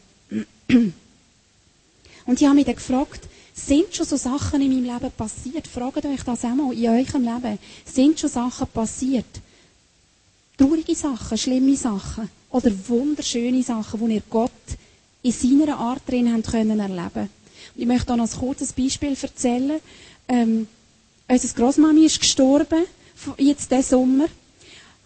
Und 2.26 2.39
ich 2.39 2.47
habe 2.47 2.56
mich 2.56 2.66
dann 2.66 2.76
gefragt, 2.76 3.28
sind 3.54 3.93
schon 3.93 4.06
so 4.06 4.16
Sachen 4.16 4.62
in 4.62 4.70
meinem 4.70 4.86
Leben 4.86 5.12
passiert? 5.12 5.68
Fragt 5.68 6.06
euch 6.06 6.24
das 6.24 6.45
auch 6.45 6.56
mal 6.56 6.74
in 6.74 6.88
eurem 6.88 7.22
Leben. 7.22 7.60
Sind 7.86 8.18
schon 8.18 8.30
Sachen 8.30 8.66
passiert? 8.68 9.26
Traurige 10.58 10.95
Sachen, 10.95 11.38
schlimme 11.38 11.76
Sachen 11.76 12.30
oder 12.49 12.72
wunderschöne 12.88 13.62
Sachen, 13.62 13.99
wo 13.99 14.08
ihr 14.08 14.24
Gott 14.30 14.51
in 15.22 15.34
seiner 15.34 15.78
Art 15.78 16.01
drin 16.08 16.34
habt 16.34 16.49
können 16.49 16.80
erleben. 16.80 17.30
Und 17.76 17.82
ich 17.82 17.86
möchte 17.86 18.14
auch 18.14 18.18
noch 18.18 18.32
ein 18.32 18.39
kurzes 18.39 18.72
Beispiel 18.72 19.18
erzählen. 19.22 19.82
Ähm, 20.30 20.68
unsere 21.28 21.54
Großmami 21.54 22.06
ist 22.06 22.22
gestorben 22.22 22.86
jetzt 23.38 23.71
diesen 23.71 23.84
Sommer. 23.84 24.26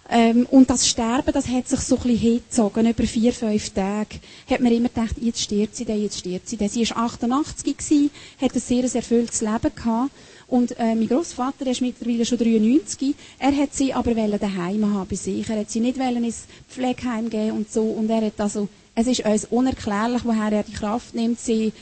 Ähm, 0.10 0.46
und 0.50 0.70
das 0.70 0.88
Sterben, 0.88 1.34
das 1.34 1.50
hat 1.50 1.68
sich 1.68 1.82
so 1.82 1.98
ein 1.98 2.04
bisschen 2.04 2.18
hingezogen, 2.18 2.88
über 2.88 3.04
vier, 3.04 3.34
fünf 3.34 3.70
Tage. 3.72 4.20
Hat 4.50 4.62
man 4.62 4.72
immer 4.72 4.88
gedacht, 4.88 5.16
jetzt 5.20 5.42
stirbt 5.42 5.76
sie, 5.76 5.84
dann, 5.84 6.02
jetzt 6.02 6.20
stirbt 6.20 6.48
sie. 6.48 6.56
Dann. 6.56 6.70
Sie 6.70 6.90
war 6.90 7.06
88 7.06 7.78
gewesen, 7.78 8.12
hat 8.40 8.54
ein 8.54 8.60
sehr 8.62 8.84
erfülltes 8.96 9.42
Leben 9.42 9.76
gehabt. 9.76 10.12
Und 10.48 10.80
äh, 10.80 10.96
mein 10.96 11.10
Großvater, 11.10 11.66
der 11.66 11.74
ist 11.74 11.82
mittlerweile 11.82 12.26
schon 12.26 12.38
93, 12.38 13.16
er 13.38 13.56
hat 13.56 13.74
sie 13.74 13.94
aber 13.94 14.14
daheim 14.14 14.94
haben 14.94 15.10
bei 15.10 15.16
sich. 15.18 15.50
Er 15.50 15.60
hat 15.60 15.70
sie 15.70 15.82
nicht 15.82 15.98
ins 15.98 16.46
Pflegeheim 16.70 17.30
gehen 17.30 17.52
und 17.52 17.70
so. 17.70 17.82
Und 17.82 18.10
er 18.10 18.26
hat 18.26 18.40
also, 18.40 18.70
es 18.96 19.08
ist 19.08 19.26
uns 19.26 19.46
unerklärlich, 19.46 20.24
woher 20.24 20.54
er 20.54 20.64
die 20.64 20.72
Kraft 20.72 21.14
nimmt, 21.14 21.38
sie 21.38 21.74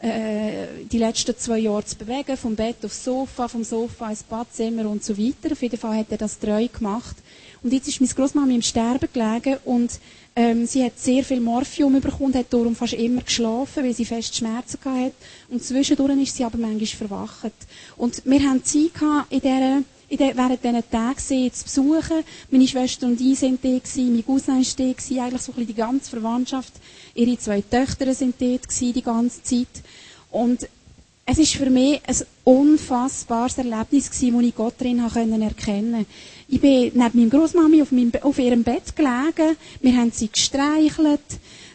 äh, 0.00 0.66
die 0.90 0.98
letzten 0.98 1.36
zwei 1.36 1.58
Jahre 1.58 1.84
zu 1.84 1.96
bewegen, 1.96 2.36
vom 2.36 2.56
Bett 2.56 2.76
aufs 2.84 3.04
Sofa, 3.04 3.48
vom 3.48 3.64
Sofa 3.64 4.10
ins 4.10 4.22
Badzimmer 4.22 4.88
und 4.88 5.04
so 5.04 5.16
weiter. 5.18 5.52
Auf 5.52 5.62
jeden 5.62 5.78
Fall 5.78 5.98
hat 5.98 6.10
er 6.10 6.18
das 6.18 6.38
treu 6.38 6.66
gemacht. 6.68 7.16
Und 7.62 7.72
jetzt 7.72 7.88
ist 7.88 8.00
meine 8.00 8.12
Großmama 8.12 8.52
im 8.52 8.62
Sterben 8.62 9.08
gelegen 9.12 9.58
und 9.66 10.00
ähm, 10.34 10.64
sie 10.64 10.82
hat 10.82 10.98
sehr 10.98 11.22
viel 11.22 11.40
Morphium 11.40 12.00
bekommen, 12.00 12.34
hat 12.34 12.46
darum 12.50 12.74
fast 12.74 12.94
immer 12.94 13.20
geschlafen, 13.20 13.84
weil 13.84 13.92
sie 13.92 14.06
fest 14.06 14.34
Schmerzen 14.34 14.78
hatte. 14.84 15.12
Und 15.50 15.62
zwischendurch 15.62 16.22
ist 16.22 16.36
sie 16.36 16.44
aber 16.44 16.56
manchmal 16.56 16.86
verwacht. 16.86 17.52
Und 17.98 18.22
wir 18.24 18.40
haben 18.40 18.62
gehabt, 18.62 19.30
in 19.30 19.40
dieser 19.40 19.82
in 20.10 20.18
während 20.18 20.64
diesen 20.64 20.90
Tagen 20.90 21.18
sie 21.20 21.52
zu 21.52 21.64
besuchen. 21.64 22.24
Meine 22.50 22.66
Schwester 22.66 23.06
und 23.06 23.20
ich 23.20 23.38
sind 23.38 23.64
da 23.64 23.68
gewesen, 23.68 24.12
mein 24.12 24.26
Cousin 24.26 24.56
war 24.56 24.64
da 24.76 24.92
gewesen, 24.92 25.20
eigentlich 25.20 25.42
so 25.42 25.52
ein 25.52 25.54
bisschen 25.54 25.66
die 25.68 25.74
ganze 25.74 26.10
Verwandtschaft. 26.10 26.72
Ihre 27.14 27.38
zwei 27.38 27.60
Töchter 27.60 28.12
sind 28.14 28.36
dort 28.40 28.80
die 28.80 29.02
ganze 29.02 29.42
Zeit. 29.42 29.82
Und 30.30 30.68
es 31.26 31.38
ist 31.38 31.54
für 31.54 31.70
mich 31.70 32.00
ein 32.06 32.16
unfassbares 32.44 33.58
Erlebnis 33.58 34.10
wo 34.32 34.40
ich 34.40 34.54
Gott 34.54 34.80
drin 34.80 34.98
erkennen 34.98 35.54
konnte. 35.56 36.06
Ich 36.48 36.60
bin 36.60 36.90
neben 36.92 36.96
meinem 36.96 37.30
Großmami 37.30 37.82
auf, 37.82 37.88
auf 38.22 38.38
ihrem 38.38 38.64
Bett 38.64 38.96
gelegen. 38.96 39.56
Wir 39.80 39.96
haben 39.96 40.10
sie 40.10 40.28
gestreichelt. 40.28 41.20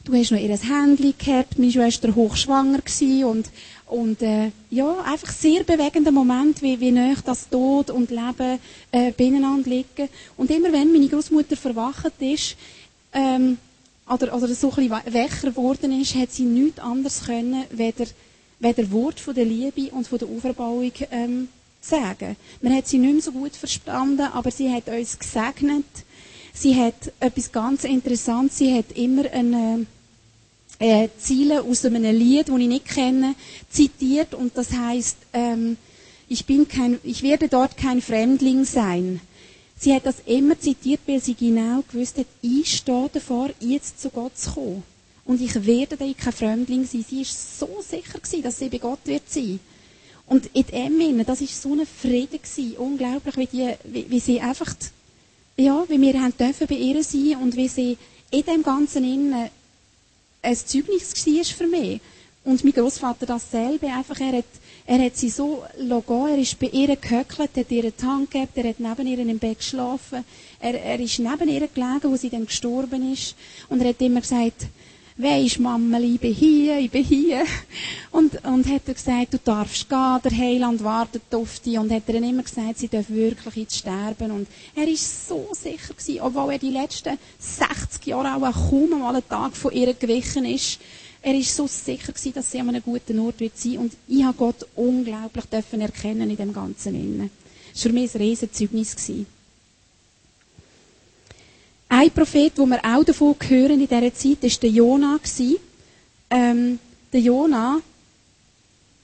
Du 0.04 0.14
hast 0.14 0.32
noch 0.32 0.40
ihr 0.40 0.58
Handy 0.58 1.14
gehabt. 1.18 1.58
Meine 1.58 1.72
Schwester 1.72 2.14
hochschwanger 2.14 2.80
und 3.26 3.46
und 3.88 4.22
äh, 4.24 4.52
ja, 4.72 4.98
einfach 5.02 5.32
sehr 5.32 5.64
bewegender 5.64 6.12
Moment, 6.12 6.62
wie, 6.62 6.80
wie 6.80 6.92
nah 6.92 7.14
das 7.24 7.48
Tod 7.48 7.92
und 7.92 8.10
Leben 8.10 8.60
äh, 8.92 9.12
beieinander 9.12 9.70
liegen. 9.70 10.10
Und 10.38 10.50
immer 10.50 10.74
wenn 10.74 10.92
meine 10.92 11.08
Großmutter 11.08 11.56
verwacht 11.56 12.14
ist, 12.20 12.56
ähm, 13.14 13.58
oder, 14.10 14.36
oder 14.36 14.53
so 14.53 14.70
ein 14.72 14.88
bisschen 14.88 15.14
wächer 15.14 15.49
geworden 15.49 15.99
ist, 16.01 16.16
hat 16.16 16.32
sie 16.32 16.43
nichts 16.43 16.80
anderes 16.80 17.24
können, 17.26 17.64
weder, 17.72 18.06
weder 18.60 18.91
Wort 18.91 19.20
von 19.20 19.34
der 19.34 19.45
Liebe 19.45 19.89
und 19.91 20.08
von 20.08 20.20
der 20.20 20.28
Auferbauung 20.28 20.91
ähm, 21.12 21.47
sagen. 21.82 22.36
Man 22.62 22.76
hat 22.76 22.88
sie 22.88 22.97
nicht 22.97 23.14
mehr 23.14 23.22
so 23.22 23.32
gut 23.32 23.56
verstanden, 23.56 24.22
aber 24.34 24.51
sie 24.51 24.72
hat 24.72 24.88
uns 24.88 25.18
gesegnet. 25.18 25.86
Sie 26.53 26.76
hat 26.76 27.12
etwas 27.20 27.51
ganz 27.51 27.84
Interessantes, 27.84 28.60
sie 28.60 28.74
hat 28.74 28.91
immer 28.95 29.30
eine 29.32 29.86
äh, 30.80 31.10
Ziele 31.18 31.64
aus 31.64 31.84
einem 31.84 32.03
Lied, 32.03 32.47
das 32.49 32.58
ich 32.58 32.68
nicht 32.68 32.86
kenne, 32.86 33.36
zitiert 33.70 34.34
und 34.34 34.58
das 34.58 34.72
heißt, 34.72 35.18
ähm, 35.34 35.78
ich 36.30 36.45
bin 36.45 36.68
kein, 36.68 36.99
ich 37.03 37.24
werde 37.24 37.49
dort 37.49 37.78
kein 37.78 38.01
Fremdling 38.01 38.66
sein. 38.66 39.20
Sie 39.78 39.94
hat 39.94 40.06
das 40.06 40.16
immer 40.26 40.60
zitiert, 40.60 41.02
weil 41.06 41.22
sie 41.22 41.36
genau 41.36 41.84
gewusst 41.92 42.18
hat, 42.18 42.28
ich 42.42 42.78
stehe 42.78 43.10
davor, 43.12 43.50
jetzt 43.60 44.02
zu 44.02 44.10
Gott 44.10 44.38
zu 44.38 44.52
kommen. 44.52 44.84
Und 45.26 45.42
ich 45.42 45.66
werde 45.66 45.98
da 45.98 46.06
kein 46.18 46.34
Fremdling 46.34 46.86
sein. 46.86 47.06
Sie 47.08 47.22
ist 47.22 47.60
so 47.60 47.82
sicher 47.82 48.20
gewesen, 48.20 48.44
dass 48.44 48.60
sie 48.60 48.70
bei 48.70 48.78
Gott 48.78 49.00
wird 49.06 49.30
sein. 49.30 49.60
Und 50.28 50.48
in 50.54 50.66
dem 50.68 51.00
Sinne, 51.00 51.26
das 51.26 51.42
ist 51.42 51.62
so 51.62 51.74
ein 51.74 51.86
Frieden 51.86 52.40
gewesen, 52.42 52.78
unglaublich, 52.78 53.38
wie, 53.38 53.48
die, 53.48 53.74
wie, 53.84 54.10
wie 54.10 54.20
sie 54.20 54.40
einfach, 54.40 54.74
ja, 55.58 55.84
wie 55.88 56.02
wir 56.02 56.22
haben 56.22 56.38
dürfen 56.38 56.68
bei 56.68 56.76
ihr 56.76 57.04
sein 57.04 57.38
und 57.42 57.56
wie 57.56 57.68
sie 57.68 57.98
in 58.32 58.44
dem 58.44 58.64
Ganzen 58.64 59.04
innen 59.04 59.50
ein 60.42 60.56
Zeugnis 60.56 61.26
war 61.26 61.44
für 61.44 61.68
mich. 61.68 62.02
Und 62.44 62.64
mein 62.64 62.74
Großvater 62.74 63.26
dasselbe, 63.26 63.88
einfach, 63.88 64.20
er 64.20 64.38
hat, 64.38 64.46
er 64.88 65.00
hat 65.04 65.18
sie 65.18 65.30
so 65.30 65.64
gehen, 65.78 66.28
er 66.28 66.38
ist 66.38 66.60
bei 66.60 66.68
ihr 66.68 66.96
gehöckelt, 66.96 67.58
hat 67.58 67.72
ihr 67.72 67.92
die 67.92 68.06
Hand 68.06 68.32
gegeben, 68.32 68.52
er 68.56 68.70
hat 68.70 68.80
neben 68.80 69.08
ihr 69.08 69.20
im 69.20 69.40
Bett 69.40 69.58
geschlafen, 69.58 70.24
er, 70.60 70.80
er 70.82 71.00
ist 71.00 71.20
neben 71.20 71.50
ihr 71.50 71.68
gelegen, 71.68 72.12
wo 72.12 72.16
sie 72.16 72.30
dann 72.30 72.46
gestorben 72.46 73.12
ist, 73.12 73.36
und 73.70 73.82
er 73.82 73.90
hat 73.90 74.02
immer 74.02 74.22
gesagt, 74.22 74.68
weisst 75.18 75.60
Mama, 75.60 75.98
ich 76.00 76.20
bin 76.20 76.34
hier, 76.34 76.78
ich 76.78 76.92
bin 76.92 77.04
hier. 77.04 77.46
Und, 78.12 78.44
und 78.46 78.68
hat 78.68 78.86
gesagt, 78.86 79.34
du 79.34 79.38
darfst 79.44 79.90
gehen, 79.90 80.20
der 80.24 80.38
Heiland 80.38 80.84
wartet 80.84 81.34
auf 81.34 81.60
dich. 81.60 81.78
Und 81.78 81.92
hat 81.92 82.04
er 82.08 82.16
dann 82.16 82.30
immer 82.30 82.44
gesagt, 82.44 82.80
sie 82.80 82.88
dürfen 82.88 83.16
wirklich 83.16 83.56
jetzt 83.56 83.78
sterben. 83.78 84.32
Und 84.32 84.48
er 84.76 84.88
ist 84.88 85.28
so 85.28 85.48
sicher 85.54 85.94
gewesen, 85.94 86.22
obwohl 86.22 86.54
er 86.54 86.60
die 86.60 86.70
letzten 86.70 87.18
60 87.40 88.06
Jahre 88.08 88.36
auch 88.36 88.70
kaum 88.70 88.90
mal 89.00 89.16
einen 89.16 89.28
Tag 89.28 89.56
von 89.56 89.72
ihr 89.72 89.94
gewichen 89.94 90.46
ist. 90.46 90.80
Er 91.26 91.34
ist 91.34 91.56
so 91.56 91.66
sicher 91.66 92.14
gewesen, 92.14 92.34
dass 92.34 92.52
sie 92.52 92.60
an 92.60 92.70
einem 92.70 92.84
guten 92.84 93.18
Ort 93.18 93.40
wird 93.40 93.58
sein. 93.58 93.80
Und 93.80 93.94
ich 94.08 94.24
habe 94.24 94.38
Gott 94.38 94.68
unglaublich 94.76 95.46
dürfen 95.46 95.82
erkennen 95.82 96.30
in 96.30 96.38
dem 96.38 96.54
Ganzen 96.54 96.94
Innen. 96.94 97.32
Das 97.74 97.84
war 97.84 97.90
für 97.90 97.98
mich 97.98 98.14
ein 98.14 98.22
Riesenzeugnis 98.22 98.96
gewesen. 98.96 99.26
Ein 101.90 102.12
Prophet, 102.12 102.52
wo 102.58 102.68
wir 102.68 102.80
auch 102.86 103.04
davon 103.04 103.36
hören 103.42 103.82
in 103.82 103.88
dieser 103.88 104.14
Zeit, 104.14 104.44
war 104.44 104.60
der 104.62 104.70
Jona. 104.70 105.20
Ähm, 106.30 106.78
der 107.12 107.22
Jona 107.22 107.82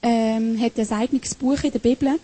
ähm, 0.00 0.60
hat 0.60 0.78
ein 0.78 0.92
eigenes 0.92 1.34
Buch 1.34 1.64
in 1.64 1.72
der 1.72 1.80
Bibel. 1.80 2.20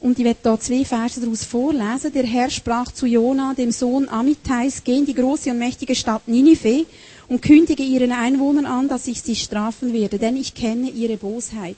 Und 0.00 0.18
ich 0.18 0.24
werde 0.24 0.40
hier 0.42 0.58
zwei 0.58 0.84
Verse 0.84 1.20
daraus 1.20 1.44
vorlesen. 1.44 2.12
Der 2.12 2.24
Herr 2.24 2.50
sprach 2.50 2.90
zu 2.90 3.06
Jona, 3.06 3.54
dem 3.54 3.70
Sohn 3.70 4.08
Amittais, 4.08 4.82
geh 4.82 4.98
in 4.98 5.06
die 5.06 5.14
große 5.14 5.52
und 5.52 5.58
mächtige 5.58 5.94
Stadt 5.94 6.26
Ninive 6.26 6.84
und 7.28 7.42
kündige 7.42 7.82
ihren 7.82 8.12
Einwohnern 8.12 8.66
an, 8.66 8.88
dass 8.88 9.06
ich 9.06 9.22
sie 9.22 9.36
strafen 9.36 9.92
werde, 9.92 10.18
denn 10.18 10.36
ich 10.36 10.54
kenne 10.54 10.90
ihre 10.90 11.16
Bosheit. 11.16 11.76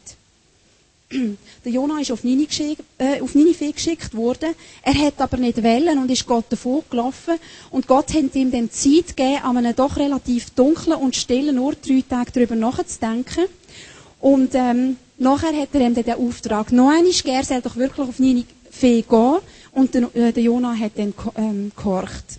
Der 1.65 1.73
Jonah 1.73 2.01
ist 2.01 2.13
auf 2.13 2.23
äh, 2.23 3.21
Ninive 3.35 3.73
geschickt 3.73 4.15
worden. 4.15 4.55
Er 4.83 4.95
hat 4.95 5.21
aber 5.21 5.39
nicht 5.39 5.63
wollen 5.63 5.99
und 5.99 6.11
ist 6.11 6.27
Gott 6.27 6.45
davor 6.51 6.83
gelaufen. 6.91 7.35
Und 7.71 7.87
Gott 7.87 8.13
hat 8.13 8.35
ihm 8.35 8.51
dann 8.51 8.71
Zeit 8.71 9.17
gegeben, 9.17 9.43
an 9.43 9.57
einem 9.57 9.75
doch 9.75 9.97
relativ 9.97 10.51
dunklen 10.51 10.99
und 10.99 11.17
stillen 11.17 11.59
Ort 11.59 11.89
drei 11.89 12.05
Tage 12.07 12.33
darüber 12.33 12.57
nachzudenken. 12.57 13.47
Und 14.21 14.51
ähm, 14.55 14.97
nachher 15.17 15.57
hat 15.57 15.71
er 15.73 15.81
ihm 15.81 15.95
dann 15.95 16.05
den 16.05 16.15
Auftrag 16.15 16.73
noch 16.73 16.91
einmal 16.91 17.05
gegeben, 17.05 17.37
er 17.37 17.45
soll 17.45 17.63
doch 17.63 17.77
wirklich 17.77 18.07
auf 18.07 18.19
Ninive 18.19 18.47
gehen. 18.81 19.37
Und 19.73 19.95
der, 19.95 20.15
äh, 20.15 20.33
der 20.33 20.43
Jonah 20.43 20.77
hat 20.77 20.93
dann 20.97 21.15
ähm, 21.37 21.73
gehorcht 21.75 22.39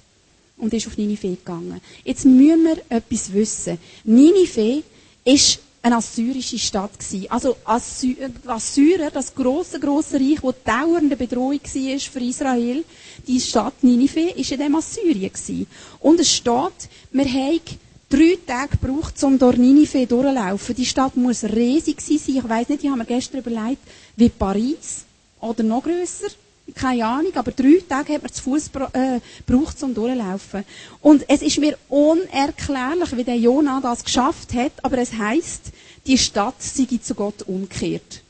und 0.59 0.73
ist 0.73 0.87
auf 0.87 0.97
Ninive 0.97 1.27
gegangen. 1.29 1.81
Jetzt 2.03 2.25
müssen 2.25 2.63
wir 2.65 2.77
etwas 2.89 3.33
wissen. 3.33 3.77
Ninive 4.03 4.83
ist 5.25 5.59
eine 5.81 5.95
assyrische 5.97 6.59
Stadt 6.59 6.99
gewesen. 6.99 7.27
Also 7.31 7.55
Assy 7.63 8.17
Assyrer, 8.45 9.11
das 9.11 9.33
große 9.33 9.79
große 9.79 10.17
Reich, 10.19 10.39
das 10.41 10.55
dauernde 10.65 11.15
Bedrohung 11.15 11.59
war 11.63 11.99
für 11.99 12.19
Israel, 12.19 12.83
die 13.27 13.39
Stadt 13.39 13.81
Ninive, 13.83 14.31
ist 14.31 14.51
in 14.51 14.59
dem 14.59 14.75
Assyrien 14.75 15.31
gewesen. 15.31 15.67
Und 16.01 16.19
es 16.19 16.31
steht, 16.35 16.89
wir 17.11 17.25
haben 17.25 17.61
drei 18.09 18.37
Tage 18.45 18.77
gebraucht, 18.77 19.23
um 19.23 19.39
durch 19.39 19.57
Ninive 19.57 20.05
durchzulaufen. 20.05 20.75
Die 20.75 20.85
Stadt 20.85 21.15
muss 21.15 21.43
riesig 21.43 22.01
sein. 22.01 22.19
Ich 22.27 22.49
weiss 22.49 22.67
nicht, 22.69 22.83
ich 22.83 22.89
habe 22.89 22.99
mir 22.99 23.05
gestern 23.05 23.39
überlegt, 23.39 23.81
wie 24.17 24.29
Paris 24.29 25.05
oder 25.39 25.63
noch 25.63 25.83
grösser 25.83 26.27
keine 26.75 27.05
Ahnung, 27.05 27.35
aber 27.35 27.51
drei 27.51 27.81
Tage 27.87 28.13
hat 28.13 28.23
man 28.23 28.31
zu 28.31 28.43
Fuß 28.43 28.71
äh, 28.93 29.19
um 29.51 29.93
durchzulaufen. 29.93 30.63
Und 31.01 31.25
es 31.27 31.41
ist 31.41 31.59
mir 31.59 31.77
unerklärlich, 31.89 33.15
wie 33.15 33.23
der 33.23 33.37
Jonah 33.37 33.79
das 33.81 34.03
geschafft 34.03 34.53
hat, 34.53 34.73
aber 34.83 34.97
es 34.97 35.13
heißt, 35.13 35.71
die 36.05 36.17
Stadt 36.17 36.61
sei 36.61 36.87
zu 37.01 37.15
Gott 37.15 37.43
umgekehrt. 37.43 38.21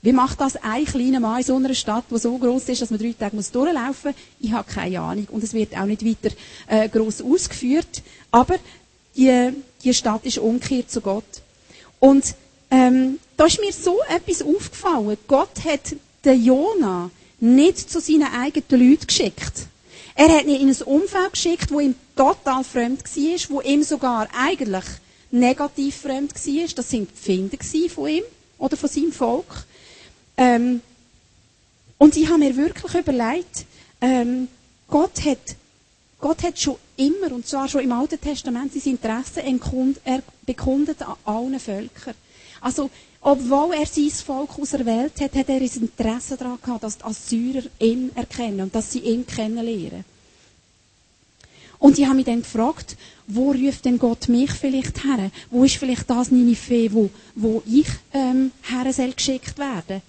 Wie 0.00 0.12
macht 0.12 0.40
das 0.40 0.56
ein 0.56 0.84
kleiner 0.84 1.20
Mann 1.20 1.38
in 1.38 1.44
so 1.44 1.56
einer 1.56 1.74
Stadt, 1.74 2.04
die 2.10 2.18
so 2.18 2.38
groß 2.38 2.68
ist, 2.68 2.82
dass 2.82 2.90
man 2.90 3.00
drei 3.00 3.14
Tage 3.18 3.36
durchlaufen 3.36 4.12
muss? 4.12 4.14
Ich 4.38 4.52
habe 4.52 4.70
keine 4.70 5.00
Ahnung. 5.00 5.26
Und 5.30 5.42
es 5.42 5.52
wird 5.52 5.76
auch 5.76 5.86
nicht 5.86 6.04
weiter 6.04 6.34
äh, 6.68 6.88
groß 6.88 7.22
ausgeführt. 7.22 8.02
Aber 8.30 8.56
die, 9.16 9.52
die 9.82 9.94
Stadt 9.94 10.24
ist 10.24 10.38
umgekehrt 10.38 10.90
zu 10.90 11.00
Gott. 11.00 11.24
Und 11.98 12.34
ähm, 12.70 13.18
da 13.36 13.46
ist 13.46 13.60
mir 13.60 13.72
so 13.72 13.98
etwas 14.08 14.42
aufgefallen. 14.42 15.16
Gott 15.26 15.64
hat 15.64 15.96
den 16.24 16.44
Jonah 16.44 17.10
nicht 17.40 17.90
zu 17.90 18.00
seinen 18.00 18.32
eigenen 18.32 18.90
Leuten 18.90 19.06
geschickt. 19.06 19.66
Er 20.14 20.28
hat 20.36 20.46
ihn 20.46 20.60
in 20.60 20.68
ein 20.68 20.82
Umfeld 20.82 21.32
geschickt, 21.32 21.70
wo 21.70 21.78
ihm 21.78 21.94
total 22.16 22.64
fremd 22.64 23.04
war, 23.04 23.50
wo 23.50 23.60
ihm 23.60 23.82
sogar 23.84 24.28
eigentlich 24.36 24.84
negativ 25.30 25.96
fremd 25.96 26.34
war. 26.34 26.68
Das 26.74 26.90
sind 26.90 27.08
die 27.10 27.22
Finder 27.22 27.88
von 27.88 28.08
ihm 28.08 28.24
oder 28.58 28.76
von 28.76 28.88
seinem 28.88 29.12
Volk. 29.12 29.64
Ähm, 30.36 30.80
und 31.98 32.16
ich 32.16 32.28
habe 32.28 32.38
mir 32.38 32.56
wirklich 32.56 32.94
überlegt, 32.94 33.64
ähm, 34.00 34.48
Gott 34.88 35.24
hat, 35.24 35.56
Gott 36.20 36.42
hat 36.42 36.58
schon 36.58 36.76
immer, 36.96 37.32
und 37.32 37.46
zwar 37.46 37.68
schon 37.68 37.82
im 37.82 37.92
Alten 37.92 38.20
Testament, 38.20 38.72
sein 38.72 38.92
Interesse 38.92 39.42
bekundet 40.46 41.02
an 41.02 41.16
allen 41.24 41.60
Völkern. 41.60 42.14
Also, 42.60 42.90
obwohl 43.20 43.74
er 43.74 43.86
sein 43.86 44.10
Volk 44.10 44.58
auserwählt 44.58 45.20
hat, 45.20 45.34
hat 45.34 45.48
er 45.48 45.56
ein 45.56 45.62
Interesse 45.62 46.36
daran 46.36 46.58
gehabt, 46.62 46.82
dass 46.84 46.98
die 46.98 47.04
Assyrer 47.04 47.62
ihn 47.80 48.10
erkennen 48.14 48.60
und 48.62 48.74
dass 48.74 48.92
sie 48.92 49.00
ihn 49.00 49.26
kennenlernen. 49.26 50.04
Und 51.78 51.98
ich 51.98 52.06
habe 52.06 52.16
mich 52.16 52.26
dann 52.26 52.42
gefragt, 52.42 52.96
wo 53.26 53.52
ruft 53.52 53.84
denn 53.84 53.98
Gott 53.98 54.28
mich 54.28 54.50
vielleicht 54.50 55.04
her? 55.04 55.30
Wo 55.50 55.64
ist 55.64 55.76
vielleicht 55.76 56.10
das 56.10 56.30
Ninive, 56.30 56.92
wo, 56.92 57.10
wo 57.34 57.62
ich 57.66 57.86
ähm, 58.12 58.50
her 58.62 58.92
soll 58.92 59.12
geschickt 59.12 59.58
werden? 59.58 60.02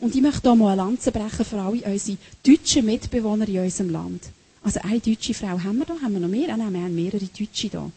Und 0.00 0.14
ich 0.14 0.22
möchte 0.22 0.48
hier 0.48 0.54
mal 0.54 0.72
eine 0.72 0.82
Lanze 0.82 1.12
brechen 1.12 1.44
für 1.44 1.60
alle 1.60 1.82
unsere 1.82 2.16
deutschen 2.46 2.86
Mitbewohner 2.86 3.46
in 3.46 3.58
unserem 3.58 3.90
Land. 3.90 4.22
Also 4.62 4.80
eine 4.80 5.00
deutsche 5.00 5.34
Frau 5.34 5.62
haben 5.62 5.78
wir 5.78 5.84
da, 5.84 5.94
haben 6.00 6.14
wir 6.14 6.20
noch 6.20 6.28
mehr? 6.28 6.48
Ah, 6.54 6.56
nein, 6.56 6.72
wir 6.72 6.80
haben 6.80 6.94
mehrere 6.94 7.26
Deutsche 7.26 7.68
da. 7.68 7.90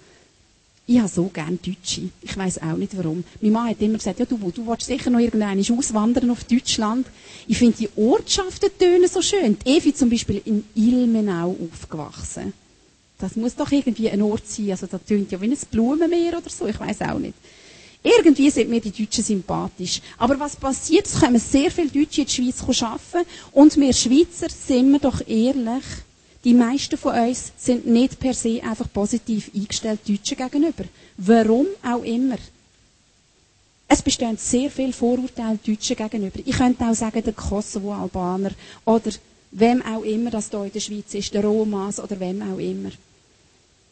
Ich 0.90 0.98
habe 1.00 1.10
so 1.10 1.26
gerne 1.26 1.58
Deutsche. 1.58 2.10
Ich 2.22 2.38
weiß 2.38 2.62
auch 2.62 2.78
nicht 2.78 2.96
warum. 2.98 3.26
Mein 3.42 3.52
Mann 3.52 3.70
hat 3.70 3.82
immer 3.82 3.98
gesagt, 3.98 4.20
ja, 4.20 4.26
du, 4.26 4.38
du 4.38 4.66
willst 4.66 4.86
sicher 4.88 5.10
noch 5.10 5.20
irgendwann 5.20 5.60
auswandern 5.60 6.32
auf 6.32 6.46
Deutschland. 6.46 7.06
Ich 7.46 7.58
finde 7.58 7.76
die 7.78 7.90
Ortschaften 7.98 8.70
tönen 8.80 9.10
so 9.10 9.22
schön. 9.22 9.58
Die 9.66 9.78
Evi 9.78 9.94
zum 9.94 10.10
Beispiel 10.10 10.42
in 10.46 10.64
Ilmenau 10.76 11.58
aufgewachsen. 11.74 12.54
Das 13.20 13.36
muss 13.36 13.54
doch 13.56 13.70
irgendwie 13.70 14.10
ein 14.10 14.22
Ort 14.22 14.48
sein. 14.48 14.72
Also, 14.72 14.88
das 14.88 15.04
tönt 15.04 15.30
ja 15.30 15.42
wie 15.42 15.52
ein 15.52 15.58
Blumenmeer 15.70 16.38
oder 16.38 16.50
so. 16.50 16.68
Ich 16.68 16.80
weiß 16.80 17.02
auch 17.02 17.20
nicht. 17.20 17.34
Irgendwie 18.02 18.50
sind 18.50 18.70
mir 18.70 18.80
die 18.80 18.92
Deutschen 18.92 19.26
sympathisch. 19.26 20.02
Aber 20.18 20.40
was 20.40 20.56
passiert? 20.56 21.06
Es 21.06 21.20
kommen 21.20 21.40
sehr 21.40 21.70
viele 21.70 21.90
Deutsche 21.90 22.22
in 22.22 22.28
die 22.28 22.34
Schweiz 22.34 22.82
arbeiten. 22.82 23.28
Und 23.52 23.76
wir 23.76 23.92
Schweizer 23.92 24.48
sind 24.50 24.90
wir 24.94 25.00
doch 25.00 25.20
ehrlich 25.28 25.84
die 26.48 26.54
meisten 26.54 26.98
von 26.98 27.14
uns 27.14 27.52
sind 27.58 27.86
nicht 27.86 28.20
per 28.20 28.34
se 28.34 28.64
einfach 28.64 28.88
positiv 28.94 29.52
eingestellt 29.54 30.00
Deutschen 30.08 30.38
gegenüber. 30.38 30.86
Warum 31.18 31.66
auch 31.84 32.04
immer. 32.04 32.38
Es 33.90 34.02
bestehen 34.02 34.38
sehr 34.38 34.72
viele 34.72 34.94
Vorurteile 34.94 35.60
Deutschen 35.62 35.98
gegenüber. 35.98 36.40
Ich 36.46 36.56
könnte 36.58 36.86
auch 36.86 36.96
sagen, 36.96 37.22
der 37.22 37.34
Kosovo-Albaner 37.34 38.52
oder 38.86 39.12
wem 39.52 39.82
auch 39.82 40.04
immer 40.04 40.32
das 40.32 40.50
hier 40.50 40.64
in 40.64 40.72
der 40.72 40.80
Schweiz 40.80 41.14
ist, 41.16 41.34
der 41.34 41.44
Romas 41.44 42.00
oder 42.00 42.18
wem 42.18 42.42
auch 42.42 42.60
immer. 42.60 42.92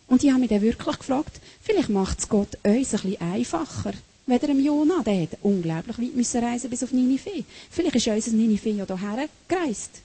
Und 0.08 0.24
ich 0.24 0.30
habe 0.30 0.40
mich 0.40 0.50
dann 0.50 0.62
wirklich 0.62 0.98
gefragt, 1.00 1.42
vielleicht 1.62 1.90
macht 1.90 2.20
es 2.20 2.30
Gott 2.30 2.58
uns 2.64 2.94
ein 2.94 3.02
bisschen 3.02 3.20
einfacher. 3.20 3.94
Weder 4.28 4.48
dem 4.48 4.64
Jonah, 4.64 5.04
der 5.04 5.24
hat 5.24 5.38
unglaublich 5.42 5.98
weit 5.98 6.42
reisen 6.42 6.70
bis 6.70 6.84
auf 6.84 6.94
Ninive. 6.94 7.44
Vielleicht 7.70 7.96
ist 7.98 8.08
unser 8.08 8.32
Ninive 8.32 8.70
ja 8.70 8.86
hierher 8.86 9.28
gereist. 9.50 10.05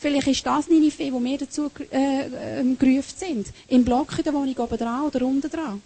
Vielleicht 0.00 0.28
ist 0.28 0.46
das 0.46 0.66
Ninive, 0.66 1.12
wo 1.12 1.22
wir 1.22 1.36
dazu 1.36 1.70
äh, 1.92 2.60
äh, 2.60 2.74
gerufen 2.74 3.14
sind. 3.14 3.48
Im 3.68 3.84
Block 3.84 4.16
in 4.16 4.24
der 4.24 4.32
Wohnung 4.32 4.56
oben 4.56 4.78
dran 4.78 5.04
oder 5.04 5.26
unten 5.26 5.50
dran. 5.50 5.82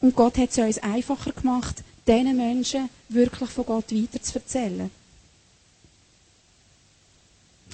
Und 0.00 0.16
Gott 0.16 0.38
hat 0.38 0.50
es 0.50 0.56
uns 0.56 0.78
einfacher 0.78 1.32
gemacht, 1.32 1.76
diesen 2.06 2.34
Menschen 2.34 2.88
wirklich 3.10 3.50
von 3.50 3.66
Gott 3.66 3.92
weiter 3.92 4.22
zu 4.22 4.36
erzählen. 4.36 4.90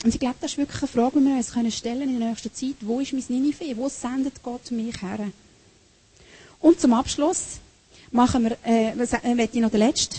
Und 0.03 0.13
ich 0.13 0.19
glaube, 0.19 0.35
das 0.41 0.53
ist 0.53 0.59
wirklich 0.59 0.83
eine 0.83 0.89
Frage, 0.89 1.21
die 1.21 1.25
wir 1.25 1.37
uns 1.37 1.53
können 1.53 1.71
stellen 1.71 2.03
in 2.03 2.19
der 2.19 2.29
nächsten 2.31 2.53
Zeit. 2.53 2.75
Wo 2.81 2.99
ist 2.99 3.13
mein 3.13 3.23
Ninive? 3.29 3.77
Wo 3.77 3.89
sendet 3.89 4.43
Gott 4.43 4.73
mich 4.73 5.01
her? 5.01 5.31
Und 6.59 6.81
zum 6.81 6.95
Abschluss 6.95 7.61
machen 8.11 8.43
wir, 8.43 8.57
äh, 8.65 8.91
äh, 8.91 9.45
ich 9.45 9.61
noch 9.61 9.71
den 9.71 9.79
letzten 9.79 10.17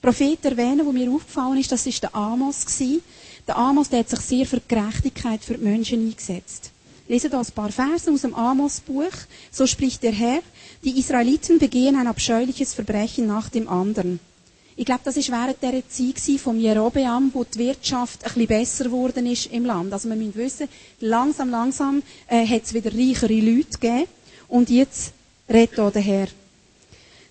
Prophet 0.00 0.42
erwähnen, 0.46 0.78
der 0.78 0.92
mir 0.92 1.10
aufgefallen 1.10 1.58
ist. 1.58 1.70
Das 1.72 1.84
war 1.84 1.92
der 1.92 2.14
Amos. 2.14 2.64
Gewesen. 2.64 3.02
Der 3.46 3.56
Amos 3.58 3.90
der 3.90 4.00
hat 4.00 4.08
sich 4.08 4.20
sehr 4.20 4.46
für 4.46 4.60
Gerechtigkeit 4.66 5.44
für 5.44 5.54
die 5.58 5.64
Menschen 5.64 6.06
eingesetzt. 6.06 6.70
Lese 7.08 7.28
da 7.28 7.38
ein 7.40 7.46
paar 7.54 7.70
Verse 7.70 8.10
aus 8.10 8.22
dem 8.22 8.34
Amos-Buch. 8.34 9.12
So 9.50 9.66
spricht 9.66 10.02
der 10.02 10.12
Herr, 10.12 10.40
die 10.82 10.98
Israeliten 10.98 11.58
begehen 11.58 11.96
ein 11.96 12.06
abscheuliches 12.06 12.72
Verbrechen 12.72 13.26
nach 13.26 13.50
dem 13.50 13.68
anderen. 13.68 14.20
Ich 14.76 14.86
glaube, 14.86 15.02
das 15.04 15.16
war 15.30 15.46
während 15.46 15.62
der 15.62 15.88
Zeit 15.88 16.40
von 16.40 16.58
Jerobeam, 16.58 17.30
wo 17.32 17.44
die 17.44 17.58
Wirtschaft 17.58 18.24
ein 18.24 18.32
bisschen 18.32 18.46
besser 18.48 18.84
geworden 18.84 19.26
ist 19.26 19.46
im 19.52 19.66
Land. 19.66 19.92
Also 19.92 20.08
wir 20.08 20.16
müssen 20.16 20.34
wissen, 20.34 20.68
langsam, 21.00 21.50
langsam 21.50 22.02
äh, 22.28 22.44
hat 22.46 22.64
es 22.64 22.74
wieder 22.74 22.92
reichere 22.92 23.34
Leute 23.34 23.78
gegeben. 23.78 24.06
Und 24.48 24.70
jetzt 24.70 25.12
redet 25.48 25.74
hier 25.76 25.90
der 25.90 26.02
Herr. 26.02 26.26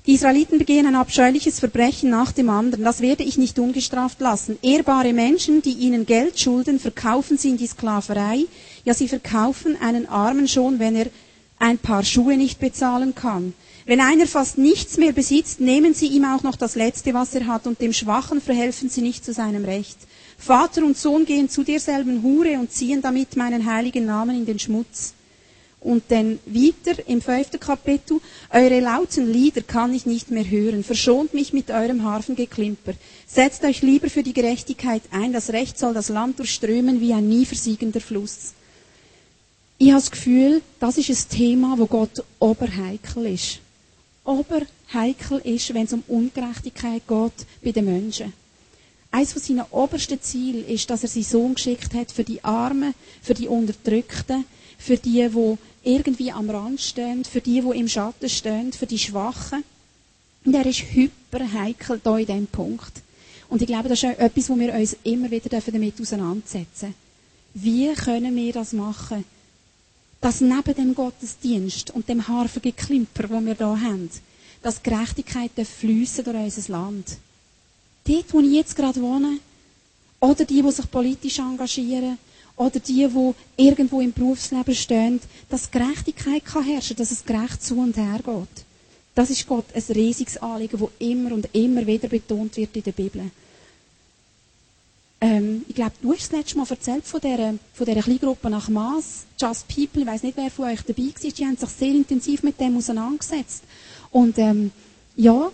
Die 0.06 0.16
Israeliten 0.16 0.58
begehen 0.58 0.86
ein 0.86 0.96
abscheuliches 0.96 1.62
Verbrechen 1.62 2.10
nach 2.10 2.34
dem 2.34 2.50
anderen. 2.50 2.84
Das 2.84 3.00
werde 3.00 3.24
ich 3.24 3.38
nicht 3.38 3.58
ungestraft 3.58 4.20
lassen. 4.20 4.60
Ehrbare 4.62 5.14
Menschen, 5.14 5.62
die 5.62 5.72
ihnen 5.72 6.06
Geld 6.06 6.38
schulden, 6.38 6.78
verkaufen 6.78 7.38
sie 7.38 7.52
in 7.52 7.58
die 7.58 7.68
Sklaverei. 7.68 8.40
Ja, 8.84 8.94
sie 8.94 9.08
verkaufen 9.08 9.78
einen 9.82 10.10
Armen 10.10 10.50
schon, 10.50 10.80
wenn 10.80 10.98
er 10.98 11.06
ein 11.58 11.78
paar 11.78 12.04
Schuhe 12.04 12.36
nicht 12.36 12.60
bezahlen 12.60 13.16
kann. 13.16 13.54
Wenn 13.86 14.02
einer 14.02 14.28
fast 14.28 14.58
nichts 14.58 14.98
mehr 14.98 15.14
besitzt, 15.14 15.62
nehmen 15.62 15.94
sie 15.94 16.08
ihm 16.08 16.26
auch 16.26 16.44
noch 16.44 16.58
das 16.58 16.76
Letzte, 16.76 17.14
was 17.14 17.34
er 17.34 17.48
hat, 17.48 17.66
und 17.66 17.80
dem 17.80 17.94
Schwachen 17.94 18.42
verhelfen 18.42 18.90
sie 18.90 19.02
nicht 19.02 19.24
zu 19.24 19.32
seinem 19.32 19.64
Recht. 19.64 19.98
Vater 20.38 20.84
und 20.84 20.98
Sohn 20.98 21.26
gehen 21.26 21.48
zu 21.48 21.64
derselben 21.64 22.24
Hure 22.24 22.60
und 22.60 22.74
ziehen 22.74 23.02
damit 23.02 23.38
meinen 23.38 23.66
heiligen 23.66 24.06
Namen 24.06 24.36
in 24.36 24.46
den 24.46 24.60
Schmutz. 24.60 25.14
Und 25.84 26.04
dann 26.08 26.40
weiter 26.46 27.06
im 27.10 27.22
fünften 27.22 27.60
Kapitel, 27.60 28.22
eure 28.52 28.80
lauten 28.80 29.30
Lieder 29.32 29.62
kann 29.62 29.94
ich 29.94 30.06
nicht 30.06 30.32
mehr 30.32 30.50
hören, 30.50 30.82
verschont 30.82 31.34
mich 31.34 31.52
mit 31.52 31.72
eurem 31.72 32.04
Harfengeklimper. 32.04 32.94
Setzt 33.28 33.66
euch 33.66 33.82
lieber 33.82 34.10
für 34.10 34.24
die 34.24 34.32
Gerechtigkeit 34.34 35.02
ein, 35.12 35.34
das 35.34 35.50
Recht 35.52 35.78
soll 35.78 35.94
das 35.94 36.08
Land 36.08 36.40
durchströmen 36.40 37.02
wie 37.02 37.12
ein 37.12 37.28
nie 37.28 37.46
versiegender 37.46 38.00
Fluss. 38.00 38.54
Ich 39.78 39.90
habe 39.90 40.00
das 40.00 40.12
Gefühl, 40.12 40.62
das 40.80 40.98
ist 40.98 41.10
ein 41.10 41.38
Thema, 41.38 41.78
wo 41.78 41.86
Gott 41.86 42.24
oberheikel 42.40 43.26
ist. 43.26 43.60
Oberheikel 44.24 45.40
ist, 45.44 45.74
wenn 45.74 45.84
es 45.84 45.92
um 45.92 46.04
Ungerechtigkeit 46.08 47.02
geht 47.06 47.46
bei 47.62 47.72
den 47.74 47.84
Menschen. 47.86 48.32
Eines 49.12 49.34
von 49.34 49.42
seinen 49.42 49.66
obersten 49.72 50.22
Zielen 50.22 50.66
ist, 50.66 50.90
dass 50.90 51.04
er 51.04 51.10
seinen 51.10 51.24
Sohn 51.24 51.56
geschickt 51.56 51.94
hat 51.94 52.12
für 52.12 52.24
die 52.24 52.42
Armen, 52.44 52.94
für 53.22 53.34
die 53.34 53.50
Unterdrückten, 53.50 54.46
für 54.84 54.98
die, 54.98 55.30
die 55.30 55.58
irgendwie 55.84 56.32
am 56.32 56.50
Rand 56.50 56.82
stehen, 56.82 57.24
für 57.24 57.40
die, 57.40 57.62
die 57.62 57.80
im 57.80 57.88
Schatten 57.88 58.28
stehen, 58.28 58.74
für 58.74 58.86
die 58.86 59.00
Schwachen. 59.00 59.64
Und 60.44 60.54
er 60.54 60.66
ist 60.66 60.84
hyperheikel 60.92 62.02
hier 62.04 62.18
in 62.18 62.26
diesem 62.26 62.48
Punkt. 62.48 63.02
Und 63.48 63.62
ich 63.62 63.68
glaube, 63.68 63.88
das 63.88 64.04
ist 64.04 64.20
etwas, 64.20 64.50
wo 64.50 64.60
wir 64.60 64.74
uns 64.74 64.98
immer 65.04 65.32
wieder 65.32 65.50
damit 65.50 66.02
auseinandersetzen 66.02 66.94
dürfen. 66.94 66.96
Wie 67.54 67.94
können 67.94 68.36
wir 68.36 68.52
das 68.52 68.74
machen? 68.74 69.24
Dass 70.20 70.42
neben 70.42 70.76
dem 70.76 70.96
Gottesdienst 70.96 71.92
und 71.92 72.10
dem 72.10 72.28
harfigen 72.28 72.76
Klimper, 72.76 73.30
wo 73.30 73.40
wir 73.40 73.56
hier 73.56 73.82
haben, 73.82 74.10
dass 74.62 74.84
Gerechtigkeit 74.84 75.52
fließen 75.56 76.26
durch 76.26 76.38
unser 76.38 76.72
Land. 76.74 77.18
Dort, 78.06 78.34
wo 78.34 78.40
ich 78.42 78.52
jetzt 78.52 78.76
gerade 78.76 79.02
wohne, 79.02 79.38
oder 80.20 80.44
die, 80.44 80.62
die 80.62 80.72
sich 80.72 80.92
politisch 80.92 81.40
engagieren, 81.40 82.18
oder 82.56 82.80
die, 82.80 83.08
die 83.08 83.34
irgendwo 83.58 84.02
im 84.02 84.14
Berufsleben 84.14 84.76
stehen, 84.76 85.20
dass 85.50 85.72
Gerechtigkeit 85.72 86.46
kann 86.46 86.64
herrschen, 86.64 86.96
dass 86.98 87.12
es 87.12 87.26
gerecht 87.26 87.64
zu 87.64 87.78
und 87.80 87.98
her 87.98 88.20
geht. 88.24 88.66
Das 89.16 89.30
ist 89.30 89.48
Gott 89.48 89.66
ein 89.74 89.84
riesiges 89.96 90.38
Anliegen, 90.38 90.80
das 90.80 90.90
immer 91.00 91.34
und 91.34 91.48
immer 91.54 91.86
wieder 91.86 92.08
betont 92.08 92.58
wird 92.58 92.76
in 92.76 92.84
der 92.84 92.92
Bibel. 92.92 93.32
Ähm, 95.22 95.64
ich 95.70 95.76
glaube, 95.76 95.94
du 96.02 96.12
hast 96.12 96.34
das 96.34 96.40
letzte 96.40 96.58
Mal 96.58 96.68
erzählt 96.70 97.06
von 97.06 97.22
dieser, 97.22 97.54
von 97.74 97.86
dieser 97.86 98.02
Kleingruppe 98.02 98.50
nach 98.50 98.70
Maas, 98.70 99.26
Just 99.40 99.68
People, 99.68 100.02
ich 100.02 100.08
weiß 100.08 100.24
nicht, 100.24 100.36
wer 100.36 100.52
von 100.52 100.66
euch 100.66 100.82
dabei 100.82 101.04
war, 101.04 101.32
die 101.32 101.46
haben 101.46 101.58
sich 101.58 101.70
sehr 101.70 101.92
intensiv 101.92 102.44
mit 102.44 102.60
dem 102.60 102.78
auseinandergesetzt. 102.78 103.64
Und 104.12 104.38
ähm, 104.38 104.72
ja, 105.16 105.52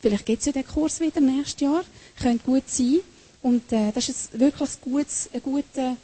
vielleicht 0.00 0.26
gibt 0.26 0.40
es 0.40 0.46
ja 0.46 0.52
den 0.52 0.66
Kurs 0.66 1.00
wieder 1.00 1.20
nächstes 1.20 1.60
Jahr, 1.60 1.84
könnte 2.20 2.44
gut 2.44 2.64
sein. 2.66 3.00
Und 3.42 3.72
äh, 3.72 3.90
das 3.92 4.08
ist 4.08 4.38
wirklich 4.38 4.68
ein 4.68 4.92
gutes, 4.92 5.30
eine 5.32 5.40
gute, 5.40 5.96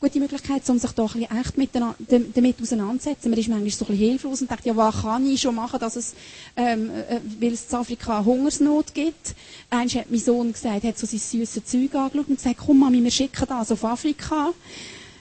gute 0.00 0.20
Möglichkeit, 0.20 0.68
um 0.70 0.78
sich 0.78 0.92
da 0.92 1.02
ein 1.02 1.08
bisschen 1.08 1.38
echt 1.38 1.58
mit, 1.58 1.70
damit 1.74 2.62
auseinanderzusetzen. 2.62 3.30
Man 3.30 3.40
ist 3.40 3.48
manchmal 3.48 3.70
so 3.70 3.84
ein 3.84 3.88
bisschen 3.88 3.96
hilflos 3.96 4.40
und 4.42 4.50
denkt, 4.50 4.64
ja, 4.64 4.76
was 4.76 5.02
kann 5.02 5.28
ich 5.28 5.40
schon 5.40 5.56
machen, 5.56 5.80
dass 5.80 5.96
es, 5.96 6.14
ähm, 6.56 6.90
äh, 6.90 7.20
weil 7.40 7.52
es 7.52 7.68
in 7.68 7.76
Afrika 7.76 8.24
Hungersnot 8.24 8.94
gibt. 8.94 9.34
Eins 9.70 9.96
hat 9.96 10.10
mein 10.10 10.20
Sohn 10.20 10.52
gesagt, 10.52 10.84
hat 10.84 10.98
so 10.98 11.06
sein 11.06 11.18
süßes 11.18 11.64
Zeug 11.64 11.94
angeschaut 11.94 12.28
und 12.28 12.36
gesagt, 12.36 12.60
komm 12.64 12.78
Mami, 12.78 13.02
wir 13.02 13.10
schicken 13.10 13.46
das 13.48 13.72
auf 13.72 13.84
Afrika. 13.84 14.52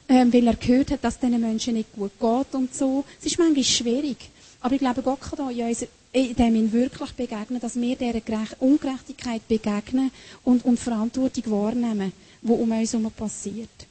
Ähm, 0.09 0.31
weil 0.31 0.47
er 0.47 0.55
gehört 0.55 0.91
hat, 0.91 1.03
dass 1.03 1.19
diesen 1.19 1.41
Menschen 1.41 1.73
nicht 1.73 1.91
gut 1.91 2.11
geht 2.17 2.53
und 2.55 2.73
so. 2.73 3.03
Es 3.19 3.25
ist 3.25 3.39
manchmal 3.39 3.63
schwierig. 3.65 4.29
Aber 4.61 4.73
ich 4.73 4.79
glaube, 4.79 5.01
Gott 5.01 5.19
kann 5.19 5.37
da 5.37 5.49
in 5.49 5.67
unserer 5.67 5.89
dem 6.13 6.55
ihn 6.55 6.71
wirklich 6.71 7.11
begegnen, 7.13 7.59
dass 7.59 7.75
wir 7.75 7.95
dieser 7.95 8.61
Ungerechtigkeit 8.61 9.47
begegnen 9.47 10.11
und, 10.43 10.65
und 10.65 10.79
Verantwortung 10.79 11.51
wahrnehmen, 11.51 12.13
die 12.41 12.51
um 12.51 12.71
uns 12.71 12.93
herum 12.93 13.11
passiert. 13.11 13.86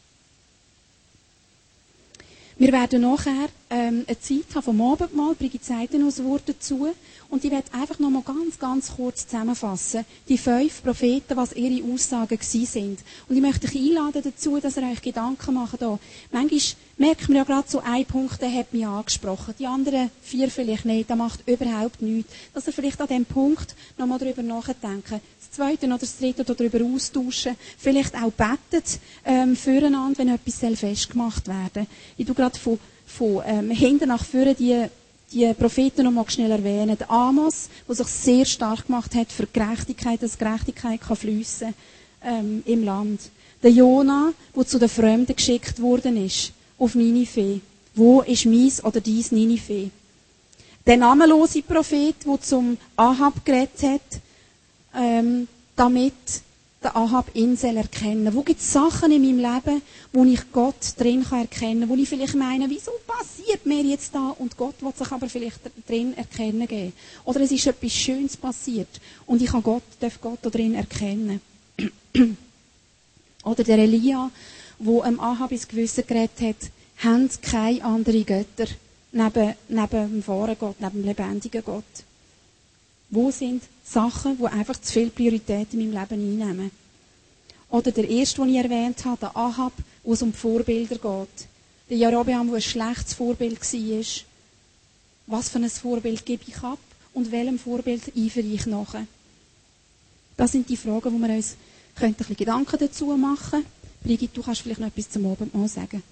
Wir 2.58 2.72
werden 2.72 3.02
nachher 3.02 3.50
ähm, 3.68 4.06
eine 4.06 4.18
Zeit 4.18 4.54
haben 4.54 4.62
vom 4.62 4.80
Abendmahl. 4.80 5.34
Brigitte 5.34 5.66
sagt 5.66 5.92
noch 5.92 6.16
ein 6.16 6.24
Wort 6.24 6.44
dazu. 6.46 6.88
Und 7.28 7.44
ich 7.44 7.50
werde 7.50 7.70
einfach 7.74 7.98
noch 7.98 8.08
mal 8.08 8.22
ganz, 8.22 8.58
ganz 8.58 8.96
kurz 8.96 9.26
zusammenfassen, 9.26 10.06
die 10.26 10.38
fünf 10.38 10.82
Propheten, 10.82 11.36
was 11.36 11.52
ihre 11.52 11.84
Aussagen 11.92 12.38
gewesen 12.38 12.64
sind. 12.64 13.00
Und 13.28 13.36
ich 13.36 13.42
möchte 13.42 13.66
euch 13.66 13.76
einladen 13.76 14.22
dazu, 14.24 14.58
dass 14.58 14.78
ihr 14.78 14.90
euch 14.90 15.02
Gedanken 15.02 15.52
macht. 15.52 15.80
Hier. 15.80 15.98
Manchmal 16.32 16.60
merkt 16.96 17.28
man 17.28 17.36
ja 17.36 17.44
gerade 17.44 17.68
so, 17.68 17.80
ein 17.80 18.06
Punkt, 18.06 18.40
der 18.40 18.50
hat 18.50 18.72
mich 18.72 18.86
angesprochen. 18.86 19.54
Die 19.58 19.66
anderen 19.66 20.10
vier 20.22 20.48
vielleicht 20.50 20.86
nicht. 20.86 21.10
Das 21.10 21.18
macht 21.18 21.46
überhaupt 21.46 22.00
nichts. 22.00 22.32
Dass 22.54 22.66
ihr 22.68 22.72
vielleicht 22.72 23.00
an 23.02 23.08
diesem 23.08 23.26
Punkt 23.26 23.74
noch 23.98 24.06
mal 24.06 24.18
darüber 24.18 24.42
nachdenken 24.42 25.20
zweite 25.56 25.86
oder 25.86 25.98
das 25.98 26.18
dritte 26.18 26.44
darüber 26.44 26.84
austauschen. 26.84 27.56
Vielleicht 27.78 28.14
auch 28.14 28.32
betet 28.32 28.98
ähm, 29.24 29.56
füreinander, 29.56 30.18
wenn 30.18 30.28
etwas 30.28 30.78
festgemacht 30.78 31.48
werden 31.48 31.70
soll. 31.74 31.86
Ich 32.18 32.26
tue 32.26 32.34
gerade 32.34 32.58
von, 32.58 32.78
von 33.06 33.42
ähm, 33.46 33.70
hinten 33.70 34.08
nach 34.08 34.24
vorne 34.24 34.54
die, 34.54 34.86
die 35.32 35.52
Propheten 35.54 36.04
noch 36.04 36.12
mal 36.12 36.28
schnell 36.28 36.50
erwähnen. 36.50 36.96
Der 36.98 37.10
Amos, 37.10 37.68
der 37.88 37.94
sich 37.94 38.06
sehr 38.08 38.44
stark 38.44 38.86
gemacht 38.86 39.14
hat 39.14 39.32
für 39.32 39.46
Gerechtigkeit, 39.46 40.22
dass 40.22 40.38
Gerechtigkeit 40.38 41.00
kann 41.00 41.16
fliessen 41.16 41.74
ähm, 42.24 42.62
im 42.66 42.84
Land. 42.84 43.20
Der 43.62 43.70
Jona, 43.70 44.32
der 44.54 44.66
zu 44.66 44.78
den 44.78 44.88
Fremden 44.88 45.34
geschickt 45.34 45.80
worden 45.80 46.24
ist, 46.24 46.52
auf 46.78 46.94
Ninive. 46.94 47.60
Wo 47.94 48.20
ist 48.20 48.44
meins 48.44 48.84
oder 48.84 49.00
dies 49.00 49.32
Ninive? 49.32 49.90
Der 50.86 50.96
namenlose 50.98 51.62
Prophet, 51.62 52.14
der 52.24 52.40
zum 52.42 52.76
Ahab 52.96 53.44
geredet 53.44 53.82
hat, 53.82 54.20
ähm, 54.96 55.48
damit 55.76 56.14
der 56.82 56.96
Ahab 56.96 57.30
ihn 57.34 57.56
erkennen 57.56 58.34
Wo 58.34 58.42
gibt 58.42 58.60
es 58.60 58.72
Sachen 58.72 59.10
in 59.10 59.22
meinem 59.22 59.54
Leben, 59.54 59.82
wo 60.12 60.24
ich 60.24 60.52
Gott 60.52 60.94
drin 60.96 61.24
kann 61.24 61.40
erkennen 61.40 61.80
kann, 61.80 61.88
wo 61.88 61.94
ich 61.94 62.08
vielleicht 62.08 62.34
meine, 62.34 62.70
wieso 62.70 62.92
passiert 63.06 63.66
mir 63.66 63.82
jetzt 63.82 64.14
da 64.14 64.34
und 64.38 64.56
Gott 64.56 64.76
will 64.80 64.92
sich 64.96 65.10
aber 65.10 65.28
vielleicht 65.28 65.60
drin 65.88 66.16
erkennen 66.16 66.68
geben. 66.68 66.92
Oder 67.24 67.40
es 67.40 67.50
ist 67.50 67.66
etwas 67.66 67.92
Schönes 67.92 68.36
passiert 68.36 69.00
und 69.26 69.42
ich 69.42 69.50
kann 69.50 69.62
Gott, 69.62 69.82
darf 70.00 70.20
Gott 70.20 70.38
da 70.42 70.50
drin 70.50 70.74
erkennen. 70.74 71.40
Oder 73.44 73.64
der 73.64 73.78
Elia, 73.78 74.30
wo 74.78 75.02
am 75.02 75.18
Ahab 75.20 75.52
ins 75.52 75.68
Gewissen 75.68 76.06
geredet 76.06 76.40
hat, 76.40 76.70
haben 77.04 77.30
keine 77.42 77.84
anderen 77.84 78.26
Götter 78.26 78.66
neben, 79.12 79.54
neben 79.68 79.88
dem 79.88 80.26
wahren 80.26 80.56
Gott, 80.58 80.80
neben 80.80 81.02
dem 81.02 81.04
lebendigen 81.04 81.64
Gott. 81.64 81.84
Wo 83.16 83.30
sind 83.30 83.62
Sachen, 83.82 84.36
die 84.36 84.44
einfach 84.44 84.78
zu 84.78 84.92
viel 84.92 85.08
Priorität 85.08 85.72
in 85.72 85.78
meinem 85.78 85.98
Leben 85.98 86.42
einnehmen? 86.42 86.70
Oder 87.70 87.90
der 87.90 88.06
erste, 88.06 88.42
den 88.42 88.50
ich 88.54 88.62
erwähnt 88.62 89.06
habe, 89.06 89.16
der 89.18 89.34
Ahab, 89.34 89.72
wo 90.04 90.12
es 90.12 90.20
um 90.20 90.32
die 90.32 90.36
Vorbilder 90.36 90.96
geht. 90.96 91.48
Der 91.88 91.96
Jerobeam, 91.96 92.48
der 92.48 92.56
ein 92.56 92.60
schlechtes 92.60 93.14
Vorbild 93.14 93.58
war. 93.58 94.04
Was 95.28 95.48
für 95.48 95.58
ein 95.58 95.70
Vorbild 95.70 96.26
gebe 96.26 96.42
ich 96.46 96.58
ab 96.58 96.78
und 97.14 97.32
welchem 97.32 97.58
Vorbild 97.58 98.02
eifere 98.14 98.44
ich 98.44 98.66
nach? 98.66 98.94
Das 100.36 100.52
sind 100.52 100.68
die 100.68 100.76
Fragen, 100.76 101.10
wo 101.14 101.18
wir 101.26 101.34
uns 101.34 101.56
ein 101.98 102.12
bisschen 102.12 102.36
Gedanken 102.36 102.78
dazu 102.78 103.06
machen. 103.16 103.64
Brigitte, 104.04 104.34
du 104.34 104.42
kannst 104.42 104.60
vielleicht 104.60 104.80
noch 104.80 104.88
etwas 104.88 105.08
zum 105.08 105.24
Abendmahl 105.24 105.68
sagen. 105.68 106.02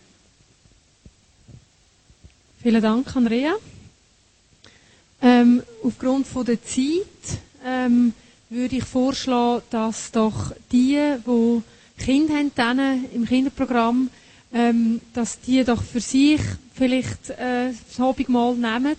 Vielen 2.62 2.80
Dank, 2.80 3.14
Andrea. 3.14 3.56
Ähm, 5.22 5.62
aufgrund 5.82 6.26
von 6.26 6.44
der 6.44 6.62
Zeit 6.62 7.40
ähm, 7.64 8.12
würde 8.50 8.76
ich 8.76 8.84
vorschlagen, 8.84 9.62
dass 9.70 10.10
doch 10.10 10.52
die, 10.70 11.00
die 11.26 11.62
Kinder 11.98 12.34
haben, 12.56 13.04
im 13.12 13.24
Kinderprogramm, 13.24 14.10
ähm, 14.52 15.00
dass 15.12 15.40
die 15.40 15.64
doch 15.64 15.82
für 15.82 16.00
sich 16.00 16.40
vielleicht 16.74 17.30
äh, 17.30 17.72
das 17.88 17.98
Hobbymal 17.98 18.54
nehmen, 18.54 18.96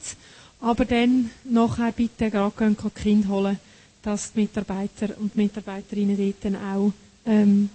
aber 0.62 0.86
dann 0.86 1.30
nachher 1.44 1.92
bitte 1.92 2.32
gerade 2.32 2.54
gehen 2.58 2.78
Kind 2.94 3.28
holen, 3.28 3.60
dass 4.02 4.34
die 4.34 4.42
Mitarbeiter 4.42 5.10
und 5.20 5.36
Mitarbeiterinnen 5.36 6.18
dort 6.18 6.36
dann 6.44 6.56
auch 6.56 6.92
ähm, 7.26 7.70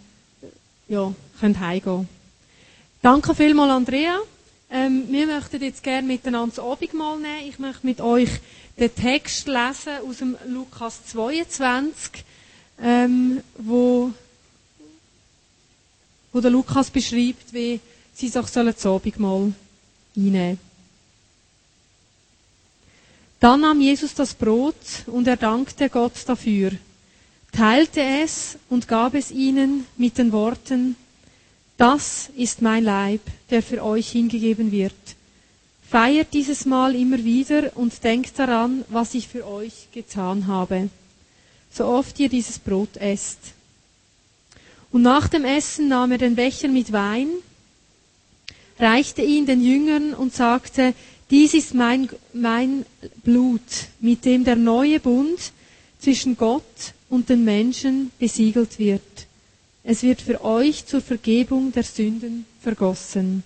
ja, 0.89 1.13
können 1.39 1.59
heimgehen 1.61 2.09
Danke 3.03 3.35
vielmals, 3.35 3.71
Andrea. 3.71 4.19
Ähm, 4.73 5.05
wir 5.09 5.27
möchten 5.27 5.63
jetzt 5.63 5.83
gerne 5.83 6.07
miteinander 6.07 6.55
das 6.57 6.65
Abendmahl 6.65 7.19
nehmen. 7.19 7.49
Ich 7.49 7.59
möchte 7.59 7.87
mit 7.87 8.01
euch 8.01 8.31
den 8.79 8.95
Text 8.95 9.49
lesen 9.49 9.99
aus 10.09 10.19
dem 10.19 10.37
Lukas 10.47 11.05
22, 11.07 12.25
ähm, 12.81 13.43
wo, 13.59 14.13
wo 16.33 16.41
der 16.41 16.51
Lukas 16.51 16.91
beschreibt, 16.91 17.53
wie 17.53 17.81
sie 18.15 18.29
sich 18.29 18.43
das 18.43 18.87
Abendmahl 18.87 19.53
einnehmen 20.17 20.59
Dann 23.41 23.63
nahm 23.63 23.81
Jesus 23.81 24.15
das 24.15 24.35
Brot 24.35 24.75
und 25.07 25.27
er 25.27 25.37
dankte 25.37 25.89
Gott 25.89 26.13
dafür, 26.27 26.73
teilte 27.53 28.03
es 28.03 28.59
und 28.69 28.87
gab 28.87 29.15
es 29.15 29.31
ihnen 29.31 29.87
mit 29.97 30.19
den 30.19 30.31
Worten, 30.31 30.95
das 31.81 32.29
ist 32.37 32.61
mein 32.61 32.85
Leib, 32.85 33.23
der 33.49 33.63
für 33.63 33.83
euch 33.83 34.11
hingegeben 34.11 34.71
wird. 34.71 34.93
Feiert 35.89 36.35
dieses 36.35 36.67
Mal 36.67 36.95
immer 36.95 37.25
wieder 37.25 37.75
und 37.75 38.05
denkt 38.05 38.39
daran, 38.39 38.85
was 38.91 39.15
ich 39.15 39.29
für 39.29 39.47
euch 39.49 39.89
getan 39.91 40.47
habe, 40.47 40.91
so 41.73 41.87
oft 41.87 42.21
ihr 42.21 42.29
dieses 42.29 42.59
Brot 42.59 42.99
esst. 42.99 43.39
Und 44.93 45.01
nach 45.01 45.27
dem 45.29 45.47
Essen 45.47 45.89
nahm 45.89 46.13
er 46.13 46.19
den 46.19 46.35
Becher 46.35 46.69
mit 46.69 46.93
Wein, 46.93 47.29
reichte 48.79 49.23
ihn 49.23 49.47
den 49.47 49.65
Jüngern 49.65 50.13
und 50.13 50.35
sagte, 50.35 50.93
dies 51.31 51.55
ist 51.55 51.73
mein, 51.73 52.11
mein 52.35 52.85
Blut, 53.25 53.63
mit 54.01 54.27
dem 54.27 54.45
der 54.45 54.57
neue 54.57 55.01
Bund 55.01 55.53
zwischen 55.99 56.37
Gott 56.37 56.93
und 57.09 57.31
den 57.31 57.43
Menschen 57.43 58.11
besiegelt 58.19 58.79
wird. 58.79 59.30
Es 59.83 60.03
wird 60.03 60.21
für 60.21 60.45
euch 60.45 60.87
zur 60.87 61.01
Vergebung 61.01 61.73
der 61.73 61.85
Sünden 61.85 62.45
vergossen. 62.61 63.43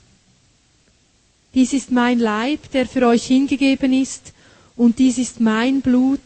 Dies 1.55 1.73
ist 1.73 1.93
mein 1.93 2.19
Leib, 2.19 2.71
der 2.73 2.87
für 2.87 3.07
euch 3.07 3.27
hingegeben 3.27 3.93
ist, 3.93 4.33
und 4.77 4.99
dies 4.99 5.19
ist 5.19 5.41
mein 5.41 5.81
Blut, 5.83 6.21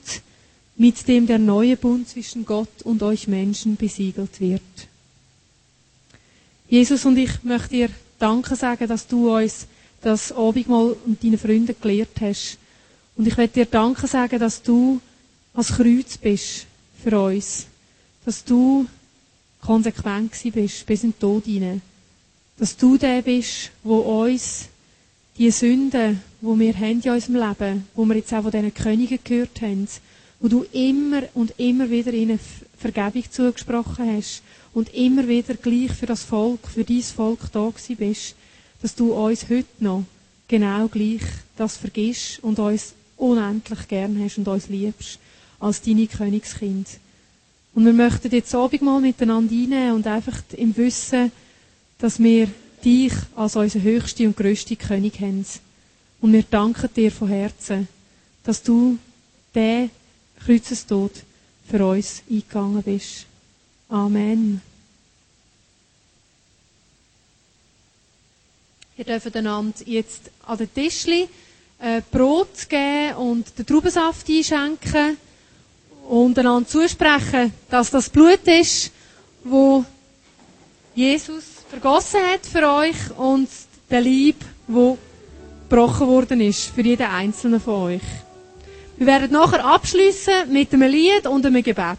mit 0.76 1.06
dem 1.06 1.26
der 1.26 1.38
neue 1.38 1.76
Bund 1.76 2.08
zwischen 2.08 2.46
Gott 2.46 2.82
und 2.84 3.02
euch 3.02 3.28
Menschen 3.28 3.76
besiegelt 3.76 4.40
wird. 4.40 4.62
Jesus 6.68 7.04
und 7.04 7.16
ich 7.18 7.42
möchte 7.42 7.68
dir 7.70 7.90
Danke 8.18 8.56
sagen, 8.56 8.88
dass 8.88 9.06
du 9.06 9.34
uns 9.34 9.66
das 10.00 10.32
Abendmahl 10.32 10.96
und 11.04 11.22
deine 11.22 11.38
Freunde 11.38 11.74
gelehrt 11.74 12.20
hast. 12.20 12.58
Und 13.16 13.26
ich 13.26 13.36
möchte 13.36 13.60
dir 13.60 13.66
Danke 13.66 14.06
sagen, 14.06 14.38
dass 14.38 14.62
du 14.62 15.00
als 15.54 15.68
Kreuz 15.68 16.16
bist 16.16 16.66
für 17.02 17.20
uns. 17.20 17.66
Dass 18.24 18.44
du 18.44 18.86
konsequent 19.68 20.32
bist 20.54 20.86
bis 20.86 21.04
in 21.04 21.10
den 21.10 21.18
Tod 21.18 21.44
hinein. 21.44 21.82
Dass 22.56 22.74
du 22.74 22.96
der 22.96 23.20
bist, 23.20 23.70
wo 23.82 23.98
uns 23.98 24.68
die 25.36 25.50
Sünden, 25.50 26.22
wo 26.40 26.58
wir 26.58 26.74
haben 26.74 27.02
in 27.02 27.10
unserem 27.10 27.36
Leben, 27.36 27.86
wo 27.94 28.06
wir 28.06 28.16
jetzt 28.16 28.32
auch 28.32 28.44
von 28.44 28.50
diesen 28.50 28.72
Königen 28.72 29.18
gehört 29.22 29.60
haben, 29.60 29.86
wo 30.40 30.48
du 30.48 30.64
immer 30.72 31.24
und 31.34 31.52
immer 31.58 31.90
wieder 31.90 32.14
ihnen 32.14 32.40
Vergebung 32.78 33.24
zugesprochen 33.30 34.16
hast 34.16 34.42
und 34.72 34.94
immer 34.94 35.28
wieder 35.28 35.52
gleich 35.52 35.92
für 35.92 36.06
das 36.06 36.22
Volk, 36.22 36.66
für 36.66 36.84
dein 36.84 37.02
Volk 37.02 37.52
da 37.52 37.68
gewesen 37.68 37.96
bist, 37.96 38.36
dass 38.80 38.94
du 38.94 39.12
uns 39.12 39.50
heute 39.50 39.68
noch 39.80 40.04
genau 40.48 40.88
gleich 40.88 41.20
das 41.58 41.76
vergisst 41.76 42.42
und 42.42 42.58
uns 42.58 42.94
unendlich 43.18 43.86
gern 43.86 44.18
hast 44.24 44.38
und 44.38 44.48
uns 44.48 44.70
liebst 44.70 45.18
als 45.60 45.82
deine 45.82 46.06
Königskind. 46.06 46.86
Und 47.74 47.84
wir 47.84 47.92
möchten 47.92 48.30
jetzt 48.30 48.54
Abend 48.54 48.82
mal 48.82 49.00
miteinander 49.00 49.52
einnehmen 49.52 49.92
und 49.92 50.06
einfach 50.06 50.42
im 50.56 50.76
Wissen, 50.76 51.30
dass 51.98 52.18
wir 52.18 52.48
dich 52.84 53.12
als 53.36 53.56
unsere 53.56 53.84
höchste 53.84 54.26
und 54.26 54.36
größte 54.36 54.76
König 54.76 55.20
haben. 55.20 55.44
Und 56.20 56.32
wir 56.32 56.42
danken 56.42 56.88
dir 56.94 57.12
von 57.12 57.28
Herzen, 57.28 57.88
dass 58.44 58.62
du 58.62 58.98
den 59.54 59.90
Kreuzestod 60.44 61.12
für 61.68 61.86
uns 61.86 62.22
eingegangen 62.28 62.82
bist. 62.82 63.26
Amen. 63.88 64.60
Ihr 68.96 69.04
dürft 69.04 69.36
einander 69.36 69.78
jetzt 69.86 70.30
an 70.44 70.58
den 70.58 70.74
Tischli 70.74 71.28
äh, 71.78 72.02
Brot 72.10 72.68
geben 72.68 73.14
und 73.16 73.58
den 73.58 73.66
Traubensaft 73.66 74.28
einschenken 74.28 75.16
und 76.08 76.38
einander 76.38 76.68
zusprechen, 76.68 77.52
dass 77.70 77.90
das 77.90 78.08
Blut 78.08 78.40
ist, 78.46 78.90
wo 79.44 79.84
Jesus 80.94 81.44
vergossen 81.68 82.20
hat 82.32 82.46
für 82.46 82.66
euch 82.68 82.96
und 83.16 83.48
der 83.90 84.00
Lieb, 84.00 84.36
wo 84.66 84.96
gebrochen 85.68 86.08
worden 86.08 86.40
ist 86.40 86.70
für 86.74 86.80
jeden 86.80 87.06
einzelnen 87.06 87.60
von 87.60 87.74
euch. 87.94 88.02
Wir 88.96 89.06
werden 89.06 89.30
nachher 89.30 89.64
abschließen 89.64 90.50
mit 90.50 90.72
einem 90.72 90.90
Lied 90.90 91.26
und 91.26 91.44
einem 91.44 91.62
Gebet. 91.62 91.98